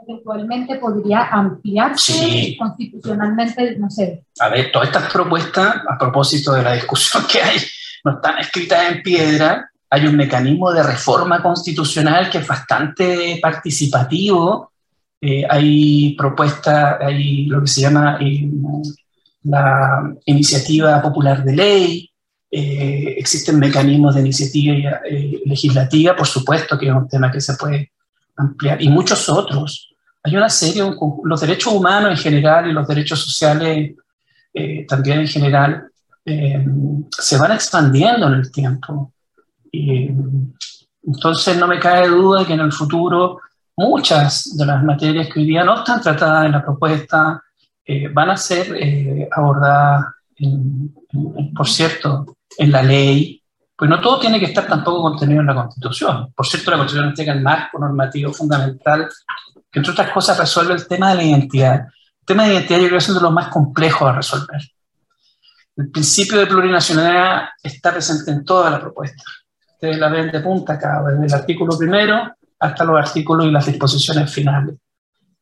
eventualmente 0.08 0.76
podría 0.78 1.24
ampliarse 1.26 2.56
constitucionalmente, 2.58 3.78
no 3.78 3.90
sé. 3.90 4.24
A 4.40 4.50
ver, 4.50 4.72
todas 4.72 4.90
estas 4.90 5.12
propuestas, 5.12 5.78
a 5.88 5.98
propósito 5.98 6.54
de 6.54 6.64
la 6.64 6.74
discusión 6.74 7.24
que 7.32 7.42
hay, 7.42 7.58
no 8.04 8.12
están 8.14 8.38
escritas 8.38 8.92
en 8.92 9.02
piedra. 9.02 9.70
Hay 9.90 10.06
un 10.06 10.16
mecanismo 10.16 10.72
de 10.72 10.84
reforma 10.84 11.42
constitucional 11.42 12.30
que 12.30 12.40
es 12.40 12.48
bastante 12.48 13.40
participativo. 13.42 14.72
Eh, 15.22 15.44
hay 15.50 16.16
propuestas, 16.16 16.98
hay 17.02 17.46
lo 17.46 17.62
que 17.62 17.68
se 17.68 17.82
llama 17.82 18.18
eh, 18.22 18.48
la 19.44 20.14
iniciativa 20.26 21.02
popular 21.02 21.44
de 21.44 21.56
ley, 21.56 22.12
eh, 22.52 23.16
existen 23.18 23.60
mecanismos 23.60 24.16
de 24.16 24.22
iniciativa 24.22 25.02
legislativa, 25.46 26.16
por 26.16 26.28
supuesto 26.28 26.78
que 26.78 26.88
es 26.88 26.94
un 26.94 27.08
tema 27.08 27.32
que 27.32 27.42
se 27.42 27.56
puede 27.56 27.92
ampliar, 28.36 28.82
y 28.82 28.90
muchos 28.90 29.30
otros 29.30 29.95
hay 30.26 30.36
una 30.36 30.50
serie, 30.50 30.84
los 31.24 31.42
derechos 31.42 31.72
humanos 31.72 32.10
en 32.10 32.18
general 32.18 32.68
y 32.68 32.74
los 32.74 32.88
derechos 32.88 33.20
sociales 33.20 33.94
eh, 34.52 34.86
también 34.88 35.20
en 35.20 35.28
general 35.28 35.88
eh, 36.26 36.66
se 37.12 37.38
van 37.38 37.52
expandiendo 37.52 38.28
en 38.28 38.34
el 38.34 38.52
tiempo. 38.52 39.14
Y, 39.72 40.10
entonces 41.04 41.56
no 41.58 41.68
me 41.68 41.78
cae 41.78 42.08
duda 42.08 42.44
que 42.44 42.54
en 42.54 42.62
el 42.62 42.72
futuro 42.72 43.40
muchas 43.78 44.58
de 44.58 44.66
las 44.66 44.84
materias 44.84 45.28
que 45.32 45.42
hoy 45.42 45.46
día 45.46 45.64
no 45.64 45.78
están 45.78 46.02
tratadas 46.02 46.48
en 46.48 46.54
la 46.54 46.64
propuesta 46.64 47.44
eh, 47.86 48.08
van 48.08 48.32
a 48.32 48.38
ser 48.38 49.30
abordadas, 49.32 50.06
por 51.56 51.68
cierto, 51.68 52.38
en 52.58 52.72
la 52.72 52.82
ley, 52.82 53.44
pues 53.78 53.88
no 53.88 54.02
todo 54.02 54.20
tiene 54.20 54.40
que 54.40 54.46
estar 54.46 54.66
tampoco 54.66 55.04
contenido 55.04 55.42
en 55.42 55.48
la 55.48 55.56
Constitución. 55.56 56.34
Por 56.36 56.48
cierto, 56.48 56.72
la 56.72 56.78
Constitución 56.78 57.14
tiene 57.14 57.34
el 57.34 57.42
marco 57.42 57.78
normativo 57.78 58.34
fundamental 58.34 59.08
que 59.76 59.80
entre 59.80 59.92
otras 59.92 60.12
cosas 60.12 60.38
resuelve 60.38 60.74
el 60.74 60.88
tema 60.88 61.10
de 61.10 61.16
la 61.16 61.24
identidad. 61.24 61.88
El 62.22 62.26
tema 62.26 62.46
de 62.46 62.54
identidad 62.54 62.80
yo 62.80 62.86
creo 62.86 62.98
que 62.98 63.04
es 63.04 63.10
uno 63.10 63.20
de 63.20 63.24
los 63.24 63.34
más 63.34 63.50
complejos 63.50 64.08
a 64.08 64.14
resolver. 64.14 64.62
El 65.76 65.92
principio 65.92 66.40
de 66.40 66.48
plurinacionalidad 66.48 67.50
está 67.62 67.92
presente 67.92 68.32
en 68.32 68.46
toda 68.46 68.70
la 68.70 68.80
propuesta. 68.80 69.22
Ustedes 69.74 69.98
la 70.00 70.08
ven 70.08 70.32
de 70.32 70.40
punta 70.40 70.76
acá, 70.76 71.04
desde 71.04 71.26
el 71.26 71.34
artículo 71.34 71.78
primero 71.78 72.34
hasta 72.58 72.86
los 72.86 72.98
artículos 72.98 73.48
y 73.48 73.52
las 73.52 73.66
disposiciones 73.66 74.34
finales. 74.34 74.78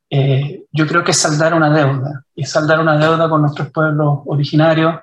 Eh, 0.09 0.63
yo 0.71 0.87
creo 0.87 1.03
que 1.03 1.11
es 1.11 1.17
saldar 1.17 1.53
una 1.53 1.69
deuda, 1.69 2.23
y 2.33 2.43
saldar 2.43 2.79
una 2.79 2.97
deuda 2.97 3.29
con 3.29 3.41
nuestros 3.41 3.69
pueblos 3.69 4.21
originarios, 4.25 4.95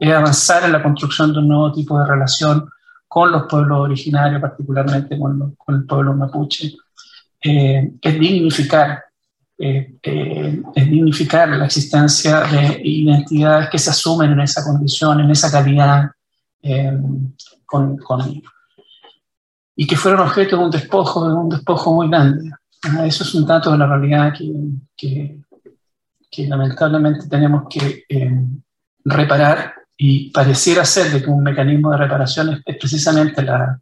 es 0.00 0.14
avanzar 0.14 0.64
en 0.64 0.72
la 0.72 0.82
construcción 0.82 1.30
de 1.34 1.40
un 1.40 1.48
nuevo 1.48 1.70
tipo 1.72 1.98
de 1.98 2.06
relación 2.06 2.70
con 3.06 3.30
los 3.32 3.42
pueblos 3.42 3.80
originarios, 3.80 4.40
particularmente 4.40 5.18
con, 5.18 5.56
con 5.56 5.74
el 5.74 5.84
pueblo 5.84 6.14
mapuche, 6.14 6.72
eh, 7.42 7.92
es 8.00 8.20
dignificar, 8.20 9.04
eh, 9.58 9.94
eh, 10.02 10.62
es 10.74 10.90
dignificar 10.90 11.48
la 11.48 11.66
existencia 11.66 12.40
de 12.40 12.80
identidades 12.84 13.68
que 13.68 13.78
se 13.78 13.90
asumen 13.90 14.32
en 14.32 14.40
esa 14.40 14.62
condición, 14.62 15.20
en 15.20 15.30
esa 15.30 15.50
calidad, 15.50 16.10
con, 17.66 17.96
con, 17.96 18.42
y 19.74 19.86
que 19.86 19.96
fueron 19.96 20.20
objeto 20.20 20.56
de 20.56 20.64
un 20.64 20.70
despojo, 20.70 21.26
de 21.26 21.34
un 21.34 21.48
despojo 21.48 21.92
muy 21.92 22.08
grande. 22.08 22.50
Ah, 22.84 23.06
eso 23.06 23.24
es 23.24 23.34
un 23.34 23.44
dato 23.44 23.72
de 23.72 23.78
la 23.78 23.86
realidad 23.86 24.32
que, 24.32 24.52
que, 24.96 25.38
que 26.30 26.46
lamentablemente 26.46 27.28
tenemos 27.28 27.64
que 27.68 28.04
reparar 29.04 29.74
y 29.96 30.30
pareciera 30.30 30.84
ser 30.84 31.10
de 31.10 31.22
que 31.22 31.30
un 31.30 31.42
mecanismo 31.42 31.90
de 31.90 31.96
reparación 31.96 32.62
es 32.64 32.76
precisamente 32.76 33.42
la, 33.42 33.80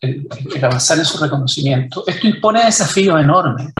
el, 0.00 0.28
avanzar 0.62 0.98
en 0.98 1.04
su 1.04 1.18
reconocimiento. 1.18 2.04
Esto 2.06 2.26
impone 2.26 2.64
desafíos 2.64 3.20
enormes, 3.20 3.72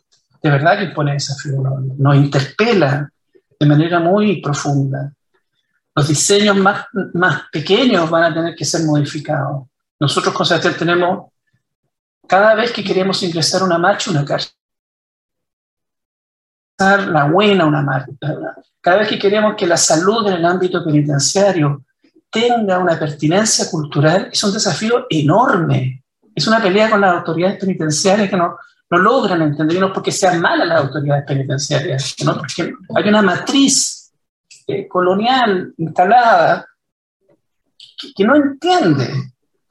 de 0.42 0.50
verdad 0.50 0.78
que 0.78 0.84
impone 0.84 1.12
desafíos 1.12 1.56
enormes, 1.56 1.98
nos 1.98 2.16
interpela 2.16 3.10
de 3.58 3.66
manera 3.66 4.00
muy 4.00 4.40
profunda. 4.40 5.12
Los 5.94 6.08
diseños 6.08 6.56
más, 6.56 6.86
más 7.14 7.42
pequeños 7.52 8.08
van 8.08 8.24
a 8.24 8.34
tener 8.34 8.54
que 8.54 8.64
ser 8.64 8.82
modificados. 8.84 9.64
Nosotros 10.00 10.34
con 10.34 10.46
Sebastián 10.46 10.74
tenemos, 10.78 11.30
cada 12.26 12.54
vez 12.54 12.72
que 12.72 12.82
queremos 12.82 13.22
ingresar 13.22 13.62
una 13.62 13.78
marcha, 13.78 14.10
una 14.10 14.24
cárcel, 14.24 14.52
la 16.78 17.26
buena 17.30 17.64
una 17.64 17.82
marcha, 17.82 18.12
cada 18.80 18.98
vez 18.98 19.08
que 19.08 19.18
queremos 19.18 19.54
que 19.56 19.66
la 19.66 19.76
salud 19.76 20.26
en 20.26 20.34
el 20.34 20.44
ámbito 20.44 20.84
penitenciario 20.84 21.84
tenga 22.32 22.78
una 22.78 22.98
pertinencia 22.98 23.70
cultural 23.70 24.30
es 24.32 24.42
un 24.42 24.52
desafío 24.54 25.06
enorme. 25.10 26.02
Es 26.34 26.46
una 26.46 26.62
pelea 26.62 26.90
con 26.90 27.02
las 27.02 27.18
autoridades 27.18 27.60
penitenciarias 27.60 28.30
que 28.30 28.36
no, 28.36 28.56
no 28.90 28.98
logran 28.98 29.42
entendernos 29.42 29.92
porque 29.92 30.10
sean 30.10 30.40
malas 30.40 30.66
las 30.66 30.80
autoridades 30.80 31.24
penitenciarias, 31.26 32.16
¿no? 32.24 32.38
porque 32.38 32.72
hay 32.94 33.08
una 33.08 33.20
matriz 33.20 34.12
eh, 34.66 34.88
colonial 34.88 35.74
instalada 35.76 36.66
que, 38.16 38.24
no 38.24 38.34
entiende 38.34 39.08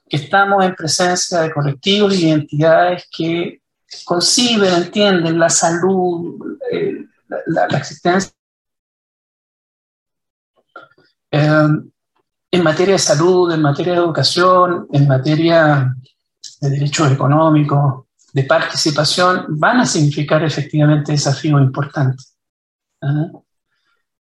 que 0.07 0.17
estamos 0.17 0.63
en 0.63 0.75
presencia 0.75 1.41
de 1.41 1.51
colectivos 1.51 2.13
y 2.13 2.27
identidades 2.27 3.07
que 3.11 3.61
conciben, 4.05 4.73
entienden 4.75 5.39
la 5.39 5.49
salud, 5.49 6.59
eh, 6.71 7.05
la, 7.47 7.67
la 7.67 7.77
existencia 7.79 8.31
eh, 11.31 11.67
en 12.51 12.63
materia 12.63 12.93
de 12.93 12.99
salud, 12.99 13.51
en 13.51 13.61
materia 13.61 13.93
de 13.93 13.99
educación, 13.99 14.87
en 14.91 15.07
materia 15.07 15.95
de 16.59 16.69
derechos 16.69 17.09
económicos, 17.09 18.05
de 18.33 18.43
participación, 18.43 19.45
van 19.49 19.79
a 19.79 19.85
significar 19.85 20.43
efectivamente 20.43 21.13
desafíos 21.13 21.61
importantes. 21.61 22.35
¿ah? 23.01 23.27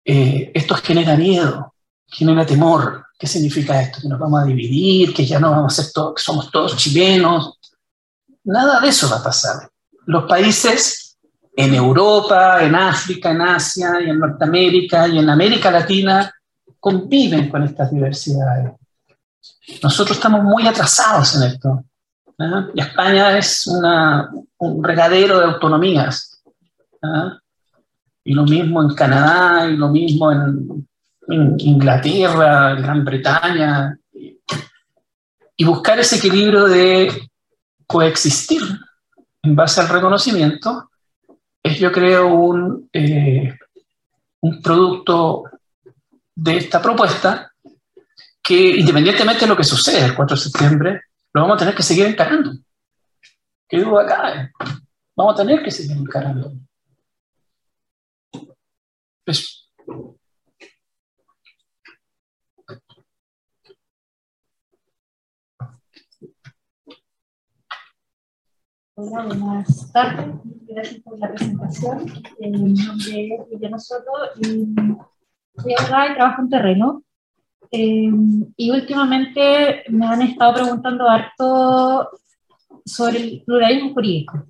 Eh, 0.05 0.51
esto 0.53 0.75
genera 0.77 1.17
miedo, 1.17 1.75
genera 2.07 2.45
temor. 2.45 3.07
¿Qué 3.19 3.27
significa 3.27 3.81
esto? 3.81 4.01
Que 4.01 4.09
nos 4.09 4.19
vamos 4.19 4.43
a 4.43 4.47
dividir, 4.47 5.15
que 5.15 5.27
ya 5.27 5.39
no 5.39 5.51
vamos 5.51 5.79
a 5.79 5.83
ser 5.83 5.93
todos, 5.93 6.15
que 6.17 6.23
somos 6.23 6.51
todos 6.51 6.77
chilenos. 6.77 7.59
Nada 8.45 8.81
de 8.81 8.89
eso 8.89 9.09
va 9.09 9.17
a 9.17 9.23
pasar. 9.23 9.71
Los 10.07 10.25
países 10.25 11.17
en 11.57 11.75
Europa, 11.75 12.63
en 12.63 12.75
África, 12.75 13.31
en 13.31 13.43
Asia 13.43 14.01
y 14.01 14.11
en 14.11 14.19
Norteamérica 14.19 15.09
y 15.09 15.19
en 15.19 15.29
América 15.29 15.71
Latina 15.71 16.33
conviven 16.81 17.49
con 17.49 17.63
estas 17.63 17.91
diversidades. 17.93 18.73
Nosotros 19.83 20.17
estamos 20.17 20.43
muy 20.43 20.67
atrasados 20.67 21.37
en 21.37 21.43
esto. 21.45 21.85
Y 22.75 22.81
España 22.81 23.37
es 23.37 23.67
un 24.59 24.85
regadero 24.85 25.41
de 25.41 25.47
autonomías. 25.47 26.43
Y 28.25 28.35
lo 28.35 28.45
mismo 28.45 28.83
en 28.83 28.95
Canadá, 28.95 29.69
y 29.69 29.77
lo 29.77 29.89
mismo 29.89 30.31
en, 30.33 30.87
Inglaterra, 31.59 32.73
en 32.73 32.83
Gran 32.83 33.05
Bretaña. 33.05 33.99
Y 35.57 35.65
buscar 35.65 35.99
ese 35.99 36.17
equilibrio 36.17 36.65
de 36.67 37.29
coexistir 37.87 38.63
en 39.43 39.57
base 39.57 39.81
al 39.81 39.89
reconocimiento 39.89 40.91
es, 41.63 41.79
yo 41.79 41.91
creo, 41.91 42.29
un, 42.29 42.89
eh, 42.93 43.53
un 44.41 44.63
producto 44.63 45.45
de 46.41 46.57
esta 46.57 46.81
propuesta 46.81 47.53
que, 48.41 48.77
independientemente 48.77 49.41
de 49.41 49.49
lo 49.49 49.57
que 49.57 49.65
suceda 49.65 50.07
el 50.07 50.15
4 50.15 50.37
de 50.37 50.43
septiembre, 50.43 51.03
lo 51.33 51.43
vamos 51.43 51.57
a 51.57 51.59
tener 51.59 51.75
que 51.75 51.83
seguir 51.83 52.07
encarando. 52.07 52.53
¿Qué 53.69 53.81
duda 53.81 54.07
cae? 54.07 54.53
Vamos 55.17 55.35
a 55.35 55.37
tener 55.43 55.63
que 55.65 55.71
seguir 55.73 55.97
encarando. 55.97 56.53
Pues, 59.25 59.69
Hola, 68.95 69.25
buenas 69.25 69.93
tardes. 69.93 70.35
Gracias 70.69 71.01
por 71.03 71.19
la 71.19 71.33
presentación. 71.33 72.05
Mi 72.39 72.51
nombre 72.51 73.29
es 73.35 73.51
Villano 73.51 73.79
Soto 73.79 74.13
y 74.41 74.67
soy 75.63 75.73
y 75.73 76.15
trabajo 76.15 76.43
en 76.43 76.49
terreno. 76.49 77.03
Eh, 77.71 78.11
y 78.57 78.71
últimamente 78.71 79.85
me 79.89 80.07
han 80.07 80.23
estado 80.23 80.55
preguntando 80.55 81.07
harto 81.07 82.11
sobre 82.85 83.19
el 83.19 83.43
pluralismo 83.45 83.93
jurídico, 83.93 84.45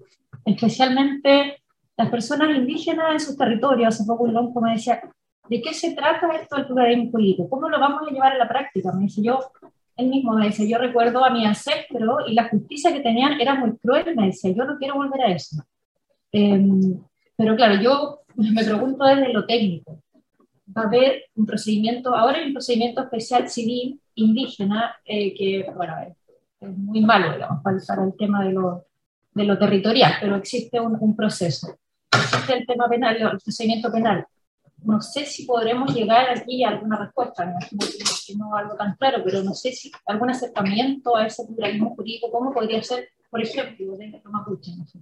especialmente 0.45 1.63
las 1.97 2.11
personas 2.11 2.57
indígenas 2.57 3.13
en 3.13 3.21
sus 3.21 3.37
territorios. 3.37 3.95
Hace 3.95 4.05
poco 4.07 4.25
un 4.25 4.63
me 4.63 4.73
decía, 4.73 5.01
¿de 5.49 5.61
qué 5.61 5.75
se 5.75 5.95
trata 5.95 6.29
esto 6.37 6.57
del 6.57 6.67
pluralismo 6.67 7.11
jurídico? 7.11 7.49
¿Cómo 7.49 7.69
lo 7.69 7.81
vamos 7.81 8.03
a 8.07 8.11
llevar 8.13 8.35
a 8.35 8.39
la 8.39 8.49
práctica? 8.49 8.93
Me 8.93 9.05
dice 9.05 9.23
yo, 9.23 9.41
él 9.97 10.09
mismo 10.09 10.33
me 10.35 10.47
dice, 10.47 10.69
yo 10.69 10.79
recuerdo 10.79 11.25
a 11.25 11.31
mi 11.31 11.45
ancestro 11.45 12.27
y 12.27 12.35
la 12.35 12.49
justicia 12.49 12.93
que 12.93 13.01
tenían 13.01 13.41
era 13.41 13.57
muy 13.57 13.77
cruel, 13.79 14.15
me 14.15 14.27
decía, 14.27 14.53
yo 14.53 14.65
no 14.65 14.79
quiero 14.79 14.95
volver 14.95 15.23
a 15.23 15.33
eso. 15.33 15.57
Eh, 16.31 16.65
pero 17.37 17.57
claro, 17.57 17.83
yo 17.83 18.21
me 18.37 18.63
pregunto 18.63 19.05
desde 19.05 19.33
lo 19.33 19.45
técnico, 19.45 19.99
va 20.77 20.83
a 20.83 20.87
haber 20.87 21.25
un 21.35 21.47
procedimiento, 21.47 22.15
ahora 22.15 22.39
hay 22.39 22.49
un 22.49 22.53
procedimiento 22.53 23.03
especial 23.03 23.49
civil 23.49 24.01
indígena 24.15 24.97
eh, 25.05 25.35
que, 25.35 25.71
bueno, 25.75 25.95
es, 26.07 26.77
muy 26.77 27.01
malo, 27.03 27.33
digamos, 27.33 27.63
para, 27.63 28.05
el 28.05 28.17
tema 28.17 28.45
de 28.45 28.53
lo, 28.53 28.85
de 29.33 29.45
lo 29.45 29.59
territorial, 29.59 30.15
pero 30.21 30.37
existe 30.37 30.81
un, 30.81 30.97
un, 31.01 31.15
proceso. 31.15 31.79
Existe 32.11 32.55
el 32.55 32.67
tema 32.67 32.89
penal, 32.89 33.17
el 33.17 33.39
procedimiento 33.39 33.93
penal. 33.93 34.27
No 34.83 35.01
sé 35.01 35.25
si 35.25 35.45
podremos 35.45 35.95
llegar 35.95 36.31
aquí 36.31 36.65
a 36.65 36.71
alguna 36.71 36.99
respuesta, 36.99 37.47
me 37.47 37.53
imagino 37.53 38.11
que 38.27 38.35
no 38.37 38.55
algo 38.57 38.75
tan 38.75 38.97
claro, 38.97 39.23
pero 39.25 39.43
no 39.43 39.55
sé 39.55 39.73
si 39.73 39.91
algún 40.07 40.31
acercamiento 40.31 41.17
a 41.17 41.27
ese 41.27 41.45
pluralismo 41.47 41.95
jurídico, 41.95 42.31
¿cómo 42.31 42.53
podría 42.53 42.83
ser, 42.83 43.09
por 43.31 43.41
ejemplo, 43.41 43.97
de 43.97 44.21
Mapuche? 44.25 44.73
No 44.77 44.87
sé 44.87 44.99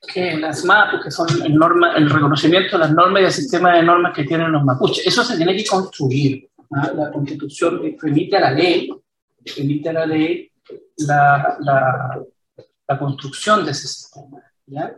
que 0.00 0.36
las 0.36 0.64
MAPU, 0.64 1.00
que 1.02 1.10
son 1.10 1.26
el, 1.44 1.54
norma, 1.54 1.94
el 1.96 2.08
reconocimiento 2.08 2.76
de 2.76 2.84
las 2.84 2.92
normas 2.92 3.22
y 3.22 3.24
el 3.24 3.32
sistema 3.32 3.74
de 3.74 3.82
normas 3.82 4.14
que 4.14 4.24
tienen 4.24 4.52
los 4.52 4.64
mapuches. 4.64 5.06
Eso 5.06 5.24
se 5.24 5.36
tiene 5.36 5.56
que 5.56 5.64
construir. 5.64 6.48
La 6.70 7.10
constitución 7.12 7.80
permite 8.00 8.36
a 8.36 8.40
la 8.40 8.50
ley, 8.50 8.90
permite 9.54 9.88
a 9.88 9.92
la 9.92 10.06
ley 10.06 10.50
la, 10.98 11.56
la, 11.60 12.20
la 12.88 12.98
construcción 12.98 13.64
de 13.64 13.70
ese 13.70 13.88
sistema. 13.88 14.42
¿ya? 14.66 14.96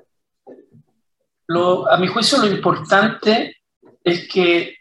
Lo, 1.47 1.91
a 1.91 1.97
mi 1.99 2.07
juicio, 2.07 2.39
lo 2.39 2.47
importante 2.47 3.57
es 4.05 4.29
que 4.29 4.77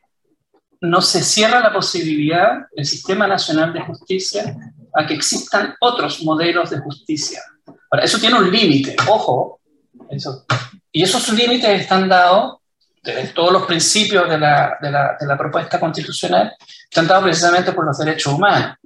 no 0.82 1.02
se 1.02 1.22
cierra 1.22 1.60
la 1.60 1.74
posibilidad 1.74 2.68
del 2.76 2.86
Sistema 2.86 3.28
Nacional 3.28 3.74
de 3.74 3.82
Justicia 3.82 4.56
a 4.94 5.06
que 5.06 5.14
existan 5.14 5.76
otros 5.80 6.24
modelos 6.24 6.70
de 6.70 6.80
justicia. 6.80 7.42
Ahora, 7.90 8.04
eso 8.04 8.20
tiene 8.20 8.38
un 8.38 8.52
límite, 8.52 8.96
ojo, 9.10 9.57
y 10.92 11.04
esos 11.04 11.30
límites 11.30 11.82
están 11.82 12.08
dados, 12.10 12.58
de 13.04 13.28
todos 13.28 13.54
los 13.54 13.66
principios 13.66 14.30
de 14.30 14.38
la, 14.38 14.78
de, 14.82 14.92
la, 14.92 15.18
de 15.20 15.26
la, 15.26 15.38
propuesta 15.38 15.80
constitucional, 15.80 16.54
están 16.84 17.08
dados 17.08 17.24
precisamente 17.24 17.72
por 17.72 17.86
los 17.86 17.98
derechos 17.98 18.34
humanos. 18.34 18.78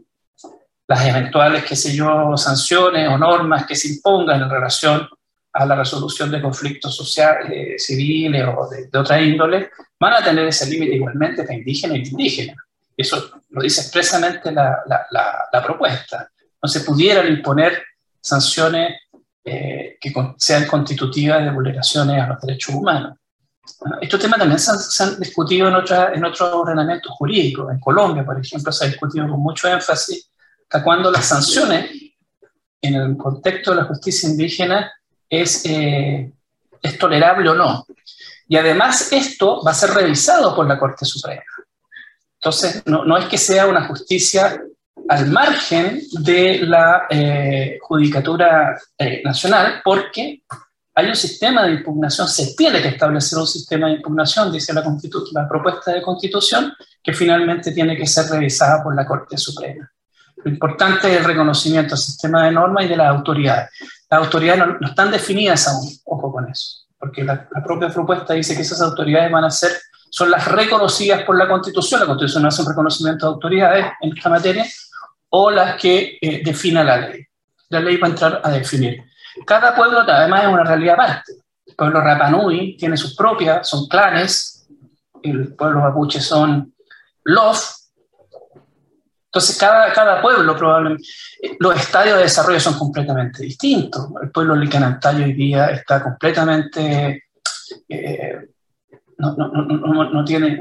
Las 0.88 1.06
eventuales, 1.08 1.64
qué 1.64 1.76
sé 1.76 1.96
yo, 1.96 2.36
sanciones 2.38 3.08
o 3.10 3.18
normas 3.18 3.66
que 3.66 3.76
se 3.76 3.88
impongan 3.88 4.42
en 4.42 4.50
relación 4.50 5.08
a 5.54 5.66
la 5.66 5.76
resolución 5.76 6.32
de 6.32 6.42
conflictos 6.42 6.96
sociales, 6.96 7.50
eh, 7.52 7.80
civiles 7.80 8.46
o 8.56 8.70
de, 8.70 8.88
de, 8.88 8.98
otra 8.98 9.22
índole, 9.22 9.70
van 10.00 10.14
a 10.14 10.24
tener 10.24 10.48
ese 10.48 10.70
límite 10.70 10.96
igualmente 10.96 11.44
para 11.44 11.56
indígenas 11.56 11.98
y 11.98 12.10
indígenas. 12.10 12.58
Eso 12.96 13.42
lo 13.50 13.62
dice 13.62 13.82
expresamente 13.82 14.52
la, 14.52 14.82
la, 14.86 15.06
la, 15.52 15.64
propuesta. 15.64 16.30
No 16.62 16.70
se 16.70 16.82
pudieran 16.82 17.28
imponer 17.28 17.84
sanciones 18.20 19.02
eh, 19.44 19.98
que 20.00 20.14
sean 20.38 20.68
constitutivas 20.68 21.44
de 21.44 21.52
vulneraciones 21.52 22.22
a 22.22 22.28
los 22.28 22.42
derechos 22.42 22.76
humanos. 22.76 23.18
estos 24.02 24.20
temas 24.20 24.40
también 24.40 24.60
se 24.60 25.04
han, 25.04 25.20
discutido 25.20 25.68
en, 25.68 25.76
en 26.16 26.26
otros 26.26 26.54
ordenamientos 26.54 27.12
jurídicos. 27.14 27.72
En 27.72 27.80
Colombia, 27.80 28.24
por 28.24 28.40
ejemplo, 28.40 28.72
se 28.72 28.86
ha 28.86 28.88
discutido 28.90 29.28
con 29.28 29.40
mucho 29.40 29.68
énfasis 29.68 30.30
hasta 30.64 30.84
cuando 30.84 31.12
las 31.12 31.26
sanciones 31.26 31.92
en 32.82 32.96
el 32.96 33.18
contexto 33.18 33.72
de 33.72 33.78
la 33.78 33.86
justicia 33.86 34.30
indígena 34.30 34.92
es, 35.30 35.66
eh, 35.66 36.32
es 36.82 36.98
tolerable 36.98 37.50
o 37.50 37.56
no. 37.56 37.86
Y 38.48 38.58
además 38.58 39.12
esto 39.12 39.64
va 39.64 39.72
a 39.72 39.76
ser 39.76 39.92
revisado 39.92 40.56
por 40.56 40.68
la 40.68 40.78
Corte 40.78 41.06
Suprema. 41.06 41.44
Entonces, 42.36 42.84
no, 42.86 43.06
no 43.06 43.18
es 43.18 43.26
que 43.26 43.38
sea 43.38 43.68
una 43.68 43.88
justicia 43.88 44.62
al 45.12 45.28
margen 45.28 46.02
de 46.22 46.60
la 46.60 47.06
eh, 47.10 47.78
judicatura 47.82 48.80
eh, 48.98 49.22
nacional 49.26 49.82
porque 49.84 50.44
hay 50.96 51.08
un 51.08 51.16
sistema 51.18 51.66
de 51.66 51.74
impugnación, 51.74 52.30
se 52.30 52.56
tiene 52.56 52.82
que 52.82 52.88
establecer 52.88 53.38
un 53.38 53.48
sistema 53.48 53.88
de 53.88 53.96
impugnación, 53.96 54.54
dice 54.54 54.74
la, 54.74 54.82
la 55.34 55.50
propuesta 55.50 55.92
de 55.92 56.02
constitución, 56.02 56.72
que 57.04 57.12
finalmente 57.12 57.74
tiene 57.74 57.98
que 57.98 58.08
ser 58.08 58.28
revisada 58.28 58.82
por 58.82 58.96
la 58.96 59.06
Corte 59.06 59.38
Suprema. 59.38 59.92
Lo 60.46 60.50
importante 60.50 61.12
es 61.12 61.20
el 61.20 61.26
reconocimiento 61.26 61.90
del 61.90 62.04
sistema 62.04 62.46
de 62.46 62.52
normas 62.52 62.86
y 62.86 62.88
de 62.88 62.96
las 62.96 63.10
autoridades. 63.10 63.70
Las 64.10 64.22
autoridades 64.22 64.64
no, 64.80 64.88
están 64.88 65.12
definidas 65.12 65.68
aún, 65.68 65.90
ojo 66.06 66.32
con 66.32 66.50
eso, 66.50 66.86
porque 66.98 67.26
la, 67.26 67.50
la, 67.54 67.62
propia 67.62 67.90
propuesta 67.90 68.34
dice 68.34 68.56
que 68.56 68.62
esas 68.62 68.82
autoridades 68.82 69.30
van 69.30 69.44
a 69.44 69.52
ser, 69.52 69.72
son 70.10 70.32
las 70.32 70.50
reconocidas 70.50 71.24
por 71.24 71.38
la 71.38 71.50
Constitución, 71.50 72.00
la 72.00 72.08
Constitución 72.08 72.44
no 72.44 72.48
hace 72.50 72.62
un 72.62 72.70
reconocimiento 72.70 73.26
de 73.26 73.34
autoridades 73.34 73.86
en 74.00 74.18
esta 74.18 74.30
materia, 74.30 74.66
o 75.32 75.52
las 75.52 75.80
que 75.80 76.18
eh, 76.22 76.42
defina 76.44 76.84
la 76.84 76.98
ley. 76.98 77.26
La 77.70 77.80
ley 77.80 77.98
va 77.98 78.08
a 78.08 78.12
entrar 78.12 78.42
a 78.44 78.52
definir. 78.52 79.04
Cada 79.46 79.76
pueblo 79.76 80.00
además 80.00 80.44
es 80.44 80.50
una 80.50 80.64
realidad 80.64 80.96
aparte. 80.96 81.34
El 81.66 81.76
pueblo 81.76 82.02
Rapanui 82.02 82.76
tiene 82.78 82.98
sus 82.98 83.16
propias, 83.16 83.68
son 83.68 83.88
clanes, 83.88 84.68
el 85.24 85.54
pueblo 85.56 85.80
mapuche 85.80 86.20
son 86.20 86.74
los. 87.24 87.92
Entonces, 89.26 89.58
cada, 89.58 89.94
cada 89.94 90.22
pueblo 90.22 90.58
probablemente, 90.58 91.04
los 91.60 91.76
estadios 91.78 92.18
de 92.18 92.24
desarrollo 92.24 92.60
son 92.60 92.78
completamente 92.78 93.44
distintos. 93.44 94.10
El 94.22 94.32
pueblo 94.32 94.56
licanantayo 94.56 95.24
hoy 95.24 95.34
día 95.34 95.68
está 95.68 96.04
completamente, 96.04 97.24
eh, 97.88 98.50
no, 99.18 99.34
no, 99.38 99.48
no, 99.48 100.10
no, 100.12 100.26
tiene 100.26 100.60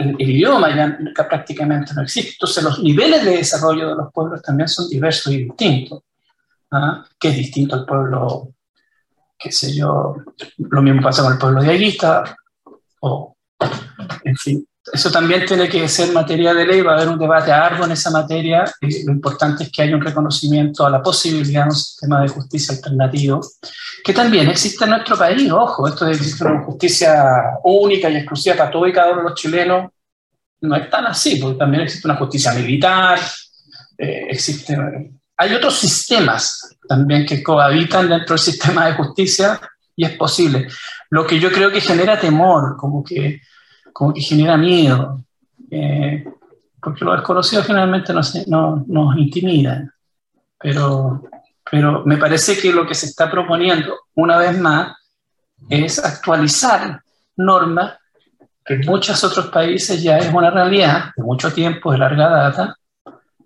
el, 0.00 0.20
idioma 0.20 0.74
ya 0.74 0.98
prácticamente 1.28 1.92
no 1.94 2.02
existe. 2.02 2.32
Entonces 2.32 2.64
los 2.64 2.78
niveles 2.80 3.24
de 3.24 3.36
desarrollo 3.36 3.90
de 3.90 3.96
los 3.96 4.12
pueblos 4.12 4.42
también 4.42 4.68
son 4.68 4.88
diversos 4.88 5.32
y 5.32 5.44
distintos. 5.44 6.02
¿ah? 6.70 7.04
Que 7.18 7.28
es 7.28 7.36
distinto 7.36 7.76
al 7.76 7.84
pueblo, 7.84 8.54
qué 9.38 9.52
sé 9.52 9.74
yo, 9.74 10.16
lo 10.58 10.82
mismo 10.82 11.02
pasa 11.02 11.22
con 11.22 11.32
el 11.32 11.38
pueblo 11.38 11.62
de 11.62 11.70
Aguista, 11.70 12.36
o, 13.00 13.36
en 14.24 14.36
fin. 14.36 14.66
Eso 14.92 15.10
también 15.10 15.44
tiene 15.44 15.68
que 15.68 15.86
ser 15.88 16.12
materia 16.12 16.54
de 16.54 16.66
ley, 16.66 16.80
va 16.80 16.92
a 16.92 16.96
haber 16.96 17.08
un 17.08 17.18
debate 17.18 17.52
arduo 17.52 17.84
en 17.84 17.92
esa 17.92 18.10
materia. 18.10 18.64
lo 18.80 19.12
importante 19.12 19.64
es 19.64 19.70
que 19.70 19.82
haya 19.82 19.94
un 19.94 20.00
reconocimiento 20.00 20.86
a 20.86 20.90
la 20.90 21.02
posibilidad 21.02 21.64
de 21.64 21.70
un 21.70 21.76
sistema 21.76 22.22
de 22.22 22.28
justicia 22.28 22.74
alternativo, 22.74 23.40
que 24.02 24.12
también 24.12 24.48
existe 24.48 24.84
en 24.84 24.90
nuestro 24.90 25.18
país. 25.18 25.50
Ojo, 25.52 25.86
esto 25.86 26.06
de 26.06 26.12
existe 26.12 26.44
una 26.44 26.62
justicia 26.62 27.14
única 27.64 28.08
y 28.08 28.16
exclusiva 28.16 28.56
para 28.56 28.70
todos 28.70 28.88
y 28.88 28.92
cada 28.92 29.12
uno 29.12 29.22
de 29.22 29.28
los 29.30 29.40
chilenos, 29.40 29.90
no 30.62 30.76
es 30.76 30.90
tan 30.90 31.06
así, 31.06 31.36
porque 31.36 31.58
también 31.58 31.82
existe 31.82 32.08
una 32.08 32.16
justicia 32.16 32.52
militar, 32.52 33.18
eh, 33.98 34.26
existe, 34.30 34.76
hay 35.36 35.54
otros 35.54 35.76
sistemas 35.76 36.76
también 36.88 37.26
que 37.26 37.42
cohabitan 37.42 38.08
dentro 38.08 38.34
del 38.34 38.44
sistema 38.44 38.86
de 38.86 38.94
justicia 38.94 39.60
y 39.94 40.04
es 40.04 40.16
posible. 40.16 40.68
Lo 41.10 41.26
que 41.26 41.38
yo 41.38 41.52
creo 41.52 41.70
que 41.70 41.80
genera 41.80 42.18
temor, 42.18 42.76
como 42.76 43.04
que 43.04 43.40
como 44.00 44.14
que 44.14 44.22
genera 44.22 44.56
miedo, 44.56 45.22
eh, 45.70 46.24
porque 46.82 47.04
lo 47.04 47.12
desconocido 47.12 47.62
generalmente 47.62 48.14
nos, 48.14 48.48
no, 48.48 48.82
nos 48.86 49.14
intimida. 49.18 49.92
Pero, 50.58 51.22
pero 51.70 52.02
me 52.06 52.16
parece 52.16 52.58
que 52.58 52.72
lo 52.72 52.86
que 52.86 52.94
se 52.94 53.04
está 53.04 53.30
proponiendo, 53.30 53.94
una 54.14 54.38
vez 54.38 54.58
más, 54.58 54.96
es 55.68 56.02
actualizar 56.02 57.02
normas 57.36 57.98
que 58.64 58.72
en 58.76 58.86
muchos 58.86 59.22
otros 59.22 59.48
países 59.48 60.02
ya 60.02 60.16
es 60.16 60.32
una 60.32 60.50
realidad 60.50 61.10
de 61.14 61.22
mucho 61.22 61.52
tiempo, 61.52 61.92
de 61.92 61.98
larga 61.98 62.30
data, 62.30 62.76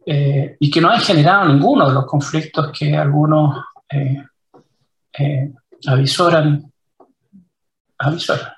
eh, 0.07 0.57
y 0.61 0.71
que 0.71 0.81
no 0.81 0.89
han 0.89 1.01
generado 1.01 1.49
ninguno 1.49 1.89
de 1.89 1.95
los 1.95 2.07
conflictos 2.07 2.71
que 2.71 2.97
algunos 2.97 3.59
eh, 3.91 4.23
avisoran, 5.85 6.73
avisoran. 7.99 8.54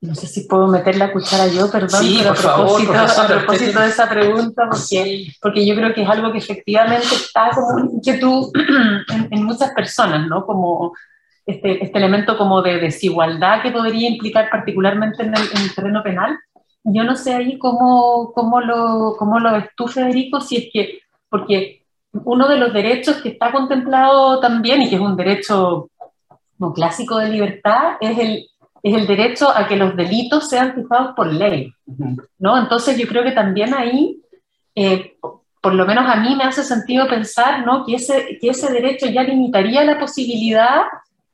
No 0.00 0.14
sé 0.14 0.28
si 0.28 0.42
puedo 0.42 0.68
meter 0.68 0.96
la 0.96 1.12
cuchara 1.12 1.48
yo, 1.48 1.70
perdón, 1.70 2.06
pero 2.16 2.30
a 2.30 2.34
propósito, 2.34 2.92
a 2.92 3.26
propósito 3.26 3.80
de 3.80 3.88
esa 3.88 4.08
pregunta, 4.08 4.68
porque, 4.70 5.26
porque 5.42 5.66
yo 5.66 5.74
creo 5.74 5.92
que 5.92 6.02
es 6.02 6.08
algo 6.08 6.30
que 6.30 6.38
efectivamente 6.38 7.08
está 7.16 7.50
como 7.52 7.80
inquietud 7.80 8.52
en, 9.08 9.28
en 9.30 9.42
muchas 9.44 9.72
personas, 9.72 10.28
¿no? 10.28 10.46
Como 10.46 10.92
este, 11.48 11.82
este, 11.82 11.96
elemento 11.96 12.36
como 12.36 12.60
de 12.60 12.76
desigualdad 12.76 13.62
que 13.62 13.70
podría 13.70 14.10
implicar 14.10 14.50
particularmente 14.50 15.22
en 15.22 15.34
el, 15.34 15.74
terreno 15.74 16.02
penal. 16.02 16.38
Yo 16.84 17.04
no 17.04 17.16
sé 17.16 17.32
ahí 17.32 17.56
cómo, 17.56 18.32
cómo, 18.34 18.60
lo, 18.60 19.16
cómo 19.18 19.40
lo 19.40 19.52
ves 19.52 19.64
tú, 19.74 19.88
Federico, 19.88 20.42
si 20.42 20.58
es 20.58 20.68
que, 20.70 21.00
porque 21.30 21.86
uno 22.12 22.48
de 22.48 22.58
los 22.58 22.74
derechos 22.74 23.16
que 23.22 23.30
está 23.30 23.50
contemplado 23.50 24.40
también 24.40 24.82
y 24.82 24.90
que 24.90 24.96
es 24.96 25.00
un 25.00 25.16
derecho 25.16 25.88
no, 26.58 26.74
clásico 26.74 27.16
de 27.16 27.30
libertad 27.30 27.92
es 28.02 28.18
el 28.18 28.46
es 28.88 28.94
el 28.94 29.06
derecho 29.06 29.48
a 29.54 29.66
que 29.66 29.76
los 29.76 29.96
delitos 29.96 30.48
sean 30.48 30.74
fijados 30.74 31.14
por 31.16 31.32
ley, 31.32 31.72
¿no? 32.38 32.58
Entonces 32.58 32.96
yo 32.98 33.06
creo 33.06 33.24
que 33.24 33.32
también 33.32 33.74
ahí, 33.74 34.20
eh, 34.74 35.16
por 35.60 35.74
lo 35.74 35.86
menos 35.86 36.04
a 36.08 36.16
mí 36.16 36.34
me 36.36 36.44
hace 36.44 36.62
sentido 36.62 37.08
pensar, 37.08 37.64
¿no? 37.66 37.84
Que 37.84 37.96
ese, 37.96 38.38
que 38.40 38.50
ese 38.50 38.72
derecho 38.72 39.06
ya 39.06 39.22
limitaría 39.22 39.84
la 39.84 39.98
posibilidad, 39.98 40.82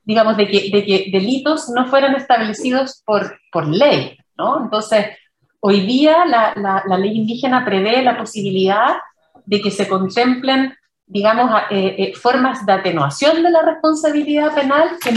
digamos, 0.04 0.36
de 0.36 0.46
que, 0.46 0.70
de 0.70 0.84
que 0.84 1.10
delitos 1.12 1.68
no 1.68 1.86
fueran 1.86 2.14
establecidos 2.14 3.02
por, 3.04 3.38
por 3.52 3.68
ley, 3.68 4.16
¿no? 4.36 4.62
Entonces, 4.62 5.06
hoy 5.60 5.80
día 5.80 6.24
la, 6.24 6.54
la, 6.86 6.98
ley 6.98 7.16
indígena 7.16 7.64
prevé 7.64 8.02
la 8.02 8.16
posibilidad 8.16 8.96
de 9.46 9.60
que 9.60 9.70
se 9.70 9.88
contemplen 9.88 10.74
digamos, 11.06 11.50
eh, 11.70 11.94
eh, 11.98 12.14
formas 12.14 12.64
de 12.64 12.72
atenuación 12.72 13.42
de 13.42 13.50
la 13.50 13.62
responsabilidad 13.62 14.54
penal 14.54 14.96
que 15.02 15.12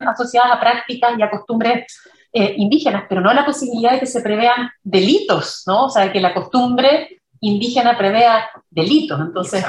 asociadas 0.00 0.52
a 0.52 0.60
prácticas 0.60 1.18
y 1.18 1.22
a 1.22 1.30
costumbres 1.30 1.86
eh, 2.32 2.54
indígenas, 2.58 3.04
pero 3.08 3.20
no 3.20 3.32
la 3.32 3.44
posibilidad 3.44 3.92
de 3.92 4.00
que 4.00 4.06
se 4.06 4.22
prevean 4.22 4.70
delitos, 4.82 5.64
¿no? 5.66 5.86
O 5.86 5.90
sea, 5.90 6.12
que 6.12 6.20
la 6.20 6.32
costumbre 6.32 7.20
indígena 7.40 7.98
prevea 7.98 8.48
delitos. 8.70 9.20
Entonces, 9.20 9.64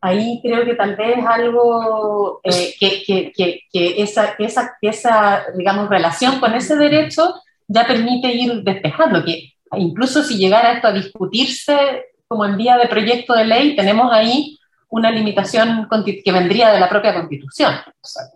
ahí 0.00 0.40
creo 0.42 0.64
que 0.64 0.74
tal 0.74 0.96
vez 0.96 1.18
algo 1.26 2.40
eh, 2.42 2.74
que, 2.80 3.02
que, 3.04 3.32
que, 3.70 4.02
esa, 4.02 4.34
esa, 4.38 4.76
esa, 4.80 5.44
digamos, 5.56 5.90
relación 5.90 6.40
con 6.40 6.54
ese 6.54 6.76
derecho 6.76 7.34
ya 7.68 7.86
permite 7.86 8.32
ir 8.32 8.62
despejando, 8.62 9.24
que 9.24 9.52
incluso 9.76 10.22
si 10.22 10.38
llegara 10.38 10.72
esto 10.72 10.88
a 10.88 10.92
discutirse 10.92 12.06
como 12.28 12.44
en 12.44 12.56
vía 12.56 12.78
de 12.78 12.88
proyecto 12.88 13.34
de 13.34 13.44
ley, 13.44 13.76
tenemos 13.76 14.10
ahí 14.12 14.58
una 14.88 15.10
limitación 15.10 15.88
que 16.24 16.32
vendría 16.32 16.72
de 16.72 16.80
la 16.80 16.88
propia 16.88 17.12
Constitución. 17.12 17.74
Exacto 17.98 18.35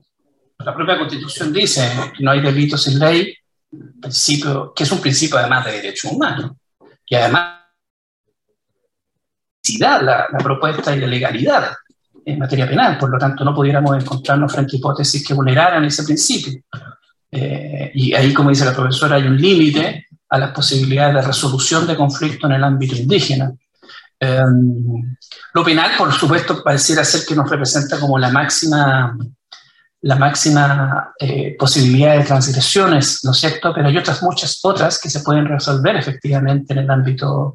la 0.64 0.74
propia 0.74 0.98
Constitución 0.98 1.52
dice 1.52 1.90
que 2.16 2.22
no 2.22 2.30
hay 2.30 2.40
delitos 2.40 2.82
sin 2.82 2.98
ley, 2.98 3.34
principio, 4.00 4.72
que 4.74 4.84
es 4.84 4.92
un 4.92 5.00
principio 5.00 5.38
además 5.38 5.64
de 5.64 5.72
derechos 5.72 6.12
humanos. 6.12 6.52
Y 7.06 7.14
además, 7.14 7.60
la, 9.78 10.26
la 10.30 10.38
propuesta 10.38 10.94
y 10.94 11.00
la 11.00 11.06
legalidad 11.06 11.72
en 12.24 12.38
materia 12.38 12.68
penal, 12.68 12.98
por 12.98 13.10
lo 13.10 13.18
tanto 13.18 13.44
no 13.44 13.54
pudiéramos 13.54 13.96
encontrarnos 13.96 14.52
frente 14.52 14.76
a 14.76 14.78
hipótesis 14.78 15.26
que 15.26 15.34
vulneraran 15.34 15.84
ese 15.84 16.04
principio. 16.04 16.60
Eh, 17.30 17.90
y 17.94 18.14
ahí, 18.14 18.32
como 18.32 18.50
dice 18.50 18.64
la 18.64 18.74
profesora, 18.74 19.16
hay 19.16 19.24
un 19.24 19.36
límite 19.36 20.06
a 20.28 20.38
las 20.38 20.52
posibilidades 20.52 21.14
de 21.14 21.22
resolución 21.22 21.86
de 21.86 21.96
conflicto 21.96 22.46
en 22.46 22.52
el 22.52 22.64
ámbito 22.64 22.96
indígena. 22.96 23.52
Em, 24.18 25.16
lo 25.54 25.64
penal, 25.64 25.92
por 25.96 26.12
supuesto, 26.12 26.62
pareciera 26.62 27.04
ser 27.04 27.24
que 27.26 27.34
nos 27.34 27.48
representa 27.48 27.98
como 27.98 28.18
la 28.18 28.30
máxima 28.30 29.16
la 30.02 30.16
máxima 30.16 31.12
eh, 31.18 31.56
posibilidad 31.58 32.16
de 32.16 32.24
transgresiones, 32.24 33.24
¿no 33.24 33.32
es 33.32 33.38
cierto? 33.38 33.72
Pero 33.74 33.88
hay 33.88 33.96
otras, 33.98 34.22
muchas 34.22 34.58
otras 34.62 34.98
que 34.98 35.10
se 35.10 35.20
pueden 35.20 35.46
resolver 35.46 35.96
efectivamente 35.96 36.72
en 36.72 36.80
el 36.80 36.90
ámbito 36.90 37.54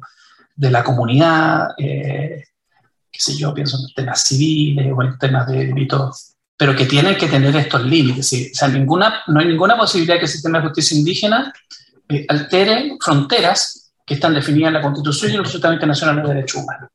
de 0.54 0.70
la 0.70 0.84
comunidad, 0.84 1.70
eh, 1.76 2.44
qué 3.10 3.20
sé 3.20 3.36
yo, 3.36 3.52
pienso 3.52 3.78
en 3.78 3.94
temas 3.94 4.24
civiles 4.24 4.92
o 4.96 5.02
en 5.02 5.18
temas 5.18 5.46
de 5.48 5.66
delitos, 5.66 6.34
pero 6.56 6.74
que 6.74 6.86
tienen 6.86 7.16
que 7.16 7.26
tener 7.26 7.54
estos 7.56 7.84
límites. 7.84 8.32
O 8.32 8.54
sea, 8.54 8.68
ninguna, 8.68 9.22
no 9.26 9.40
hay 9.40 9.46
ninguna 9.46 9.76
posibilidad 9.76 10.16
que 10.16 10.26
el 10.26 10.30
sistema 10.30 10.58
de 10.58 10.68
justicia 10.68 10.96
indígena 10.96 11.52
eh, 12.08 12.24
altere 12.28 12.96
fronteras 13.00 13.92
que 14.06 14.14
están 14.14 14.34
definidas 14.34 14.68
en 14.68 14.74
la 14.74 14.82
Constitución 14.82 15.32
y 15.32 15.34
en 15.34 15.42
los 15.42 15.50
tratados 15.50 15.74
internacionales 15.74 16.22
de 16.22 16.34
derechos 16.34 16.62
humanos. 16.62 16.90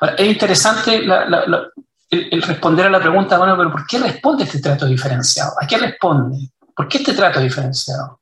Ahora, 0.00 0.14
es 0.16 0.28
interesante 0.28 1.02
la, 1.02 1.70
el, 2.12 2.42
responder 2.42 2.86
a 2.86 2.90
la 2.90 3.00
pregunta, 3.00 3.38
bueno, 3.38 3.56
pero 3.56 3.72
¿por 3.72 3.86
qué 3.86 3.98
responde 3.98 4.44
este 4.44 4.60
trato 4.60 4.84
diferenciado? 4.86 5.52
¿A 5.58 5.66
qué 5.66 5.78
responde? 5.78 6.50
¿Por 6.76 6.86
qué 6.86 6.98
este 6.98 7.14
trato 7.14 7.40
diferenciado? 7.40 8.20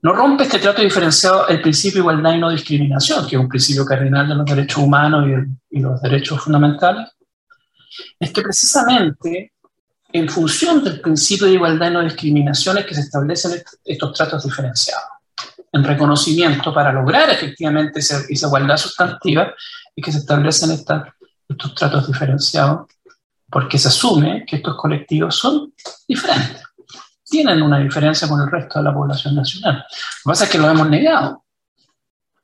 ¿No 0.00 0.14
rompe 0.14 0.44
este 0.44 0.58
trato 0.58 0.80
diferenciado 0.80 1.46
el 1.48 1.60
principio 1.60 1.96
de 1.96 2.00
igualdad 2.00 2.34
y 2.34 2.40
no 2.40 2.50
discriminación, 2.50 3.26
que 3.26 3.36
es 3.36 3.40
un 3.40 3.48
principio 3.48 3.84
cardinal 3.84 4.28
de 4.28 4.34
los 4.34 4.46
derechos 4.46 4.78
humanos 4.78 5.26
y, 5.70 5.80
los 5.80 6.00
derechos 6.00 6.40
fundamentales? 6.40 7.10
Es 8.18 8.32
que 8.32 8.40
precisamente 8.40 9.52
en 10.12 10.28
función 10.28 10.82
del 10.82 11.00
principio 11.00 11.46
de 11.46 11.54
igualdad 11.54 11.90
y 11.90 11.92
no 11.92 12.02
discriminación 12.02 12.78
es 12.78 12.86
que 12.86 12.94
se 12.94 13.02
establecen 13.02 13.62
estos 13.84 14.14
tratos 14.14 14.44
diferenciados. 14.44 15.04
En 15.72 15.84
reconocimiento 15.84 16.72
para 16.72 16.92
lograr 16.92 17.28
efectivamente 17.30 17.98
esa, 17.98 18.22
igualdad 18.28 18.78
sustantiva 18.78 19.52
y 19.94 20.00
que 20.00 20.12
se 20.12 20.18
establecen 20.18 20.70
estos 20.70 21.74
tratos 21.74 22.06
diferenciados 22.06 22.86
porque 23.54 23.78
se 23.78 23.86
asume 23.86 24.44
que 24.44 24.56
estos 24.56 24.74
colectivos 24.74 25.36
son 25.36 25.72
diferentes, 26.08 26.60
tienen 27.22 27.62
una 27.62 27.78
diferencia 27.78 28.26
con 28.26 28.40
el 28.40 28.50
resto 28.50 28.80
de 28.80 28.84
la 28.84 28.92
población 28.92 29.36
nacional. 29.36 29.76
Lo 29.76 29.82
que 29.84 30.24
pasa 30.24 30.44
es 30.46 30.50
que 30.50 30.58
lo 30.58 30.68
hemos 30.68 30.90
negado, 30.90 31.44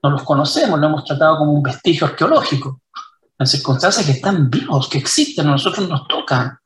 no 0.04 0.10
los 0.10 0.22
conocemos, 0.22 0.78
lo 0.78 0.86
hemos 0.86 1.04
tratado 1.04 1.38
como 1.38 1.50
un 1.50 1.64
vestigio 1.64 2.06
arqueológico, 2.06 2.82
en 3.36 3.44
circunstancias 3.44 4.06
que 4.06 4.12
están 4.12 4.48
vivos, 4.48 4.88
que 4.88 4.98
existen, 4.98 5.48
a 5.48 5.50
nosotros 5.50 5.88
nos 5.88 6.06
tocan. 6.06 6.56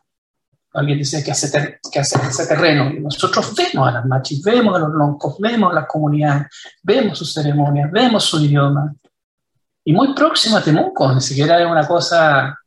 Alguien 0.75 0.99
dice 0.99 1.25
que 1.25 1.31
hace, 1.31 1.81
que 1.91 2.01
hace 2.01 2.21
ese 2.29 2.47
terreno, 2.47 2.91
y 2.91 3.01
nosotros 3.01 3.55
vemos 3.57 3.89
a 3.89 3.93
las 3.93 4.05
machis, 4.05 4.43
vemos 4.43 4.77
a 4.77 4.81
los 4.81 4.91
loncos, 4.91 5.37
vemos 5.39 5.73
las 5.73 5.87
comunidades, 5.87 6.49
vemos 6.83 7.17
sus 7.17 7.33
ceremonias, 7.33 7.91
vemos 7.91 8.23
su 8.23 8.45
idioma. 8.45 8.95
Y 9.85 9.95
muy 9.95 10.13
próximo 10.13 10.59
a 10.59 10.63
Temuco, 10.63 11.15
ni 11.15 11.23
siquiera 11.23 11.63
es 11.63 11.67
una 11.67 11.87
cosa 11.87 12.59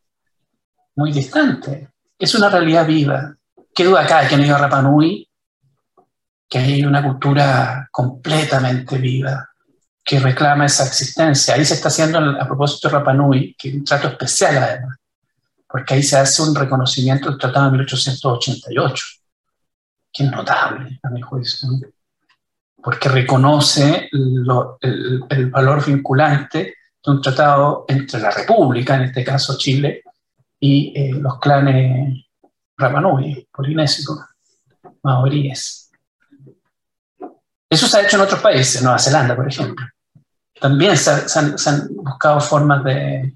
muy 0.97 1.11
distante. 1.11 1.89
Es 2.19 2.35
una 2.35 2.49
realidad 2.49 2.85
viva. 2.85 3.33
¿Qué 3.73 3.85
duda 3.85 4.01
acá 4.01 4.27
que 4.27 4.35
han 4.35 4.43
ido 4.43 4.55
a 4.55 4.59
Rapanui? 4.59 5.29
Que 6.49 6.57
hay 6.57 6.83
una 6.83 7.03
cultura 7.03 7.87
completamente 7.91 8.97
viva 8.97 9.49
que 10.03 10.19
reclama 10.19 10.65
esa 10.65 10.85
existencia. 10.85 11.53
Ahí 11.53 11.65
se 11.65 11.75
está 11.75 11.89
haciendo, 11.89 12.17
a 12.19 12.45
propósito 12.45 12.87
de 12.87 12.95
Rapanui, 12.95 13.55
que 13.57 13.69
es 13.69 13.75
un 13.75 13.83
trato 13.83 14.07
especial 14.07 14.57
además, 14.57 14.97
porque 15.67 15.93
ahí 15.93 16.03
se 16.03 16.17
hace 16.17 16.41
un 16.41 16.55
reconocimiento 16.55 17.29
del 17.29 17.37
Tratado 17.37 17.65
de 17.65 17.71
1888, 17.73 19.05
que 20.11 20.23
es 20.23 20.31
notable 20.31 20.99
a 21.03 21.09
mi 21.09 21.21
juicio, 21.21 21.69
porque 22.81 23.09
reconoce 23.09 24.09
el, 24.11 25.23
el 25.29 25.49
valor 25.51 25.85
vinculante 25.85 26.75
de 27.05 27.11
un 27.11 27.21
tratado 27.21 27.85
entre 27.87 28.19
la 28.19 28.31
República, 28.31 28.95
en 28.95 29.03
este 29.03 29.23
caso 29.23 29.57
Chile, 29.57 30.03
y 30.59 30.93
eh, 30.95 31.13
los 31.13 31.39
clanes 31.39 32.25
Rapanui, 32.77 33.47
polinésicos, 33.51 34.19
maoríes. 35.03 35.91
Eso 37.69 37.87
se 37.87 37.97
ha 37.97 38.03
hecho 38.03 38.17
en 38.17 38.23
otros 38.23 38.39
países, 38.39 38.81
Nueva 38.81 38.99
Zelanda, 38.99 39.35
por 39.35 39.47
ejemplo. 39.47 39.85
También 40.59 40.95
se, 40.97 41.11
han, 41.39 41.87
buscado 41.95 42.39
formas 42.39 42.83
de, 42.83 43.33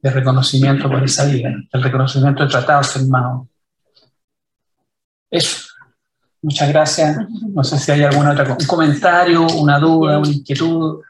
de, 0.00 0.10
reconocimiento 0.10 0.88
por 0.88 1.02
esa 1.04 1.26
vía, 1.26 1.54
el 1.72 1.82
reconocimiento 1.82 2.44
de 2.44 2.50
tratados 2.50 2.92
firmados. 2.92 3.46
Eso. 5.30 5.68
Muchas 6.40 6.68
gracias. 6.68 7.16
No 7.48 7.64
sé 7.64 7.78
si 7.78 7.90
hay 7.90 8.04
alguna 8.04 8.30
otra 8.30 8.56
un 8.58 8.66
comentario, 8.66 9.46
una 9.46 9.78
duda, 9.78 10.18
una 10.18 10.28
inquietud. 10.28 11.02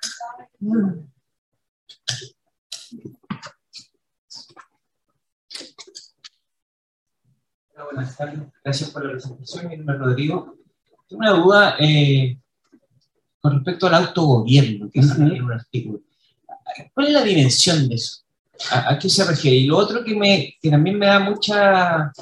Buenas 7.93 8.17
tardes. 8.17 8.41
Gracias 8.63 8.91
por 8.91 9.05
la 9.05 9.13
presentación. 9.13 9.69
Mi 9.69 9.77
nombre 9.77 9.97
es 9.97 10.03
Rodrigo. 10.03 10.57
Tengo 11.09 11.21
una 11.21 11.33
duda 11.33 11.77
eh, 11.79 12.39
con 13.41 13.55
respecto 13.55 13.87
al 13.87 13.95
autogobierno, 13.95 14.91
que 14.91 15.01
es 15.01 15.11
un 15.17 15.53
artículo. 15.53 16.01
¿Cuál 16.93 17.07
es 17.07 17.13
la 17.13 17.23
dimensión 17.23 17.89
de 17.89 17.95
eso? 17.95 18.23
¿A, 18.71 18.99
qué 18.99 19.09
se 19.09 19.25
refiere? 19.25 19.57
Y 19.57 19.67
lo 19.67 19.79
otro 19.79 20.05
que, 20.05 20.15
me, 20.15 20.57
que 20.61 20.71
también 20.71 20.99
me 20.99 21.07
da 21.07 21.21
mucha 21.21 22.13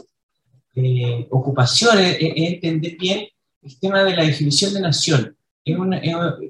eh, 0.75 1.27
ocupación 1.31 1.99
es, 1.99 2.17
entender 2.21 2.97
bien 2.99 3.27
el 3.63 3.81
tema 3.81 4.05
de 4.05 4.15
la 4.15 4.25
definición 4.25 4.75
de 4.75 4.81
nación. 4.81 5.37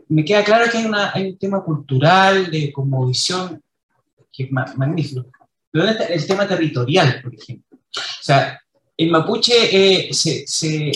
me 0.09 0.25
queda 0.25 0.45
claro 0.45 0.71
que 0.71 0.79
hay, 0.79 0.85
una, 0.85 1.13
hay, 1.15 1.31
un 1.31 1.39
tema 1.39 1.63
cultural, 1.63 2.51
de 2.51 2.73
visión 3.07 3.63
que 4.33 4.45
es 4.45 4.53
magnífico. 4.53 5.25
Pero 5.71 5.87
el 5.89 6.27
tema 6.27 6.47
territorial, 6.47 7.21
por 7.23 7.35
ejemplo. 7.35 7.79
O 7.97 8.23
sea, 8.23 8.61
el 8.97 9.11
mapuche, 9.11 9.53
eh, 9.73 10.11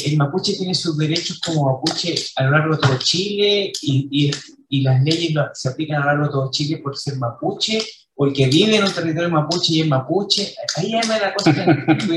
el 0.07 0.16
mapuche 0.16 0.55
tiene 0.55 0.74
sus 0.74 0.96
derechos 0.96 1.38
como 1.38 1.66
mapuche 1.66 2.14
a 2.36 2.44
lo 2.44 2.53
largo 2.53 2.74
de 2.74 2.80
todo 2.80 2.98
Chile 2.98 3.72
y, 3.82 4.30
y, 4.68 4.82
las 4.82 5.03
leyes 5.03 5.34
se 5.53 5.68
aplican 5.68 5.96
a 5.96 6.01
lo 6.01 6.07
largo 6.07 6.24
de 6.24 6.30
todo 6.30 6.51
Chile 6.51 6.78
por 6.78 6.96
ser 6.96 7.16
mapuche 7.16 7.82
o 8.23 8.27
el 8.27 8.35
que 8.35 8.49
vive 8.49 8.77
en 8.77 8.85
un 8.85 8.93
territorio 8.93 9.31
mapuche 9.31 9.73
y 9.73 9.81
es 9.81 9.89
mapuche. 9.89 10.55
Ahí 10.77 10.95
es 10.95 11.09
la 11.09 11.33
cosa 11.33 11.55
que 11.55 11.62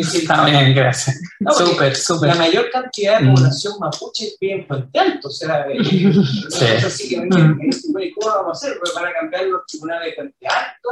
Está 0.02 0.44
bien, 0.44 0.76
gracias. 0.76 1.18
súper, 1.58 1.96
súper. 1.96 2.28
La 2.28 2.36
mayor 2.36 2.70
cantidad 2.72 3.20
de 3.20 3.26
mm. 3.26 3.34
población 3.34 3.76
mapuche 3.80 4.34
vive 4.42 4.56
en 4.56 4.68
Puente 4.68 5.00
Alto. 5.00 5.30
O 5.30 5.32
sea, 5.32 5.66
eh, 5.70 5.82
sí. 6.50 6.66
así 6.86 7.08
que. 7.08 7.26
¿cómo 7.26 8.36
vamos 8.36 8.48
a 8.48 8.52
hacer? 8.52 8.78
¿Van 8.94 9.06
a 9.06 9.14
cambiar 9.14 9.46
los 9.46 9.66
tribunales 9.66 10.10
de 10.10 10.16
Puente 10.16 10.46
Alto? 10.46 10.90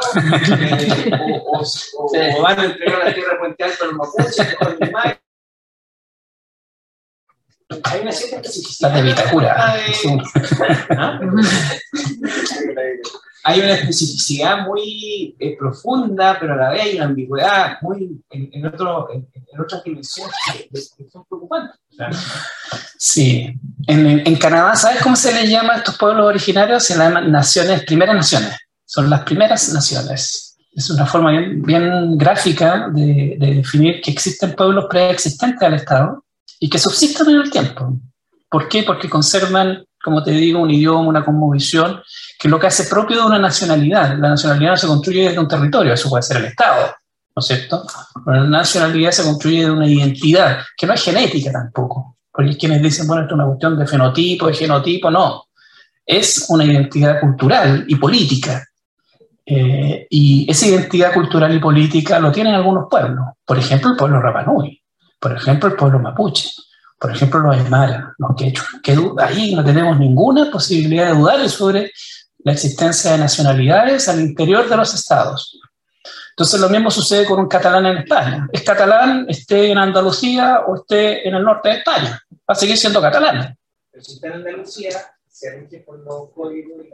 Eh, 0.61 1.11
o, 1.19 1.59
o, 1.59 1.63
o, 2.05 2.41
van 2.41 2.57
a 2.57 2.63
entregar 2.63 2.99
la 3.03 3.13
tierra 3.13 3.33
de 3.33 3.39
Puente 3.39 3.65
Alto 3.65 3.83
a 3.83 3.87
los 3.87 3.95
mapuches? 3.95 4.47
Hay 7.83 7.99
una 7.99 8.13
cierta 8.13 8.37
especificidad. 8.37 8.93
de 8.93 9.01
Vitacura. 9.01 9.75
¿Ah? 10.97 11.19
hay 13.43 13.59
una 13.59 13.73
especificidad 13.73 14.65
muy 14.65 15.35
eh, 15.39 15.55
profunda, 15.57 16.37
pero 16.39 16.53
a 16.53 16.57
la 16.57 16.69
vez 16.69 16.81
hay 16.81 16.95
una 16.95 17.05
ambigüedad 17.05 17.77
muy 17.81 18.21
en, 18.29 18.49
en, 18.53 18.65
otro, 18.65 19.09
en, 19.11 19.27
otras 19.59 19.83
dimensiones 19.83 20.35
que, 20.71 21.09
son 21.09 21.25
preocupantes. 21.25 21.79
Sí, 22.97 23.59
en, 23.87 24.35
Canadá, 24.35 24.75
¿sabes 24.75 25.01
cómo 25.01 25.15
se 25.15 25.33
les 25.33 25.49
llama 25.49 25.73
a 25.73 25.77
estos 25.77 25.97
pueblos 25.97 26.25
originarios? 26.25 26.83
Se 26.83 26.95
llaman 26.95 27.31
naciones, 27.31 27.83
primeras 27.83 28.15
naciones. 28.15 28.55
Son 28.85 29.09
las 29.09 29.23
primeras 29.23 29.73
naciones. 29.73 30.57
Es 30.73 30.89
una 30.89 31.05
forma 31.05 31.31
bien, 31.31 31.61
bien 31.63 32.17
gráfica 32.17 32.89
de, 32.93 33.35
de, 33.37 33.55
definir 33.55 34.01
que 34.01 34.11
existen 34.11 34.53
pueblos 34.55 34.85
preexistentes 34.89 35.61
al 35.61 35.73
Estado 35.73 36.23
y 36.59 36.69
que 36.69 36.77
subsisten 36.77 37.29
en 37.29 37.41
el 37.41 37.49
tiempo. 37.49 37.99
¿Por 38.49 38.69
qué? 38.69 38.83
Porque 38.83 39.09
conservan, 39.09 39.83
como 40.03 40.23
te 40.23 40.31
digo, 40.31 40.59
un 40.59 40.71
idioma, 40.71 41.07
una 41.07 41.25
cosmovisión 41.25 42.01
que 42.39 42.47
es 42.47 42.51
lo 42.51 42.59
que 42.59 42.67
hace 42.67 42.85
propio 42.85 43.21
de 43.21 43.27
una 43.27 43.39
nacionalidad. 43.39 44.17
La 44.17 44.29
nacionalidad 44.29 44.71
no 44.71 44.77
se 44.77 44.87
construye 44.87 45.23
desde 45.25 45.39
un 45.39 45.47
territorio, 45.47 45.93
eso 45.93 46.09
puede 46.09 46.23
ser 46.23 46.37
el 46.37 46.45
Estado, 46.45 46.87
¿no 47.35 47.39
es 47.39 47.45
cierto? 47.45 47.85
Pero 48.25 48.43
la 48.43 48.49
nacionalidad 48.49 49.11
se 49.11 49.23
construye 49.23 49.65
de 49.65 49.71
una 49.71 49.87
identidad, 49.87 50.59
que 50.75 50.87
no 50.87 50.93
es 50.93 51.03
genética 51.03 51.51
tampoco. 51.51 52.17
Porque 52.31 52.57
quienes 52.57 52.81
dicen, 52.81 53.07
bueno, 53.07 53.23
esto 53.23 53.35
es 53.35 53.39
una 53.39 53.45
cuestión 53.45 53.77
de 53.77 53.85
fenotipo, 53.85 54.47
de 54.47 54.53
genotipo, 54.53 55.11
no. 55.11 55.43
Es 56.05 56.45
una 56.49 56.65
identidad 56.65 57.19
cultural 57.19 57.85
y 57.87 57.95
política. 57.95 58.65
Eh, 59.45 60.07
y 60.09 60.49
esa 60.49 60.65
identidad 60.65 61.13
cultural 61.13 61.53
y 61.53 61.59
política 61.59 62.19
lo 62.19 62.31
tienen 62.31 62.55
algunos 62.55 62.85
pueblos. 62.89 63.25
Por 63.45 63.59
ejemplo, 63.59 63.91
el 63.91 63.97
pueblo 63.97 64.21
Rapanui, 64.21 64.81
por 65.19 65.33
ejemplo, 65.33 65.69
el 65.69 65.75
pueblo 65.75 65.99
Mapuche, 65.99 66.49
por 67.01 67.11
ejemplo, 67.11 67.39
los 67.39 67.55
Aymara, 67.55 68.13
los 68.19 68.35
que 68.35 68.53
ahí 69.17 69.55
no 69.55 69.65
tenemos 69.65 69.97
ninguna 69.97 70.51
posibilidad 70.51 71.07
de 71.07 71.17
dudar 71.17 71.49
sobre 71.49 71.91
la 72.43 72.51
existencia 72.51 73.13
de 73.13 73.17
nacionalidades 73.17 74.07
al 74.07 74.19
interior 74.19 74.69
de 74.69 74.77
los 74.77 74.93
estados. 74.93 75.59
Entonces 76.29 76.61
lo 76.61 76.69
mismo 76.69 76.91
sucede 76.91 77.25
con 77.25 77.39
un 77.39 77.47
catalán 77.47 77.87
en 77.87 77.97
España. 77.97 78.47
Es 78.53 78.61
catalán, 78.61 79.25
esté 79.27 79.71
en 79.71 79.79
Andalucía 79.79 80.61
o 80.67 80.75
esté 80.75 81.27
en 81.27 81.33
el 81.33 81.43
norte 81.43 81.69
de 81.69 81.75
España. 81.77 82.21
Va 82.31 82.53
a 82.53 82.55
seguir 82.55 82.77
siendo 82.77 83.01
catalán. 83.01 83.57
Pero 83.89 84.03
si 84.03 84.13
está 84.13 84.27
en 84.27 84.33
Andalucía, 84.33 84.91
se 85.27 85.55
rige 85.55 85.79
por 85.79 85.97
los 86.01 86.29
códigos 86.35 86.85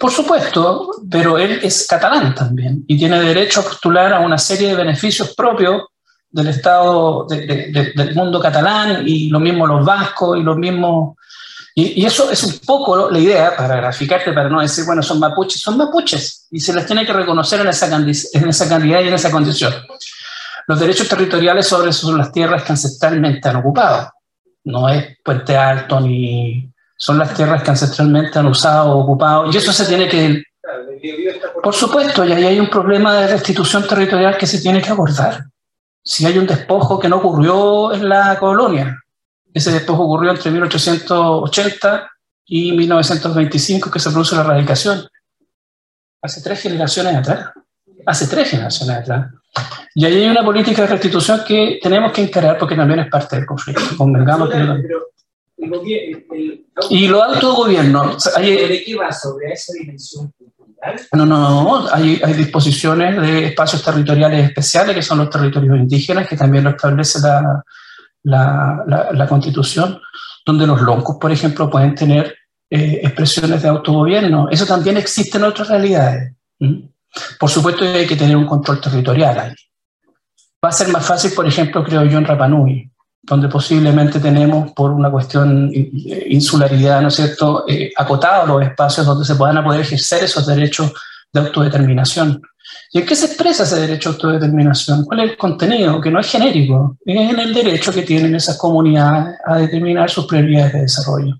Por 0.00 0.10
supuesto, 0.10 0.90
pero 1.08 1.38
él 1.38 1.60
es 1.62 1.86
catalán 1.86 2.34
también 2.34 2.84
y 2.88 2.98
tiene 2.98 3.20
derecho 3.20 3.60
a 3.60 3.64
postular 3.64 4.12
a 4.12 4.18
una 4.18 4.38
serie 4.38 4.70
de 4.70 4.74
beneficios 4.74 5.36
propios 5.36 5.84
del 6.30 6.48
Estado, 6.48 7.26
del 7.28 8.14
mundo 8.14 8.40
catalán 8.40 9.02
y 9.06 9.28
lo 9.28 9.40
mismo 9.40 9.66
los 9.66 9.84
vascos 9.84 10.38
y 10.38 10.42
los 10.42 10.56
mismos 10.56 11.16
y, 11.74 12.04
eso 12.04 12.30
es 12.30 12.42
un 12.42 12.58
poco 12.66 13.10
la 13.10 13.18
idea, 13.18 13.56
para 13.56 13.76
graficarte, 13.76 14.32
para 14.32 14.48
no 14.48 14.60
decir, 14.60 14.84
bueno, 14.84 15.02
son 15.02 15.20
mapuches, 15.20 15.60
son 15.60 15.76
mapuches, 15.76 16.48
y 16.50 16.60
se 16.60 16.72
les 16.72 16.84
tiene 16.84 17.06
que 17.06 17.12
reconocer 17.12 17.60
en 17.60 17.68
esa, 17.68 17.94
en 17.96 18.08
esa 18.48 18.68
cantidad 18.68 19.00
y 19.00 19.08
en 19.08 19.14
esa 19.14 19.30
condición. 19.30 19.72
Los 20.66 20.78
derechos 20.78 21.08
territoriales 21.08 21.66
sobre 21.66 21.92
son 21.92 22.18
las 22.18 22.32
tierras 22.32 22.62
que 22.62 22.72
ancestralmente 22.72 23.48
han 23.48 23.56
ocupado. 23.56 24.12
No 24.64 24.88
es 24.88 25.18
Puente 25.24 25.56
Alto 25.56 26.00
ni... 26.00 26.68
Son 26.96 27.16
las 27.16 27.32
tierras 27.32 27.62
que 27.62 27.70
ancestralmente 27.70 28.38
han 28.38 28.46
usado 28.46 28.98
ocupado. 28.98 29.50
Y 29.50 29.56
eso 29.56 29.72
se 29.72 29.86
tiene 29.86 30.06
que... 30.06 30.42
Por 31.62 31.74
supuesto, 31.74 32.24
y 32.26 32.32
ahí 32.32 32.44
hay 32.44 32.60
un 32.60 32.68
problema 32.68 33.14
de 33.16 33.28
restitución 33.28 33.88
territorial 33.88 34.36
que 34.36 34.46
se 34.46 34.60
tiene 34.60 34.82
que 34.82 34.90
abordar. 34.90 35.46
Si 36.10 36.26
hay 36.26 36.36
un 36.38 36.46
despojo 36.48 36.98
que 36.98 37.08
no 37.08 37.18
ocurrió 37.18 37.92
en 37.92 38.08
la 38.08 38.36
colonia, 38.36 39.00
ese 39.54 39.70
después 39.70 39.96
ocurrió 39.96 40.32
entre 40.32 40.50
1880 40.50 42.10
y 42.46 42.72
1925 42.72 43.88
que 43.88 44.00
se 44.00 44.10
produce 44.10 44.34
la 44.34 44.40
erradicación. 44.40 45.06
Hace 46.20 46.42
tres 46.42 46.62
generaciones 46.62 47.14
atrás. 47.14 47.50
Hace 48.04 48.26
tres 48.26 48.50
generaciones 48.50 48.96
atrás. 48.96 49.30
Y 49.94 50.04
ahí 50.04 50.24
hay 50.24 50.28
una 50.28 50.44
política 50.44 50.82
de 50.82 50.88
restitución 50.88 51.42
que 51.46 51.78
tenemos 51.80 52.10
que 52.10 52.22
encarar 52.22 52.58
porque 52.58 52.74
también 52.74 52.98
es 52.98 53.08
parte 53.08 53.36
del 53.36 53.46
conflicto. 53.46 53.96
Convengamos 53.96 54.50
y 56.90 57.06
lo 57.06 57.22
autogobierno. 57.22 58.16
¿De 58.36 58.82
qué 58.84 58.96
va 58.96 59.12
sobre 59.12 59.52
esa 59.52 59.74
dimensión? 59.74 60.34
No, 61.12 61.26
no, 61.26 61.38
no. 61.38 61.88
Hay, 61.92 62.20
hay, 62.24 62.32
disposiciones 62.32 63.20
de 63.20 63.46
espacios 63.46 63.82
territoriales 63.82 64.46
especiales 64.46 64.96
que 64.96 65.02
son 65.02 65.18
los 65.18 65.30
territorios 65.30 65.78
indígenas 65.78 66.28
que 66.28 66.36
también 66.36 66.64
lo 66.64 66.70
establece 66.70 67.18
la, 68.22 68.84
la, 69.12 69.26
constitución, 69.28 70.00
donde 70.44 70.66
los 70.66 70.80
loncos, 70.80 71.16
por 71.20 71.30
ejemplo, 71.30 71.68
pueden 71.68 71.94
tener 71.94 72.34
eh, 72.70 73.00
expresiones 73.02 73.62
de 73.62 73.68
autogobierno. 73.68 74.48
Eso 74.50 74.64
también 74.64 74.96
existe 74.96 75.38
en 75.38 75.44
otras 75.44 75.68
realidades. 75.68 76.34
Por 77.38 77.50
supuesto 77.50 77.84
hay 77.84 78.06
que 78.06 78.16
tener 78.16 78.36
un 78.36 78.46
control 78.46 78.80
territorial 78.80 79.38
ahí. 79.38 79.54
Va 80.64 80.68
a 80.68 80.72
ser 80.72 80.88
más 80.88 81.04
fácil, 81.04 81.32
por 81.32 81.46
ejemplo, 81.46 81.82
creo 81.84 82.04
yo, 82.04 82.18
en 82.18 82.24
Rapanui, 82.24 82.89
donde 83.30 83.48
posiblemente 83.48 84.18
tenemos, 84.18 84.72
por 84.72 84.90
una 84.90 85.08
cuestión 85.08 85.70
de 85.70 86.26
insularidad, 86.30 87.00
¿no 87.00 87.08
es 87.08 87.14
cierto?, 87.14 87.64
eh, 87.68 87.92
acotados 87.96 88.48
los 88.48 88.60
espacios 88.60 89.06
donde 89.06 89.24
se 89.24 89.36
puedan 89.36 89.62
poder 89.62 89.82
ejercer 89.82 90.24
esos 90.24 90.48
derechos 90.48 90.92
de 91.32 91.38
autodeterminación. 91.38 92.42
¿Y 92.92 92.98
en 92.98 93.06
qué 93.06 93.14
se 93.14 93.26
expresa 93.26 93.62
ese 93.62 93.82
derecho 93.82 94.08
a 94.08 94.12
autodeterminación? 94.14 95.04
¿Cuál 95.04 95.20
es 95.20 95.30
el 95.30 95.36
contenido? 95.36 96.00
Que 96.00 96.10
no 96.10 96.18
es 96.18 96.28
genérico, 96.28 96.96
es 97.04 97.30
en 97.30 97.38
el 97.38 97.54
derecho 97.54 97.92
que 97.92 98.02
tienen 98.02 98.34
esas 98.34 98.58
comunidades 98.58 99.36
a 99.46 99.58
determinar 99.58 100.10
sus 100.10 100.26
prioridades 100.26 100.72
de 100.72 100.80
desarrollo. 100.80 101.36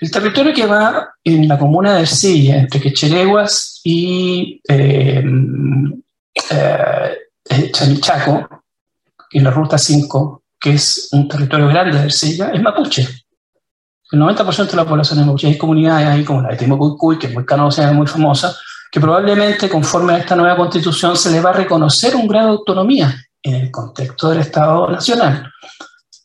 El 0.00 0.12
territorio 0.12 0.54
que 0.54 0.64
va 0.64 1.08
en 1.24 1.48
la 1.48 1.58
comuna 1.58 1.96
de 1.96 2.02
Ercilla, 2.02 2.58
entre 2.58 2.80
Quechereguas 2.80 3.80
y 3.82 4.62
eh, 4.68 5.24
eh, 6.52 7.16
en 9.32 9.44
la 9.44 9.50
ruta 9.50 9.76
5, 9.76 10.42
que 10.60 10.72
es 10.72 11.08
un 11.12 11.28
territorio 11.28 11.68
grande 11.68 11.98
de 11.98 12.04
Ercilla, 12.04 12.50
es 12.52 12.62
mapuche. 12.62 13.06
El 14.12 14.20
90% 14.20 14.70
de 14.70 14.76
la 14.76 14.84
población 14.84 15.20
es 15.20 15.26
mapuche. 15.26 15.48
Hay 15.48 15.58
comunidades 15.58 16.06
ahí 16.06 16.24
como 16.24 16.42
la 16.42 16.50
de 16.50 16.56
Timocuicuy, 16.56 17.18
que 17.18 17.26
es 17.28 17.34
muy 17.34 17.44
canosa, 17.44 17.92
muy 17.92 18.06
famosa, 18.06 18.56
que 18.90 19.00
probablemente 19.00 19.68
conforme 19.68 20.14
a 20.14 20.18
esta 20.18 20.36
nueva 20.36 20.56
constitución 20.56 21.16
se 21.16 21.30
le 21.30 21.40
va 21.40 21.50
a 21.50 21.54
reconocer 21.54 22.14
un 22.14 22.26
grado 22.26 22.46
de 22.46 22.52
autonomía 22.52 23.14
en 23.42 23.54
el 23.54 23.70
contexto 23.70 24.30
del 24.30 24.40
Estado 24.40 24.90
Nacional. 24.90 25.52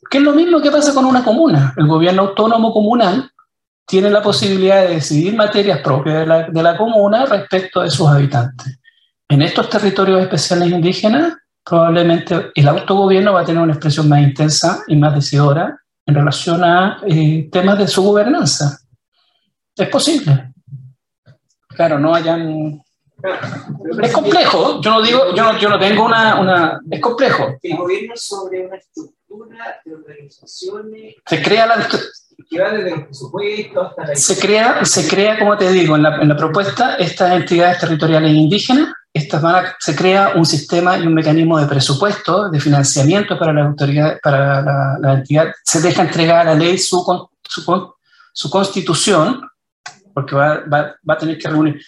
Que 0.10 0.18
es 0.18 0.24
lo 0.24 0.34
mismo 0.34 0.62
que 0.62 0.72
pasa 0.72 0.94
con 0.94 1.06
una 1.06 1.24
comuna. 1.24 1.74
El 1.78 1.88
gobierno 1.88 2.24
autónomo 2.24 2.72
comunal 2.74 3.32
tiene 3.86 4.10
la 4.10 4.22
posibilidad 4.22 4.84
de 4.84 4.96
decidir 4.96 5.36
materias 5.36 5.80
propias 5.80 6.20
de 6.20 6.26
la, 6.26 6.50
de 6.50 6.64
la 6.64 6.78
comuna 6.78 7.26
respecto 7.26 7.82
de 7.82 7.90
sus 7.90 8.08
habitantes. 8.08 8.80
En 9.28 9.42
estos 9.42 9.70
territorios 9.70 10.22
especiales 10.22 10.70
indígenas, 10.70 11.34
probablemente 11.64 12.52
el 12.56 12.68
autogobierno 12.68 13.34
va 13.34 13.42
a 13.42 13.46
tener 13.46 13.62
una 13.62 13.74
expresión 13.74 14.10
más 14.10 14.22
intensa 14.22 14.84
y 14.88 14.96
más 14.96 15.14
decidora 15.16 15.78
en 16.06 16.16
relación 16.16 16.64
a 16.64 17.02
eh, 17.08 17.50
temas 17.52 17.78
de 17.78 17.88
su 17.88 18.04
gobernanza. 18.04 18.80
Es 19.76 19.90
posible. 19.90 20.54
Claro, 21.68 22.00
no 22.00 22.14
hayan... 22.14 22.82
Es 24.02 24.12
complejo, 24.12 24.82
yo 24.82 24.92
no 24.92 25.02
digo, 25.02 25.36
yo 25.36 25.44
no, 25.44 25.60
yo 25.60 25.70
no 25.70 25.80
tengo 25.80 26.06
una, 26.06 26.40
una... 26.40 26.80
Es 26.90 27.00
complejo. 27.00 27.56
El 27.62 27.78
gobierno 27.78 28.16
sobre 28.16 28.66
una 28.66 28.78
estructura 28.78 29.80
de 29.86 29.94
organizaciones... 29.94 31.16
Se 31.26 31.42
crea 31.42 31.68
la, 31.68 31.88
que 32.50 32.60
va 32.60 32.72
desde 32.72 32.90
los 32.90 33.04
presupuestos 33.04 33.88
hasta 33.90 34.08
la... 34.08 34.16
Se 34.16 34.40
crea, 34.40 34.86
se 34.86 35.08
crea, 35.08 35.38
como 35.38 35.56
te 35.56 35.72
digo, 35.72 35.96
en 35.96 36.04
la, 36.04 36.16
en 36.18 36.30
la 36.30 36.36
propuesta, 36.36 36.96
estas 36.96 37.32
entidades 37.34 37.80
territoriales 37.80 38.32
indígenas, 38.32 38.92
estas 39.14 39.42
van 39.42 39.66
a, 39.66 39.76
se 39.80 39.96
crea 39.96 40.34
un 40.36 40.46
sistema 40.46 40.98
y 40.98 41.06
un 41.06 41.14
mecanismo 41.14 41.60
de 41.60 41.68
presupuesto, 41.68 42.50
de 42.50 42.60
financiamiento 42.60 43.38
para 43.38 43.54
la 43.54 43.66
autoridad, 43.66 44.20
para 44.24 44.62
la, 44.62 44.98
la 45.00 45.14
entidad. 45.14 45.52
Se 45.64 45.82
deja 45.82 46.04
entregar 46.04 46.48
a 46.48 46.54
la 46.54 46.56
ley 46.56 46.78
su, 46.78 47.04
su, 47.44 47.94
su 48.34 48.50
constitución, 48.50 49.42
porque 50.14 50.36
va, 50.36 50.62
va, 50.62 50.96
va, 51.08 51.14
a 51.14 51.18
tener 51.18 51.38
que 51.38 51.50
reunir. 51.50 51.82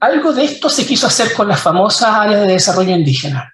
Algo 0.00 0.32
de 0.32 0.44
esto 0.44 0.68
se 0.68 0.86
quiso 0.86 1.08
hacer 1.08 1.32
con 1.34 1.48
las 1.48 1.60
famosas 1.60 2.10
áreas 2.10 2.42
de 2.42 2.52
desarrollo 2.52 2.94
indígena, 2.94 3.52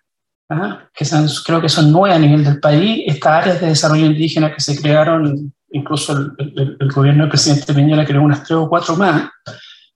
¿ah? 0.51 0.87
que 0.93 1.07
son, 1.07 1.26
creo 1.45 1.61
que 1.61 1.70
son 1.70 1.91
nueve 1.91 2.14
a 2.14 2.18
nivel 2.18 2.45
del 2.45 2.61
país, 2.61 3.03
estas 3.07 3.32
áreas 3.43 3.61
de 3.61 3.68
desarrollo 3.68 4.07
indígena 4.07 4.55
que 4.55 4.61
se 4.61 4.80
crearon 4.80 5.55
incluso 5.70 6.12
el, 6.12 6.32
el, 6.39 6.76
el, 6.78 6.93
gobierno 6.93 7.24
del 7.24 7.30
presidente 7.30 7.74
Piñera 7.74 8.05
creó 8.05 8.22
unas 8.22 8.45
tres 8.45 8.59
o 8.59 8.68
cuatro 8.68 8.95
más, 8.97 9.30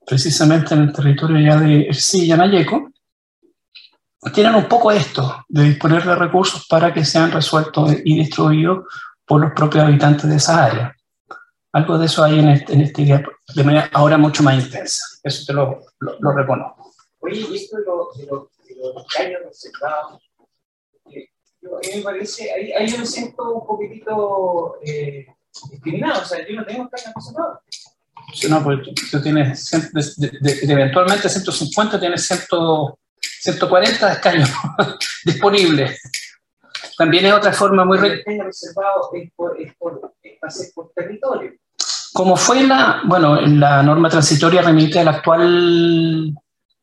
precisamente 0.08 0.74
en 0.74 0.82
el 0.84 0.92
territorio 0.92 1.38
ya 1.38 1.60
de 1.60 1.82
Ercí 1.82 2.24
y 2.24 2.32
Anayeco, 2.32 2.90
tienen 4.32 4.54
un 4.54 4.66
poco 4.66 4.90
esto, 4.90 5.44
de 5.48 5.64
disponer 5.64 6.04
de 6.04 6.14
recursos 6.14 6.66
para 6.66 6.92
que 6.92 7.04
sean 7.04 7.30
resueltos 7.30 7.92
y 8.04 8.16
distribuidos 8.16 8.86
por 9.26 9.40
los 9.40 9.52
propios 9.52 9.84
habitantes 9.84 10.28
de 10.28 10.36
esa 10.36 10.64
área. 10.64 10.96
Algo 11.72 11.98
de 11.98 12.06
eso 12.06 12.24
hay 12.24 12.38
en, 12.38 12.48
este, 12.48 12.72
en 12.72 12.80
esta 12.80 13.02
idea, 13.02 13.22
de 13.54 13.64
manera 13.64 13.90
ahora 13.92 14.16
mucho 14.16 14.42
más 14.42 14.54
intensa. 14.54 15.04
Eso 15.22 15.44
te 15.46 15.52
lo, 15.52 15.82
lo, 16.00 16.18
lo 16.18 16.32
reconozco. 16.32 16.90
Oye, 17.20 17.46
esto 17.54 17.76
de 17.76 17.84
los 17.84 18.16
de 18.16 18.26
lo, 18.26 18.50
de 18.66 18.74
lo 18.74 19.04
caños 19.14 19.40
reservados, 19.44 20.22
eh, 21.12 21.28
a 21.62 21.86
mí 21.86 21.96
me 21.96 22.02
parece, 22.02 22.50
ahí, 22.50 22.72
ahí 22.72 22.88
yo 22.88 22.98
me 22.98 23.06
siento 23.06 23.52
un 23.52 23.66
poquitito... 23.66 24.78
Eh, 24.84 25.26
discriminado, 25.70 26.22
o 26.22 26.24
sea, 26.24 26.46
yo 26.46 26.54
no 26.54 26.64
tengo 26.64 26.88
caña 26.88 27.12
reservada. 28.28 28.60
No, 28.60 28.64
pues 28.64 29.10
tú 29.10 29.22
tienes, 29.22 29.70
de, 30.16 30.28
de, 30.40 30.66
de, 30.66 30.72
eventualmente 30.72 31.28
150, 31.28 31.98
tienes 31.98 32.26
100, 32.26 32.40
140 33.20 34.12
escaños 34.12 34.50
disponibles. 35.24 36.00
También 36.96 37.26
es 37.26 37.32
otra 37.32 37.52
forma 37.52 37.84
muy... 37.84 37.98
Caña 37.98 38.44
reservado 38.44 39.10
es 39.14 39.30
por, 39.34 39.60
es 39.60 39.72
por, 39.76 40.14
es 40.22 40.74
territorio. 40.94 41.52
Como 42.12 42.36
fue 42.36 42.64
la, 42.64 43.02
bueno, 43.04 43.40
la 43.40 43.82
norma 43.82 44.08
transitoria 44.08 44.62
remite 44.62 44.98
al 44.98 45.08
actual, 45.08 46.34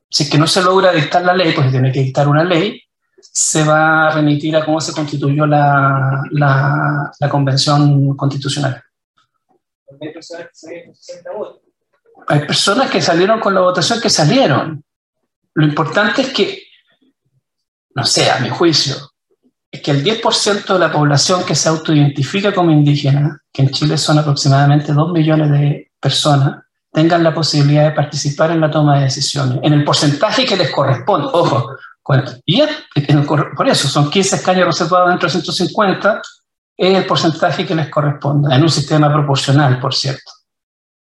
si 0.09 0.23
es 0.23 0.29
que 0.29 0.37
no 0.37 0.47
se 0.47 0.61
logra 0.61 0.93
dictar 0.93 1.23
la 1.23 1.33
ley, 1.33 1.51
pues 1.53 1.65
se 1.65 1.71
tiene 1.73 1.91
que 1.91 2.01
dictar 2.01 2.27
una 2.27 2.43
ley, 2.43 2.81
se 3.19 3.65
va 3.65 4.07
a 4.07 4.11
remitir 4.11 4.55
a 4.55 4.63
cómo 4.63 4.79
se 4.79 4.93
constituyó 4.93 5.45
la, 5.45 6.23
la, 6.31 7.11
la 7.19 7.29
convención 7.29 8.15
constitucional. 8.15 8.81
Hay 10.01 10.13
personas 10.13 10.47
que 10.47 10.55
salieron 10.55 10.87
con 10.87 10.95
60 10.95 11.31
votos. 11.31 11.61
Hay 12.27 12.39
personas 12.39 12.89
que 12.89 13.01
salieron 13.01 13.39
con 13.39 13.53
la 13.53 13.61
votación 13.61 14.01
que 14.01 14.09
salieron. 14.09 14.83
Lo 15.53 15.65
importante 15.65 16.21
es 16.21 16.33
que, 16.33 16.63
no 17.93 18.05
sé, 18.05 18.29
a 18.29 18.39
mi 18.39 18.49
juicio, 18.49 18.95
es 19.71 19.81
que 19.81 19.91
el 19.91 20.03
10% 20.03 20.73
de 20.73 20.79
la 20.79 20.91
población 20.91 21.45
que 21.45 21.55
se 21.55 21.69
autoidentifica 21.69 22.53
como 22.53 22.71
indígena, 22.71 23.41
que 23.51 23.63
en 23.63 23.69
Chile 23.69 23.97
son 23.97 24.19
aproximadamente 24.19 24.93
2 24.93 25.11
millones 25.11 25.51
de 25.51 25.91
personas, 25.99 26.63
tengan 26.91 27.23
la 27.23 27.33
posibilidad 27.33 27.89
de 27.89 27.91
participar 27.91 28.51
en 28.51 28.61
la 28.61 28.71
toma 28.71 28.97
de 28.97 29.03
decisiones, 29.03 29.59
en 29.61 29.73
el 29.73 29.83
porcentaje 29.83 30.45
que 30.45 30.55
les 30.55 30.71
corresponde. 30.71 31.27
Ojo, 31.33 31.75
y 32.45 32.61
por 33.57 33.67
eso 33.67 33.87
son 33.87 34.09
15 34.09 34.35
escaños 34.37 34.67
reservados 34.67 35.09
dentro 35.09 35.27
de 35.27 35.31
150, 35.31 36.21
es 36.77 36.97
el 36.97 37.05
porcentaje 37.05 37.65
que 37.65 37.75
les 37.75 37.89
corresponde, 37.89 38.53
en 38.53 38.61
un 38.61 38.69
sistema 38.69 39.11
proporcional, 39.11 39.79
por 39.79 39.93
cierto. 39.93 40.31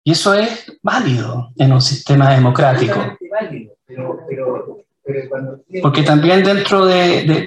Y 0.05 0.13
eso 0.13 0.33
es 0.35 0.79
válido 0.83 1.51
en 1.57 1.73
un 1.73 1.81
sistema 1.81 2.31
democrático. 2.31 2.95
Válido, 3.31 3.75
pero, 3.87 4.21
pero, 4.29 4.79
pero 5.05 5.29
cuando... 5.29 5.61
Porque 5.83 6.03
también 6.03 6.43
dentro 6.43 6.87
de, 6.87 7.25
de, 7.25 7.47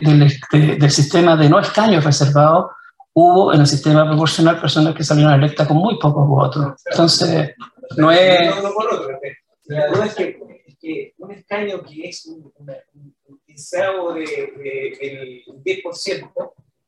de, 0.51 0.75
del 0.75 0.91
sistema 0.91 1.35
de 1.35 1.49
no 1.49 1.59
escaños 1.59 2.03
reservados, 2.03 2.71
hubo 3.13 3.53
en 3.53 3.61
el 3.61 3.67
sistema 3.67 4.05
proporcional 4.05 4.59
personas 4.59 4.93
que 4.93 5.03
salieron 5.03 5.33
electas 5.33 5.67
con 5.67 5.77
muy 5.77 5.97
pocos 5.97 6.27
votos. 6.27 6.73
Entonces, 6.85 7.55
no 7.97 8.11
es... 8.11 8.53
La 9.65 9.87
duda 9.87 10.05
es 10.05 10.15
que, 10.15 10.39
es 10.67 10.77
que 10.77 11.13
un 11.17 11.31
escaño 11.31 11.81
que 11.83 12.09
es 12.09 12.25
un, 12.25 12.51
un 12.57 13.39
quinceavo 13.45 14.13
de, 14.13 14.21
de, 14.21 15.43
del 15.63 15.81
10%, 15.83 16.31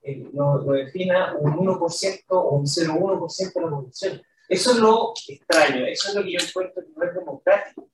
eh, 0.04 0.30
lo, 0.34 0.58
lo, 0.58 0.74
defina 0.74 1.34
un 1.40 1.56
1% 1.56 2.24
o 2.30 2.50
un 2.50 2.66
0,1% 2.66 3.54
de 3.54 3.62
la 3.62 3.70
población. 3.70 4.22
Eso 4.50 4.72
es 4.72 4.78
lo 4.78 5.14
extraño, 5.28 5.86
eso 5.86 6.10
es 6.10 6.16
lo 6.16 6.24
que 6.24 6.32
yo 6.34 6.40
encuentro 6.46 6.84
que 6.84 6.92
no 6.96 7.06
es 7.06 7.14
democrático. 7.14 7.90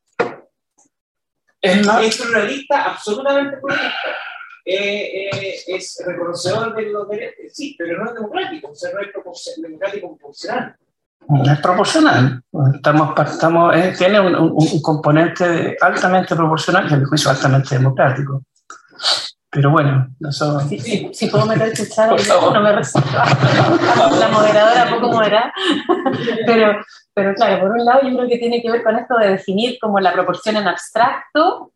Es, 1.62 1.86
más, 1.86 2.04
es 2.04 2.18
pluralista, 2.18 2.84
absolutamente 2.84 3.58
pluralista. 3.58 4.10
Eh, 4.66 5.30
eh, 5.32 5.56
es 5.68 6.02
reconocedor 6.06 6.76
de 6.76 6.92
los 6.92 7.08
derechos, 7.10 7.54
sí, 7.54 7.76
pero 7.78 7.98
no 7.98 8.10
es 8.10 8.14
democrático, 8.14 8.70
o 8.70 8.76
sea, 8.76 8.92
no 8.94 9.02
es 9.02 9.56
democrático 9.62 10.16
proporcional. 10.16 10.76
Es 11.46 11.60
proporcional. 11.60 12.44
Estamos, 12.76 13.14
estamos, 13.32 13.76
eh, 13.76 13.94
tiene 13.98 14.20
un, 14.20 14.36
un, 14.36 14.52
un, 14.56 14.82
componente 14.82 15.78
altamente 15.80 16.36
proporcional 16.36 16.90
y, 16.90 16.94
a 16.94 16.98
mi 16.98 17.06
juicio, 17.06 17.30
altamente 17.30 17.76
democrático. 17.76 18.44
Pero 19.52 19.72
bueno, 19.72 20.08
eso... 20.28 20.60
Si, 20.62 20.80
si, 20.80 21.10
si 21.14 21.28
puedo 21.28 21.46
meter 21.46 21.74
cuchara, 21.76 22.16
no 22.54 22.62
me 22.62 22.72
resisto. 22.72 23.10
La 23.12 24.30
moderadora 24.32 24.90
poco 24.90 25.12
moderada. 25.12 25.52
Pero, 26.46 26.80
pero 27.14 27.34
claro, 27.34 27.62
por 27.62 27.72
un 27.72 27.84
lado 27.84 28.02
yo 28.04 28.16
creo 28.16 28.30
que 28.30 28.38
tiene 28.38 28.62
que 28.62 28.72
ver 28.72 28.84
con 28.84 28.96
esto 28.96 29.18
de 29.18 29.30
definir 29.30 29.80
como 29.80 30.00
la 30.00 30.14
proporción 30.14 30.58
en 30.58 30.68
abstracto 30.68 31.72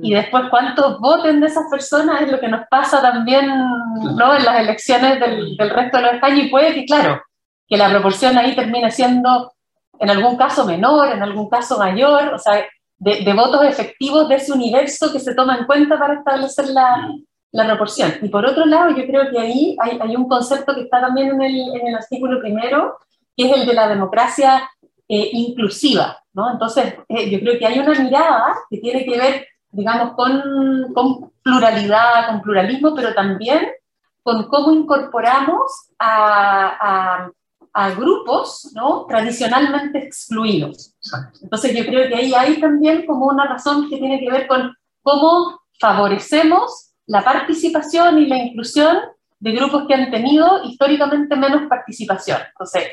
y 0.00 0.14
después 0.14 0.44
cuántos 0.50 0.98
voten 1.00 1.40
de 1.40 1.46
esas 1.48 1.64
personas 1.70 2.22
es 2.22 2.32
lo 2.32 2.40
que 2.40 2.48
nos 2.48 2.66
pasa 2.68 3.02
también 3.02 3.46
¿no? 3.46 4.34
en 4.34 4.44
las 4.44 4.60
elecciones 4.60 5.20
del, 5.20 5.56
del 5.56 5.70
resto 5.70 5.98
de 5.98 6.02
los 6.02 6.14
España 6.14 6.42
y 6.42 6.50
puede 6.50 6.74
que, 6.74 6.86
claro, 6.86 7.22
que 7.68 7.76
la 7.76 7.90
proporción 7.90 8.36
ahí 8.38 8.56
termine 8.56 8.90
siendo 8.90 9.52
en 9.98 10.10
algún 10.10 10.36
caso 10.36 10.64
menor, 10.64 11.12
en 11.12 11.22
algún 11.22 11.48
caso 11.48 11.78
mayor, 11.78 12.34
o 12.34 12.38
sea, 12.38 12.64
de, 13.02 13.32
votos 13.32 13.64
efectivos 13.64 14.28
de 14.28 14.36
ese 14.36 14.52
universo 14.52 15.12
que 15.12 15.18
se 15.18 15.34
toma 15.34 15.58
en 15.58 15.66
cuenta 15.66 15.98
para 15.98 16.14
establecer 16.14 16.68
la, 16.68 17.10
la 17.50 17.66
proporción. 17.66 18.12
Y 18.22 18.28
por 18.28 18.46
otro 18.46 18.64
lado, 18.64 18.90
yo 18.90 19.04
creo 19.06 19.28
que 19.30 19.38
ahí 19.38 19.76
hay, 19.80 19.98
hay, 20.00 20.14
un 20.14 20.28
concepto 20.28 20.74
que 20.74 20.82
está 20.82 21.00
también 21.00 21.30
en 21.30 21.42
el, 21.42 21.80
en 21.80 21.88
el 21.88 21.94
artículo 21.96 22.40
primero, 22.40 22.98
que 23.36 23.50
es 23.50 23.56
el 23.56 23.66
de 23.66 23.74
la 23.74 23.88
democracia 23.88 24.70
eh, 25.08 25.30
inclusiva, 25.32 26.16
¿no? 26.32 26.52
Entonces, 26.52 26.94
eh, 27.08 27.28
yo 27.28 27.40
creo 27.40 27.58
que 27.58 27.66
hay 27.66 27.80
una 27.80 27.98
mirada 27.98 28.54
que 28.70 28.78
tiene 28.78 29.04
que 29.04 29.18
ver, 29.18 29.46
digamos, 29.72 30.14
con, 30.14 30.92
con 30.94 31.32
pluralidad, 31.42 32.28
con 32.28 32.42
pluralismo, 32.42 32.94
pero 32.94 33.12
también 33.14 33.68
con 34.22 34.44
cómo 34.44 34.70
incorporamos 34.70 35.90
a 35.98 37.28
a 37.72 37.90
grupos 37.90 38.70
¿no? 38.74 39.06
tradicionalmente 39.06 39.98
excluidos. 39.98 40.94
Entonces 41.42 41.74
yo 41.74 41.84
creo 41.86 42.08
que 42.08 42.14
ahí 42.14 42.34
hay 42.34 42.60
también 42.60 43.06
como 43.06 43.26
una 43.26 43.46
razón 43.46 43.88
que 43.88 43.96
tiene 43.96 44.20
que 44.20 44.30
ver 44.30 44.46
con 44.46 44.74
cómo 45.02 45.60
favorecemos 45.80 46.92
la 47.06 47.24
participación 47.24 48.18
y 48.18 48.26
la 48.26 48.38
inclusión 48.38 48.98
de 49.40 49.52
grupos 49.52 49.86
que 49.88 49.94
han 49.94 50.10
tenido 50.10 50.62
históricamente 50.64 51.34
menos 51.34 51.68
participación. 51.68 52.38
Entonces, 52.48 52.84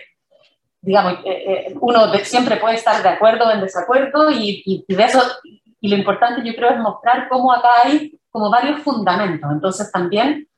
digamos, 0.81 1.13
eh, 1.25 1.67
eh, 1.69 1.75
uno 1.79 2.07
de, 2.07 2.25
siempre 2.25 2.57
puede 2.57 2.75
estar 2.75 3.03
de 3.03 3.09
acuerdo 3.09 3.47
o 3.47 3.51
en 3.51 3.61
desacuerdo 3.61 4.31
y, 4.31 4.63
y, 4.65 4.85
y, 4.87 4.95
de 4.95 5.03
eso, 5.03 5.21
y 5.79 5.89
lo 5.89 5.95
importante 5.95 6.41
yo 6.43 6.55
creo 6.55 6.71
es 6.71 6.79
mostrar 6.79 7.29
cómo 7.29 7.53
acá 7.53 7.69
hay 7.83 8.19
como 8.31 8.49
varios 8.49 8.81
fundamentos. 8.81 9.49
Entonces 9.51 9.91
también 9.91 10.48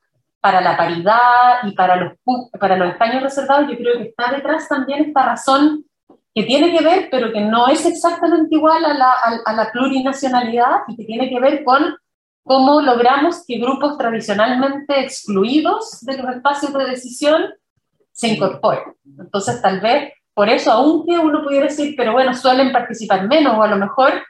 para 0.42 0.60
la 0.60 0.76
paridad 0.76 1.62
y 1.62 1.72
para 1.72 1.96
los, 1.96 2.12
para 2.58 2.76
los 2.76 2.98
reservados, 2.98 3.70
yo 3.70 3.76
creo 3.76 3.98
que 3.98 4.08
está 4.08 4.32
detrás 4.32 4.68
también 4.68 5.04
esta 5.04 5.22
razón 5.22 5.84
que 6.34 6.42
tiene 6.42 6.76
que 6.76 6.84
ver, 6.84 7.08
pero 7.10 7.32
que 7.32 7.40
no 7.40 7.68
es 7.68 7.86
exactamente 7.86 8.54
igual 8.56 8.84
a 8.84 8.92
la, 8.92 9.12
a, 9.12 9.38
a 9.46 9.52
la 9.52 9.70
plurinacionalidad 9.70 10.80
y 10.88 10.96
que 10.96 11.04
tiene 11.04 11.28
que 11.28 11.38
ver 11.38 11.62
con 11.62 11.94
cómo 12.42 12.80
logramos 12.80 13.44
que 13.46 13.58
grupos 13.58 13.96
tradicionalmente 13.96 15.00
excluidos 15.00 16.00
de 16.00 16.18
los 16.18 16.34
espacios 16.34 16.72
de 16.72 16.86
decisión 16.86 17.44
se 18.10 18.28
incorporen. 18.28 18.94
Entonces, 19.18 19.62
tal 19.62 19.80
vez 19.80 20.12
por 20.34 20.48
eso, 20.48 20.72
aunque 20.72 21.18
uno 21.18 21.44
pudiera 21.44 21.66
decir, 21.66 21.94
pero 21.96 22.12
bueno, 22.12 22.34
suelen 22.34 22.72
participar 22.72 23.28
menos, 23.28 23.56
o 23.56 23.62
a 23.62 23.68
lo 23.68 23.76
mejor, 23.76 24.24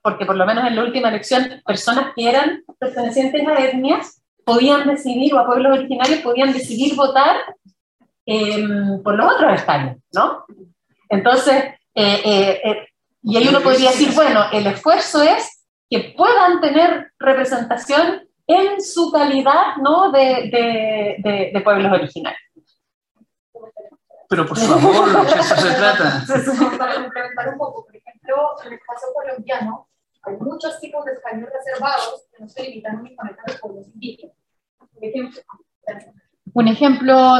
porque 0.00 0.24
por 0.24 0.36
lo 0.36 0.46
menos 0.46 0.64
en 0.66 0.76
la 0.76 0.84
última 0.84 1.08
elección, 1.08 1.60
personas 1.66 2.12
que 2.16 2.28
eran 2.28 2.62
pertenecientes 2.78 3.46
a 3.46 3.64
etnias 3.64 4.17
podían 4.48 4.88
decidir, 4.88 5.34
o 5.34 5.38
a 5.38 5.46
pueblos 5.46 5.78
originarios 5.78 6.20
podían 6.20 6.52
decidir 6.54 6.96
votar 6.96 7.36
em, 8.24 9.02
por 9.02 9.14
los 9.14 9.30
otros 9.34 9.52
escaños, 9.52 9.98
¿no? 10.14 10.46
Entonces, 11.10 11.64
eh, 11.94 12.20
eh, 12.24 12.60
eh, 12.64 12.88
y 13.22 13.36
ahí 13.36 13.48
uno 13.48 13.60
podría 13.60 13.90
decir, 13.90 14.12
bueno, 14.14 14.44
el 14.52 14.66
esfuerzo 14.66 15.22
es 15.22 15.66
que 15.90 16.14
puedan 16.16 16.60
tener 16.62 17.12
representación 17.18 18.26
en 18.46 18.80
su 18.80 19.12
calidad 19.12 19.76
¿no? 19.82 20.10
de, 20.10 21.18
de, 21.22 21.50
de 21.52 21.60
pueblos 21.60 21.92
originarios. 21.92 22.40
Pero 24.30 24.46
por 24.46 24.58
favor, 24.58 25.26
de 25.26 25.40
eso 25.40 25.56
se 25.56 25.74
trata. 25.76 26.24
Para 26.78 26.94
complementar 26.94 27.48
un 27.48 27.58
poco, 27.58 27.84
por 27.84 27.96
ejemplo, 27.96 28.36
en 28.64 28.72
el 28.72 28.80
caso 28.80 29.06
colombiano, 29.14 29.88
hay 30.22 30.36
muchos 30.36 30.80
tipos 30.80 31.04
de 31.04 31.12
escaños 31.12 31.48
reservados 31.50 32.26
que 32.30 32.42
no 32.42 32.48
se 32.48 32.62
limitan 32.62 33.00
únicamente 33.00 33.40
a 33.40 33.50
los 33.50 33.60
pueblos 33.60 33.86
indígenas. 33.94 34.37
Un 36.54 36.68
ejemplo, 36.68 37.34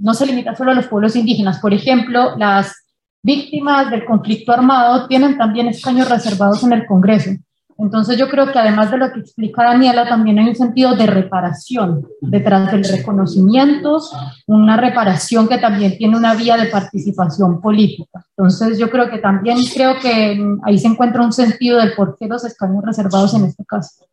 no 0.00 0.14
se 0.14 0.26
limita 0.26 0.54
solo 0.54 0.72
a 0.72 0.74
los 0.74 0.86
pueblos 0.88 1.16
indígenas. 1.16 1.58
Por 1.60 1.72
ejemplo, 1.72 2.36
las 2.36 2.84
víctimas 3.22 3.90
del 3.90 4.04
conflicto 4.04 4.52
armado 4.52 5.06
tienen 5.06 5.36
también 5.36 5.68
escaños 5.68 6.08
reservados 6.08 6.62
en 6.64 6.72
el 6.72 6.86
Congreso. 6.86 7.30
Entonces 7.78 8.18
yo 8.18 8.28
creo 8.28 8.50
que 8.50 8.58
además 8.58 8.90
de 8.90 8.98
lo 8.98 9.12
que 9.12 9.20
explica 9.20 9.62
Daniela, 9.62 10.08
también 10.08 10.38
hay 10.40 10.48
un 10.48 10.56
sentido 10.56 10.96
de 10.96 11.06
reparación 11.06 12.04
detrás 12.20 12.72
del 12.72 12.82
reconocimiento, 12.82 14.00
una 14.48 14.76
reparación 14.76 15.46
que 15.46 15.58
también 15.58 15.96
tiene 15.96 16.16
una 16.16 16.34
vía 16.34 16.56
de 16.56 16.66
participación 16.66 17.60
política. 17.60 18.26
Entonces 18.36 18.78
yo 18.78 18.90
creo 18.90 19.08
que 19.08 19.18
también 19.18 19.58
creo 19.72 19.94
que 20.00 20.44
ahí 20.64 20.76
se 20.76 20.88
encuentra 20.88 21.22
un 21.22 21.32
sentido 21.32 21.78
del 21.78 21.94
por 21.94 22.16
qué 22.18 22.26
los 22.26 22.44
escaños 22.44 22.84
reservados 22.84 23.34
en 23.34 23.44
este 23.44 23.64
caso. 23.64 24.06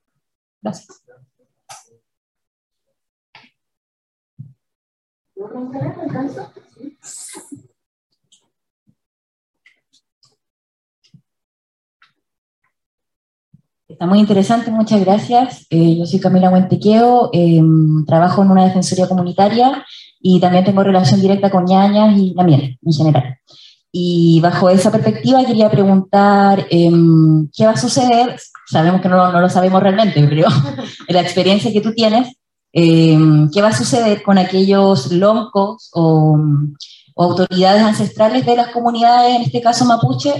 Gracias. 0.62 1.05
Está 13.88 14.08
muy 14.08 14.20
interesante, 14.20 14.72
muchas 14.72 15.04
gracias. 15.04 15.68
Eh, 15.70 15.98
yo 15.98 16.06
soy 16.06 16.20
Camila 16.20 16.50
Huentequeo, 16.50 17.30
em, 17.34 18.06
trabajo 18.06 18.44
en 18.44 18.52
una 18.52 18.66
defensoría 18.66 19.08
comunitaria 19.08 19.86
y 20.22 20.40
también 20.40 20.64
tengo 20.64 20.84
relación 20.84 21.22
directa 21.22 21.50
con 21.50 21.66
ñañas 21.66 22.18
y 22.18 22.34
la 22.34 22.44
miel 22.44 22.80
en 22.82 22.94
general. 22.94 23.38
Y 23.92 24.40
bajo 24.42 24.70
esa 24.70 24.92
perspectiva 24.92 25.46
quería 25.46 25.70
preguntar 25.70 26.66
em, 26.70 27.50
qué 27.56 27.66
va 27.66 27.72
a 27.72 27.78
suceder, 27.78 28.38
sabemos 28.68 29.02
que 29.02 29.10
no, 29.10 29.32
no, 29.32 29.40
lo 29.40 29.50
sabemos 29.50 29.82
realmente, 29.82 30.26
pero 30.28 30.48
la 31.10 31.22
experiencia 31.22 31.72
que 31.72 31.82
tú 31.82 31.94
tienes, 31.94 32.36
em, 32.76 33.50
qué 33.52 33.62
va 33.62 33.70
a 33.70 33.78
suceder 33.78 34.22
con 34.22 34.38
aquellos 34.38 35.12
loncos 35.12 35.90
o, 35.94 36.38
o, 37.16 37.24
autoridades 37.24 37.82
ancestrales 37.82 38.46
de 38.46 38.56
las 38.56 38.70
comunidades, 38.70 39.38
en 39.38 39.42
este 39.44 39.62
caso 39.62 39.86
mapuche, 39.86 40.34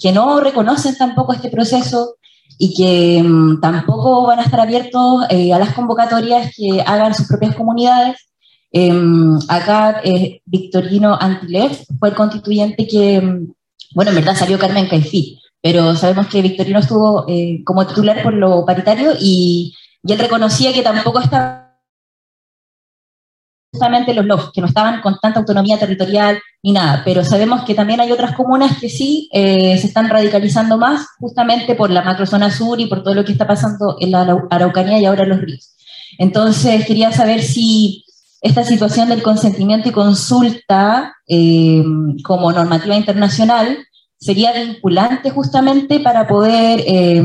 que 0.00 0.12
no 0.12 0.40
reconocen 0.40 0.96
tampoco 0.96 1.32
este 1.32 1.50
proceso 1.50 2.16
y 2.58 2.74
que 2.74 3.20
mm, 3.20 3.60
tampoco 3.60 4.24
van 4.26 4.38
a 4.38 4.42
estar 4.42 4.60
abiertos 4.60 5.24
eh, 5.30 5.52
a 5.52 5.58
las 5.58 5.74
convocatorias 5.74 6.54
que 6.56 6.80
hagan 6.80 7.12
sus 7.12 7.26
propias 7.26 7.56
comunidades. 7.56 8.16
Em, 8.70 9.36
acá 9.48 10.00
eh, 10.04 10.40
Victorino 10.46 11.18
Antilev 11.20 11.72
fue 11.98 12.10
el 12.10 12.14
constituyente 12.14 12.86
que, 12.86 13.20
bueno, 13.94 14.10
en 14.12 14.14
verdad 14.14 14.36
salió 14.36 14.60
Carmen 14.60 14.86
Caifí, 14.86 15.40
pero 15.60 15.96
sabemos 15.96 16.28
que 16.28 16.40
Victorino 16.40 16.78
estuvo 16.78 17.24
eh, 17.28 17.62
como 17.64 17.84
titular 17.84 18.22
por 18.22 18.34
lo 18.34 18.64
paritario 18.64 19.12
y, 19.20 19.74
y 20.04 20.12
él 20.12 20.18
reconocía 20.18 20.72
que 20.72 20.82
tampoco 20.82 21.20
estaba 21.20 21.62
justamente 23.72 24.12
los 24.12 24.26
LOF, 24.26 24.50
que 24.52 24.60
no 24.60 24.66
estaban 24.66 25.00
con 25.00 25.18
tanta 25.18 25.40
autonomía 25.40 25.78
territorial 25.78 26.38
ni 26.62 26.72
nada, 26.72 27.02
pero 27.04 27.24
sabemos 27.24 27.62
que 27.62 27.74
también 27.74 28.00
hay 28.00 28.12
otras 28.12 28.34
comunas 28.34 28.78
que 28.78 28.90
sí 28.90 29.30
eh, 29.32 29.78
se 29.78 29.86
están 29.86 30.10
radicalizando 30.10 30.76
más 30.76 31.06
justamente 31.18 31.74
por 31.74 31.90
la 31.90 32.02
macrozona 32.02 32.50
sur 32.50 32.78
y 32.80 32.86
por 32.86 33.02
todo 33.02 33.14
lo 33.14 33.24
que 33.24 33.32
está 33.32 33.46
pasando 33.46 33.96
en 33.98 34.10
la 34.10 34.46
Araucanía 34.50 34.98
y 34.98 35.06
ahora 35.06 35.22
en 35.22 35.30
los 35.30 35.40
ríos. 35.40 35.74
Entonces, 36.18 36.84
quería 36.84 37.12
saber 37.12 37.42
si 37.42 38.04
esta 38.42 38.64
situación 38.64 39.08
del 39.08 39.22
consentimiento 39.22 39.88
y 39.88 39.92
consulta 39.92 41.14
eh, 41.26 41.82
como 42.24 42.52
normativa 42.52 42.96
internacional 42.96 43.78
sería 44.18 44.52
vinculante 44.52 45.30
justamente 45.30 46.00
para 46.00 46.26
poder 46.28 46.82
eh, 46.86 47.24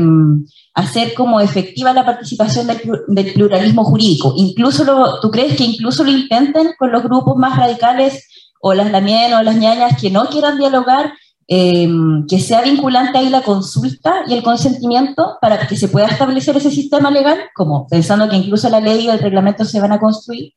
hacer 0.78 1.12
como 1.14 1.40
efectiva 1.40 1.92
la 1.92 2.06
participación 2.06 2.68
del, 2.68 3.32
pluralismo 3.32 3.84
jurídico. 3.84 4.34
Incluso 4.36 5.18
¿Tú 5.20 5.28
crees 5.28 5.56
que 5.56 5.64
incluso 5.64 6.04
lo 6.04 6.10
intenten 6.12 6.74
con 6.78 6.92
los 6.92 7.02
grupos 7.02 7.36
más 7.36 7.58
radicales 7.58 8.28
o 8.60 8.72
las 8.74 8.90
lamien 8.92 9.34
o 9.34 9.42
las 9.42 9.56
ñañas 9.56 10.00
que 10.00 10.08
no 10.08 10.26
quieran 10.26 10.56
dialogar, 10.56 11.12
eh, 11.48 11.88
que 12.28 12.38
sea 12.38 12.62
vinculante 12.62 13.18
ahí 13.18 13.28
la 13.28 13.42
consulta 13.42 14.22
y 14.28 14.34
el 14.34 14.44
consentimiento 14.44 15.38
para 15.40 15.66
que 15.66 15.76
se 15.76 15.88
pueda 15.88 16.06
establecer 16.06 16.56
ese 16.56 16.70
sistema 16.70 17.10
legal, 17.10 17.38
como 17.56 17.88
pensando 17.88 18.28
que 18.28 18.36
incluso 18.36 18.68
la 18.68 18.80
ley 18.80 19.06
y 19.06 19.10
el 19.10 19.18
reglamento 19.18 19.64
se 19.64 19.80
van 19.80 19.92
a 19.92 19.98
construir? 19.98 20.52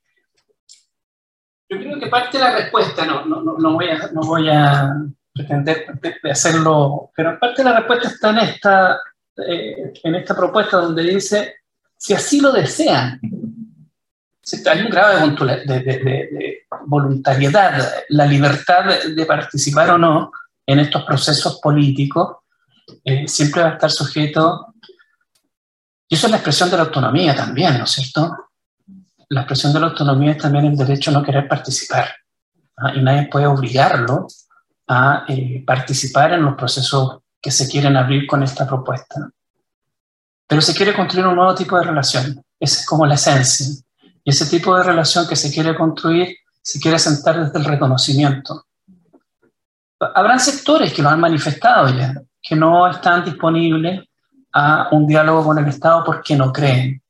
Yo 1.67 1.80
creo 1.80 1.99
que 1.99 2.07
parte 2.07 2.38
de 2.38 2.43
la 2.43 2.51
respuesta, 2.51 3.07
no, 3.07 3.26
no, 3.26 3.41
no, 3.41 3.74
voy, 3.74 3.88
a, 3.89 4.07
no 4.13 4.22
voy 4.22 4.49
a 4.49 4.93
pretender 5.34 5.86
de 6.22 6.32
hacerlo, 6.32 7.09
pero 7.15 7.39
parte 7.39 7.63
de 7.63 7.69
la 7.69 7.78
respuesta 7.78 8.07
está 8.07 8.30
en 8.30 8.38
esta, 8.39 8.99
eh, 9.48 9.94
en 10.04 10.16
esta 10.16 10.36
propuesta 10.36 10.78
donde 10.78 11.04
dice, 11.04 11.56
si 11.98 12.14
así 12.14 12.39
lo 12.39 12.52
desean, 12.52 13.20
hay 14.70 14.82
un 14.82 14.89
grado 14.89 15.28
de, 15.28 15.66
de, 15.66 15.80
de, 15.80 16.68
voluntariedad, 16.86 18.04
la 18.10 18.26
libertad 18.26 18.86
de, 19.16 19.26
participar 19.26 19.92
o 19.92 19.98
no 19.98 20.32
en 20.66 20.80
estos 20.80 21.04
procesos 21.04 21.60
políticos, 21.62 22.38
eh, 23.04 23.28
siempre 23.28 23.62
va 23.62 23.70
a 23.70 23.74
estar 23.74 23.92
sujeto, 23.92 24.74
y 26.08 26.16
eso 26.16 26.28
es 26.28 26.32
la 26.32 26.38
expresión 26.38 26.70
de 26.70 26.78
la 26.78 26.84
autonomía 26.84 27.36
también, 27.36 27.78
¿no 27.78 27.84
es 27.86 27.92
cierto? 27.92 28.50
La 29.30 29.42
expresión 29.42 29.72
de 29.72 29.80
la 29.80 29.88
autonomía 29.88 30.32
es 30.32 30.38
también 30.38 30.66
el 30.66 30.76
derecho 30.76 31.12
a 31.12 31.14
no 31.14 31.24
querer 31.24 31.48
participar, 31.48 32.10
¿ah? 32.78 32.94
y 32.96 33.02
nadie 33.02 33.30
puede 33.32 33.46
obligarlo 33.46 34.28
a 34.88 35.26
eh, 35.28 35.64
participar 35.66 36.34
en 36.34 36.44
los 36.44 36.56
procesos 36.56 37.20
que 37.42 37.52
se 37.52 37.68
quieren 37.68 37.98
abrir 37.98 38.28
con 38.28 38.44
esta 38.44 38.68
propuesta. 38.68 39.30
Pero 40.47 40.62
se 40.62 40.74
quiere 40.74 40.93
construir 40.93 41.28
un 41.28 41.36
nuevo 41.36 41.55
tipo 41.55 41.78
de 41.78 41.86
relación. 41.86 42.43
Esa 42.59 42.80
es 42.82 42.86
como 42.86 43.05
la 43.05 43.16
esencia. 43.16 43.68
Y 44.24 44.30
ese 44.30 44.46
tipo 44.46 44.76
de 44.78 44.84
relación 44.84 45.28
que 45.28 45.36
se 45.36 45.51
quiere 45.51 45.76
construir 45.76 46.36
se 46.62 46.80
quiere 46.80 47.00
sentar 47.00 47.43
desde 47.43 47.58
el 47.58 47.66
reconocimiento. 47.66 48.66
Habrán 50.00 50.39
sectores 50.39 50.93
que 50.93 51.01
lo 51.01 51.09
han 51.09 51.20
manifestado 51.20 51.89
ya, 51.89 52.13
que 52.42 52.55
no 52.55 52.88
están 52.88 53.26
disponibles 53.26 54.08
a 54.54 54.89
un 54.92 55.08
diálogo 55.08 55.46
con 55.46 55.58
el 55.58 55.68
Estado 55.68 56.04
porque 56.04 56.36
no 56.36 56.51
creen. 56.51 57.01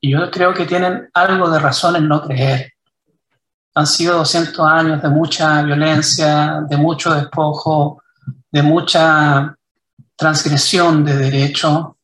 Y 0.00 0.12
yo 0.12 0.30
creo 0.30 0.52
que 0.54 0.66
tienen 0.66 1.08
algo 1.14 1.50
de 1.50 1.58
razón 1.58 1.96
en 1.96 2.08
no 2.08 2.22
creer 2.22 2.72
han 3.76 3.86
sido 3.86 4.16
200 4.16 4.66
años 4.66 5.02
de 5.02 5.10
mucha 5.10 5.62
violencia, 5.62 6.62
de 6.66 6.78
mucho 6.78 7.14
despojo, 7.14 8.02
de 8.50 8.62
mucha 8.62 9.54
transgresión 10.16 11.04
de 11.04 11.16
derecho 11.16 11.96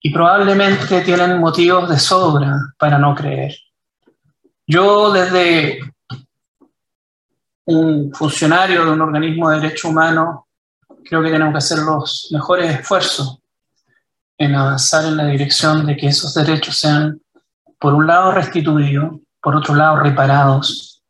y 0.00 0.12
probablemente 0.12 1.00
tienen 1.02 1.38
motivos 1.38 1.88
de 1.88 1.98
sobra 1.98 2.56
para 2.78 2.98
no 2.98 3.14
creer. 3.14 3.56
Yo 4.66 5.12
desde 5.12 5.80
un 7.64 8.12
funcionario 8.12 8.84
de 8.84 8.90
un 8.90 9.00
organismo 9.00 9.50
de 9.50 9.60
derecho 9.60 9.88
humano 9.88 10.48
creo 11.04 11.22
que 11.22 11.30
tenemos 11.30 11.52
que 11.52 11.58
hacer 11.58 11.78
los 11.78 12.28
mejores 12.32 12.80
esfuerzos 12.80 13.38
en 14.38 14.54
avanzar 14.54 15.04
en 15.04 15.16
la 15.16 15.26
dirección 15.26 15.86
de 15.86 15.96
que 15.96 16.08
esos 16.08 16.34
derechos 16.34 16.76
sean, 16.76 17.20
por 17.78 17.94
un 17.94 18.06
lado, 18.06 18.32
restituidos 18.32 19.20
por 19.40 19.56
otro 19.56 19.74
lado, 19.74 19.96
reparados 19.96 21.02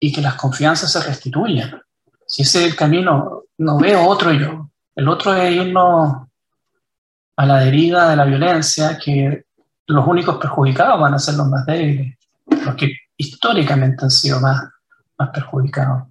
y 0.00 0.12
que 0.12 0.22
las 0.22 0.34
confianzas 0.34 0.90
se 0.90 1.02
restituyan. 1.02 1.80
Si 2.26 2.42
ese 2.42 2.64
es 2.64 2.70
el 2.72 2.76
camino, 2.76 3.44
no 3.58 3.78
veo 3.78 4.06
otro 4.06 4.32
yo. 4.32 4.70
El 4.96 5.08
otro 5.08 5.34
es 5.34 5.54
irnos 5.54 6.26
a 7.36 7.46
la 7.46 7.60
deriva 7.60 8.10
de 8.10 8.16
la 8.16 8.24
violencia, 8.24 8.98
que 8.98 9.44
los 9.86 10.06
únicos 10.06 10.38
perjudicados 10.38 11.00
van 11.00 11.14
a 11.14 11.18
ser 11.18 11.34
los 11.34 11.46
más 11.48 11.64
débiles, 11.66 12.16
los 12.64 12.74
que 12.74 12.92
históricamente 13.16 14.04
han 14.04 14.10
sido 14.10 14.40
más, 14.40 14.64
más 15.18 15.30
perjudicados. 15.30 16.08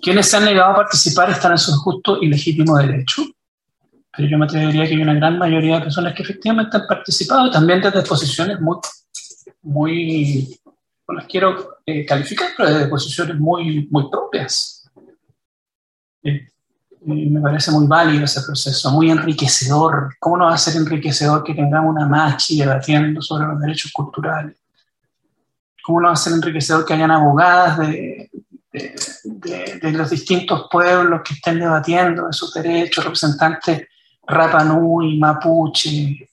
Quienes 0.00 0.28
se 0.28 0.36
han 0.36 0.44
negado 0.44 0.72
a 0.72 0.76
participar 0.76 1.30
están 1.30 1.52
en 1.52 1.58
su 1.58 1.72
justo 1.72 2.22
y 2.22 2.28
legítimo 2.28 2.78
derecho, 2.78 3.22
pero 4.16 4.28
yo 4.28 4.38
me 4.38 4.46
atrevería 4.46 4.86
que 4.86 4.94
hay 4.94 5.02
una 5.02 5.14
gran 5.14 5.38
mayoría 5.38 5.76
de 5.76 5.82
personas 5.82 6.14
que 6.14 6.22
efectivamente 6.22 6.76
han 6.76 6.86
participado, 6.86 7.50
también 7.50 7.82
desde 7.82 8.02
posiciones 8.02 8.60
muy 8.60 8.76
muy, 9.64 10.60
no 11.08 11.14
las 11.14 11.26
quiero 11.26 11.78
eh, 11.86 12.04
calificar, 12.04 12.50
pero 12.56 12.78
de 12.78 12.86
posiciones 12.86 13.38
muy, 13.38 13.88
muy 13.90 14.08
propias. 14.10 14.88
Eh, 16.22 16.48
me 17.04 17.40
parece 17.40 17.70
muy 17.70 17.86
válido 17.86 18.24
ese 18.24 18.42
proceso, 18.42 18.90
muy 18.90 19.10
enriquecedor. 19.10 20.14
¿Cómo 20.18 20.38
no 20.38 20.46
va 20.46 20.54
a 20.54 20.58
ser 20.58 20.76
enriquecedor 20.76 21.44
que 21.44 21.54
tengamos 21.54 21.94
una 21.94 22.06
machi 22.06 22.58
debatiendo 22.58 23.20
sobre 23.20 23.46
los 23.46 23.60
derechos 23.60 23.92
culturales? 23.92 24.56
¿Cómo 25.82 26.00
no 26.00 26.06
va 26.08 26.14
a 26.14 26.16
ser 26.16 26.32
enriquecedor 26.32 26.84
que 26.84 26.94
hayan 26.94 27.10
abogadas 27.10 27.78
de, 27.78 28.30
de, 28.72 29.78
de, 29.82 29.92
los 29.92 30.10
distintos 30.10 30.66
pueblos 30.70 31.20
que 31.22 31.34
estén 31.34 31.60
debatiendo 31.60 32.26
de 32.26 32.32
sus 32.32 32.54
derechos, 32.54 33.04
representantes 33.04 33.86
Rapa 34.26 34.64
Nui, 34.64 35.18
Mapuche? 35.18 36.28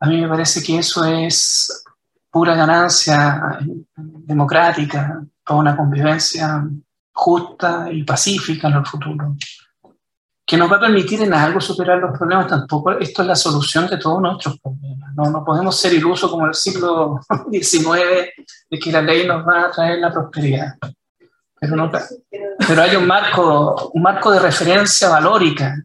A 0.00 0.06
mí 0.06 0.20
me 0.20 0.28
parece 0.28 0.62
que 0.62 0.78
eso 0.78 1.04
es 1.04 1.84
pura 2.30 2.54
ganancia 2.54 3.58
democrática 3.96 5.22
para 5.44 5.60
una 5.60 5.76
convivencia 5.76 6.66
justa 7.12 7.88
y 7.92 8.02
pacífica 8.02 8.68
en 8.68 8.74
el 8.74 8.86
futuro 8.86 9.36
que 10.46 10.56
nos 10.56 10.70
va 10.70 10.76
a 10.76 10.80
permitir 10.80 11.22
en 11.22 11.32
algo 11.32 11.60
superar 11.60 11.98
los 11.98 12.16
problemas, 12.16 12.48
tampoco 12.48 12.92
esto 12.92 13.22
es 13.22 13.28
la 13.28 13.36
solución 13.36 13.86
de 13.88 13.96
todos 13.96 14.20
nuestros 14.20 14.58
problemas. 14.60 15.14
No, 15.14 15.30
no 15.30 15.44
podemos 15.44 15.78
ser 15.78 15.94
ilusos 15.94 16.30
como 16.30 16.46
el 16.46 16.54
siglo 16.54 17.20
XIX 17.50 18.28
de 18.70 18.78
que 18.78 18.92
la 18.92 19.00
ley 19.00 19.26
nos 19.26 19.46
va 19.46 19.62
a 19.62 19.70
traer 19.70 20.00
la 20.00 20.12
prosperidad. 20.12 20.74
Pero, 21.58 21.76
no, 21.76 21.90
pero 22.68 22.82
hay 22.82 22.94
un 22.94 23.06
marco, 23.06 23.90
un 23.94 24.02
marco 24.02 24.30
de 24.30 24.38
referencia 24.38 25.08
valórica 25.08 25.82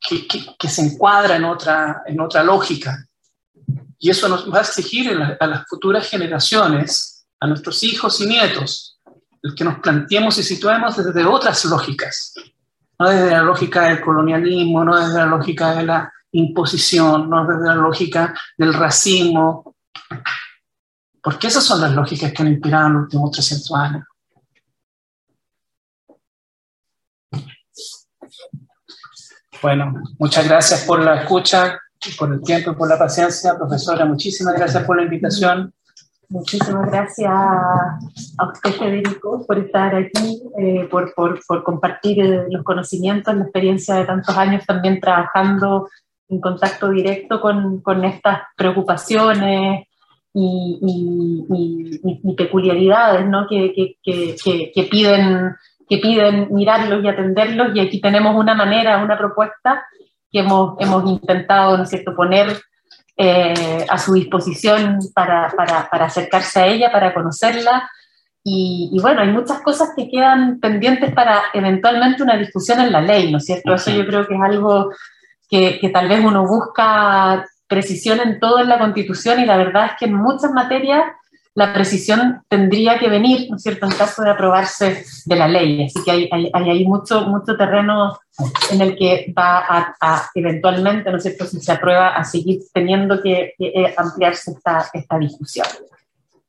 que, 0.00 0.26
que, 0.26 0.56
que, 0.58 0.68
se 0.68 0.80
encuadra 0.80 1.36
en 1.36 1.44
otra, 1.44 2.02
en 2.06 2.18
otra 2.18 2.42
lógica. 2.42 3.04
Y 3.98 4.08
eso 4.08 4.26
nos 4.26 4.50
va 4.50 4.58
a 4.58 4.62
exigir 4.62 5.10
a, 5.20 5.36
a 5.38 5.46
las 5.46 5.66
futuras 5.68 6.08
generaciones, 6.08 7.26
a 7.40 7.46
nuestros 7.46 7.82
hijos 7.82 8.22
y 8.22 8.26
nietos, 8.26 8.98
el 9.42 9.54
que 9.54 9.64
nos 9.64 9.80
planteemos 9.80 10.38
y 10.38 10.42
situemos 10.42 10.96
desde 10.96 11.26
otras 11.26 11.62
lógicas, 11.66 12.32
no 12.98 13.08
desde 13.08 13.30
la 13.30 13.42
lógica 13.42 13.82
del 13.84 14.00
colonialismo, 14.00 14.84
no 14.84 14.96
desde 14.96 15.18
la 15.18 15.26
lógica 15.26 15.74
de 15.74 15.84
la 15.84 16.12
imposición, 16.32 17.30
no 17.30 17.46
desde 17.46 17.66
la 17.66 17.74
lógica 17.74 18.34
del 18.56 18.74
racismo, 18.74 19.76
porque 21.22 21.48
esas 21.48 21.64
son 21.64 21.80
las 21.80 21.92
lógicas 21.92 22.32
que 22.32 22.42
han 22.42 22.48
inspirado 22.48 22.86
en 22.88 22.92
los 22.94 23.02
últimos 23.04 23.30
300 23.32 23.72
años. 23.74 24.04
Bueno, 29.60 29.92
muchas 30.18 30.48
gracias 30.48 30.84
por 30.84 31.02
la 31.02 31.22
escucha, 31.22 31.80
por 32.16 32.32
el 32.32 32.42
tiempo 32.42 32.70
y 32.70 32.74
por 32.76 32.88
la 32.88 32.98
paciencia. 32.98 33.56
Profesora, 33.56 34.04
muchísimas 34.04 34.54
gracias 34.54 34.84
por 34.84 34.96
la 34.96 35.02
invitación. 35.02 35.74
Muchísimas 36.30 36.90
gracias 36.90 37.30
a 37.30 38.48
usted, 38.52 38.72
Federico, 38.72 39.46
por 39.46 39.58
estar 39.58 39.94
aquí, 39.94 40.42
eh, 40.58 40.86
por, 40.90 41.14
por, 41.14 41.40
por, 41.46 41.62
compartir 41.62 42.20
eh, 42.20 42.44
los 42.50 42.62
conocimientos, 42.64 43.34
la 43.34 43.44
experiencia 43.44 43.94
de 43.94 44.04
tantos 44.04 44.36
años 44.36 44.66
también 44.66 45.00
trabajando 45.00 45.88
en 46.28 46.38
contacto 46.40 46.90
directo 46.90 47.40
con, 47.40 47.80
con 47.80 48.04
estas 48.04 48.42
preocupaciones 48.56 49.86
y, 50.34 50.78
y, 50.82 52.00
y, 52.22 52.34
peculiaridades 52.34 53.26
¿no? 53.26 53.46
que, 53.48 53.72
que, 53.74 53.96
que, 54.02 54.70
que, 54.74 54.82
piden, 54.84 55.56
que 55.88 55.96
piden 55.96 56.48
mirarlos 56.50 57.02
y 57.02 57.08
atenderlos. 57.08 57.74
Y 57.74 57.80
aquí 57.80 58.02
tenemos 58.02 58.36
una 58.36 58.54
manera, 58.54 59.02
una 59.02 59.16
propuesta 59.16 59.86
que 60.30 60.40
hemos, 60.40 60.74
hemos 60.78 61.10
intentado 61.10 61.78
¿no 61.78 61.84
poner 62.14 62.48
eh, 63.20 63.84
a 63.88 63.98
su 63.98 64.14
disposición 64.14 65.00
para, 65.12 65.48
para, 65.56 65.90
para, 65.90 66.04
acercarse 66.06 66.60
a 66.60 66.66
ella, 66.68 66.92
para 66.92 67.12
conocerla. 67.12 67.90
Y, 68.44 68.90
y, 68.92 69.00
bueno, 69.00 69.22
hay 69.22 69.28
muchas 69.32 69.60
cosas 69.60 69.90
que 69.96 70.08
quedan 70.08 70.60
pendientes 70.60 71.12
para 71.12 71.42
eventualmente 71.52 72.22
una 72.22 72.36
discusión 72.36 72.80
en 72.80 72.92
la 72.92 73.00
ley, 73.00 73.32
¿no 73.32 73.38
es 73.38 73.44
cierto? 73.44 73.74
Eso 73.74 73.90
yo 73.90 74.06
creo 74.06 74.24
que 74.26 74.34
es 74.34 74.40
algo 74.40 74.92
que, 75.50 75.80
que 75.80 75.88
tal 75.88 76.08
vez 76.08 76.24
uno 76.24 76.46
busca 76.46 77.44
precisión 77.66 78.20
en 78.20 78.38
todo 78.38 78.60
en 78.60 78.68
la 78.68 78.78
Constitución 78.78 79.40
y 79.40 79.46
la 79.46 79.56
verdad 79.56 79.86
es 79.86 79.92
que 79.98 80.04
en 80.06 80.14
muchas 80.14 80.52
materias 80.52 81.02
la 81.58 81.72
precisión 81.72 82.40
tendría 82.48 83.00
que 83.00 83.08
venir, 83.08 83.50
¿no 83.50 83.58
cierto?, 83.58 83.84
en 83.84 83.90
caso 83.90 84.22
de 84.22 84.30
aprobarse 84.30 85.04
de 85.24 85.36
la 85.36 85.48
ley. 85.48 85.86
Así 85.86 86.04
que 86.04 86.30
hay, 86.30 86.86
mucho, 86.86 87.26
terreno 87.58 88.16
en 88.70 88.80
el 88.80 88.96
que 88.96 89.34
va 89.36 89.66
a, 90.00 90.30
eventualmente, 90.36 91.10
¿no 91.10 91.16
es 91.16 91.24
cierto?, 91.24 91.46
si 91.46 91.58
se 91.60 91.72
aprueba, 91.72 92.10
a 92.10 92.22
seguir 92.22 92.60
teniendo 92.72 93.20
que, 93.20 93.54
eh, 93.58 93.92
ampliarse 93.96 94.52
esta, 94.52 95.18
discusión. 95.18 95.66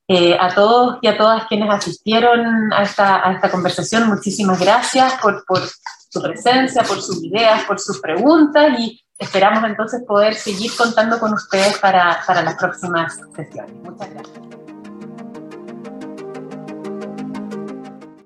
Eh, 0.07 0.37
a 0.39 0.53
todos 0.53 0.99
y 1.01 1.07
a 1.07 1.17
todas 1.17 1.47
quienes 1.47 1.71
asistieron 1.73 2.71
a 2.71 2.83
esta, 2.83 3.49
conversación, 3.49 4.07
muchísimas 4.07 4.59
gracias 4.59 5.13
por, 5.23 5.43
por 5.47 5.61
su 6.07 6.21
presencia, 6.21 6.83
por 6.83 7.01
sus 7.01 7.23
ideas, 7.23 7.63
por 7.63 7.79
sus 7.79 7.99
preguntas 7.99 8.79
y 8.79 9.03
esperamos 9.17 9.63
entonces 9.63 10.03
poder 10.07 10.35
seguir 10.35 10.71
contando 10.77 11.19
con 11.19 11.33
ustedes 11.33 11.79
para, 11.79 12.19
para 12.27 12.43
las 12.43 12.55
próximas 12.57 13.19
sesiones. 13.35 13.73
Muchas 13.83 14.13
gracias. 14.13 14.58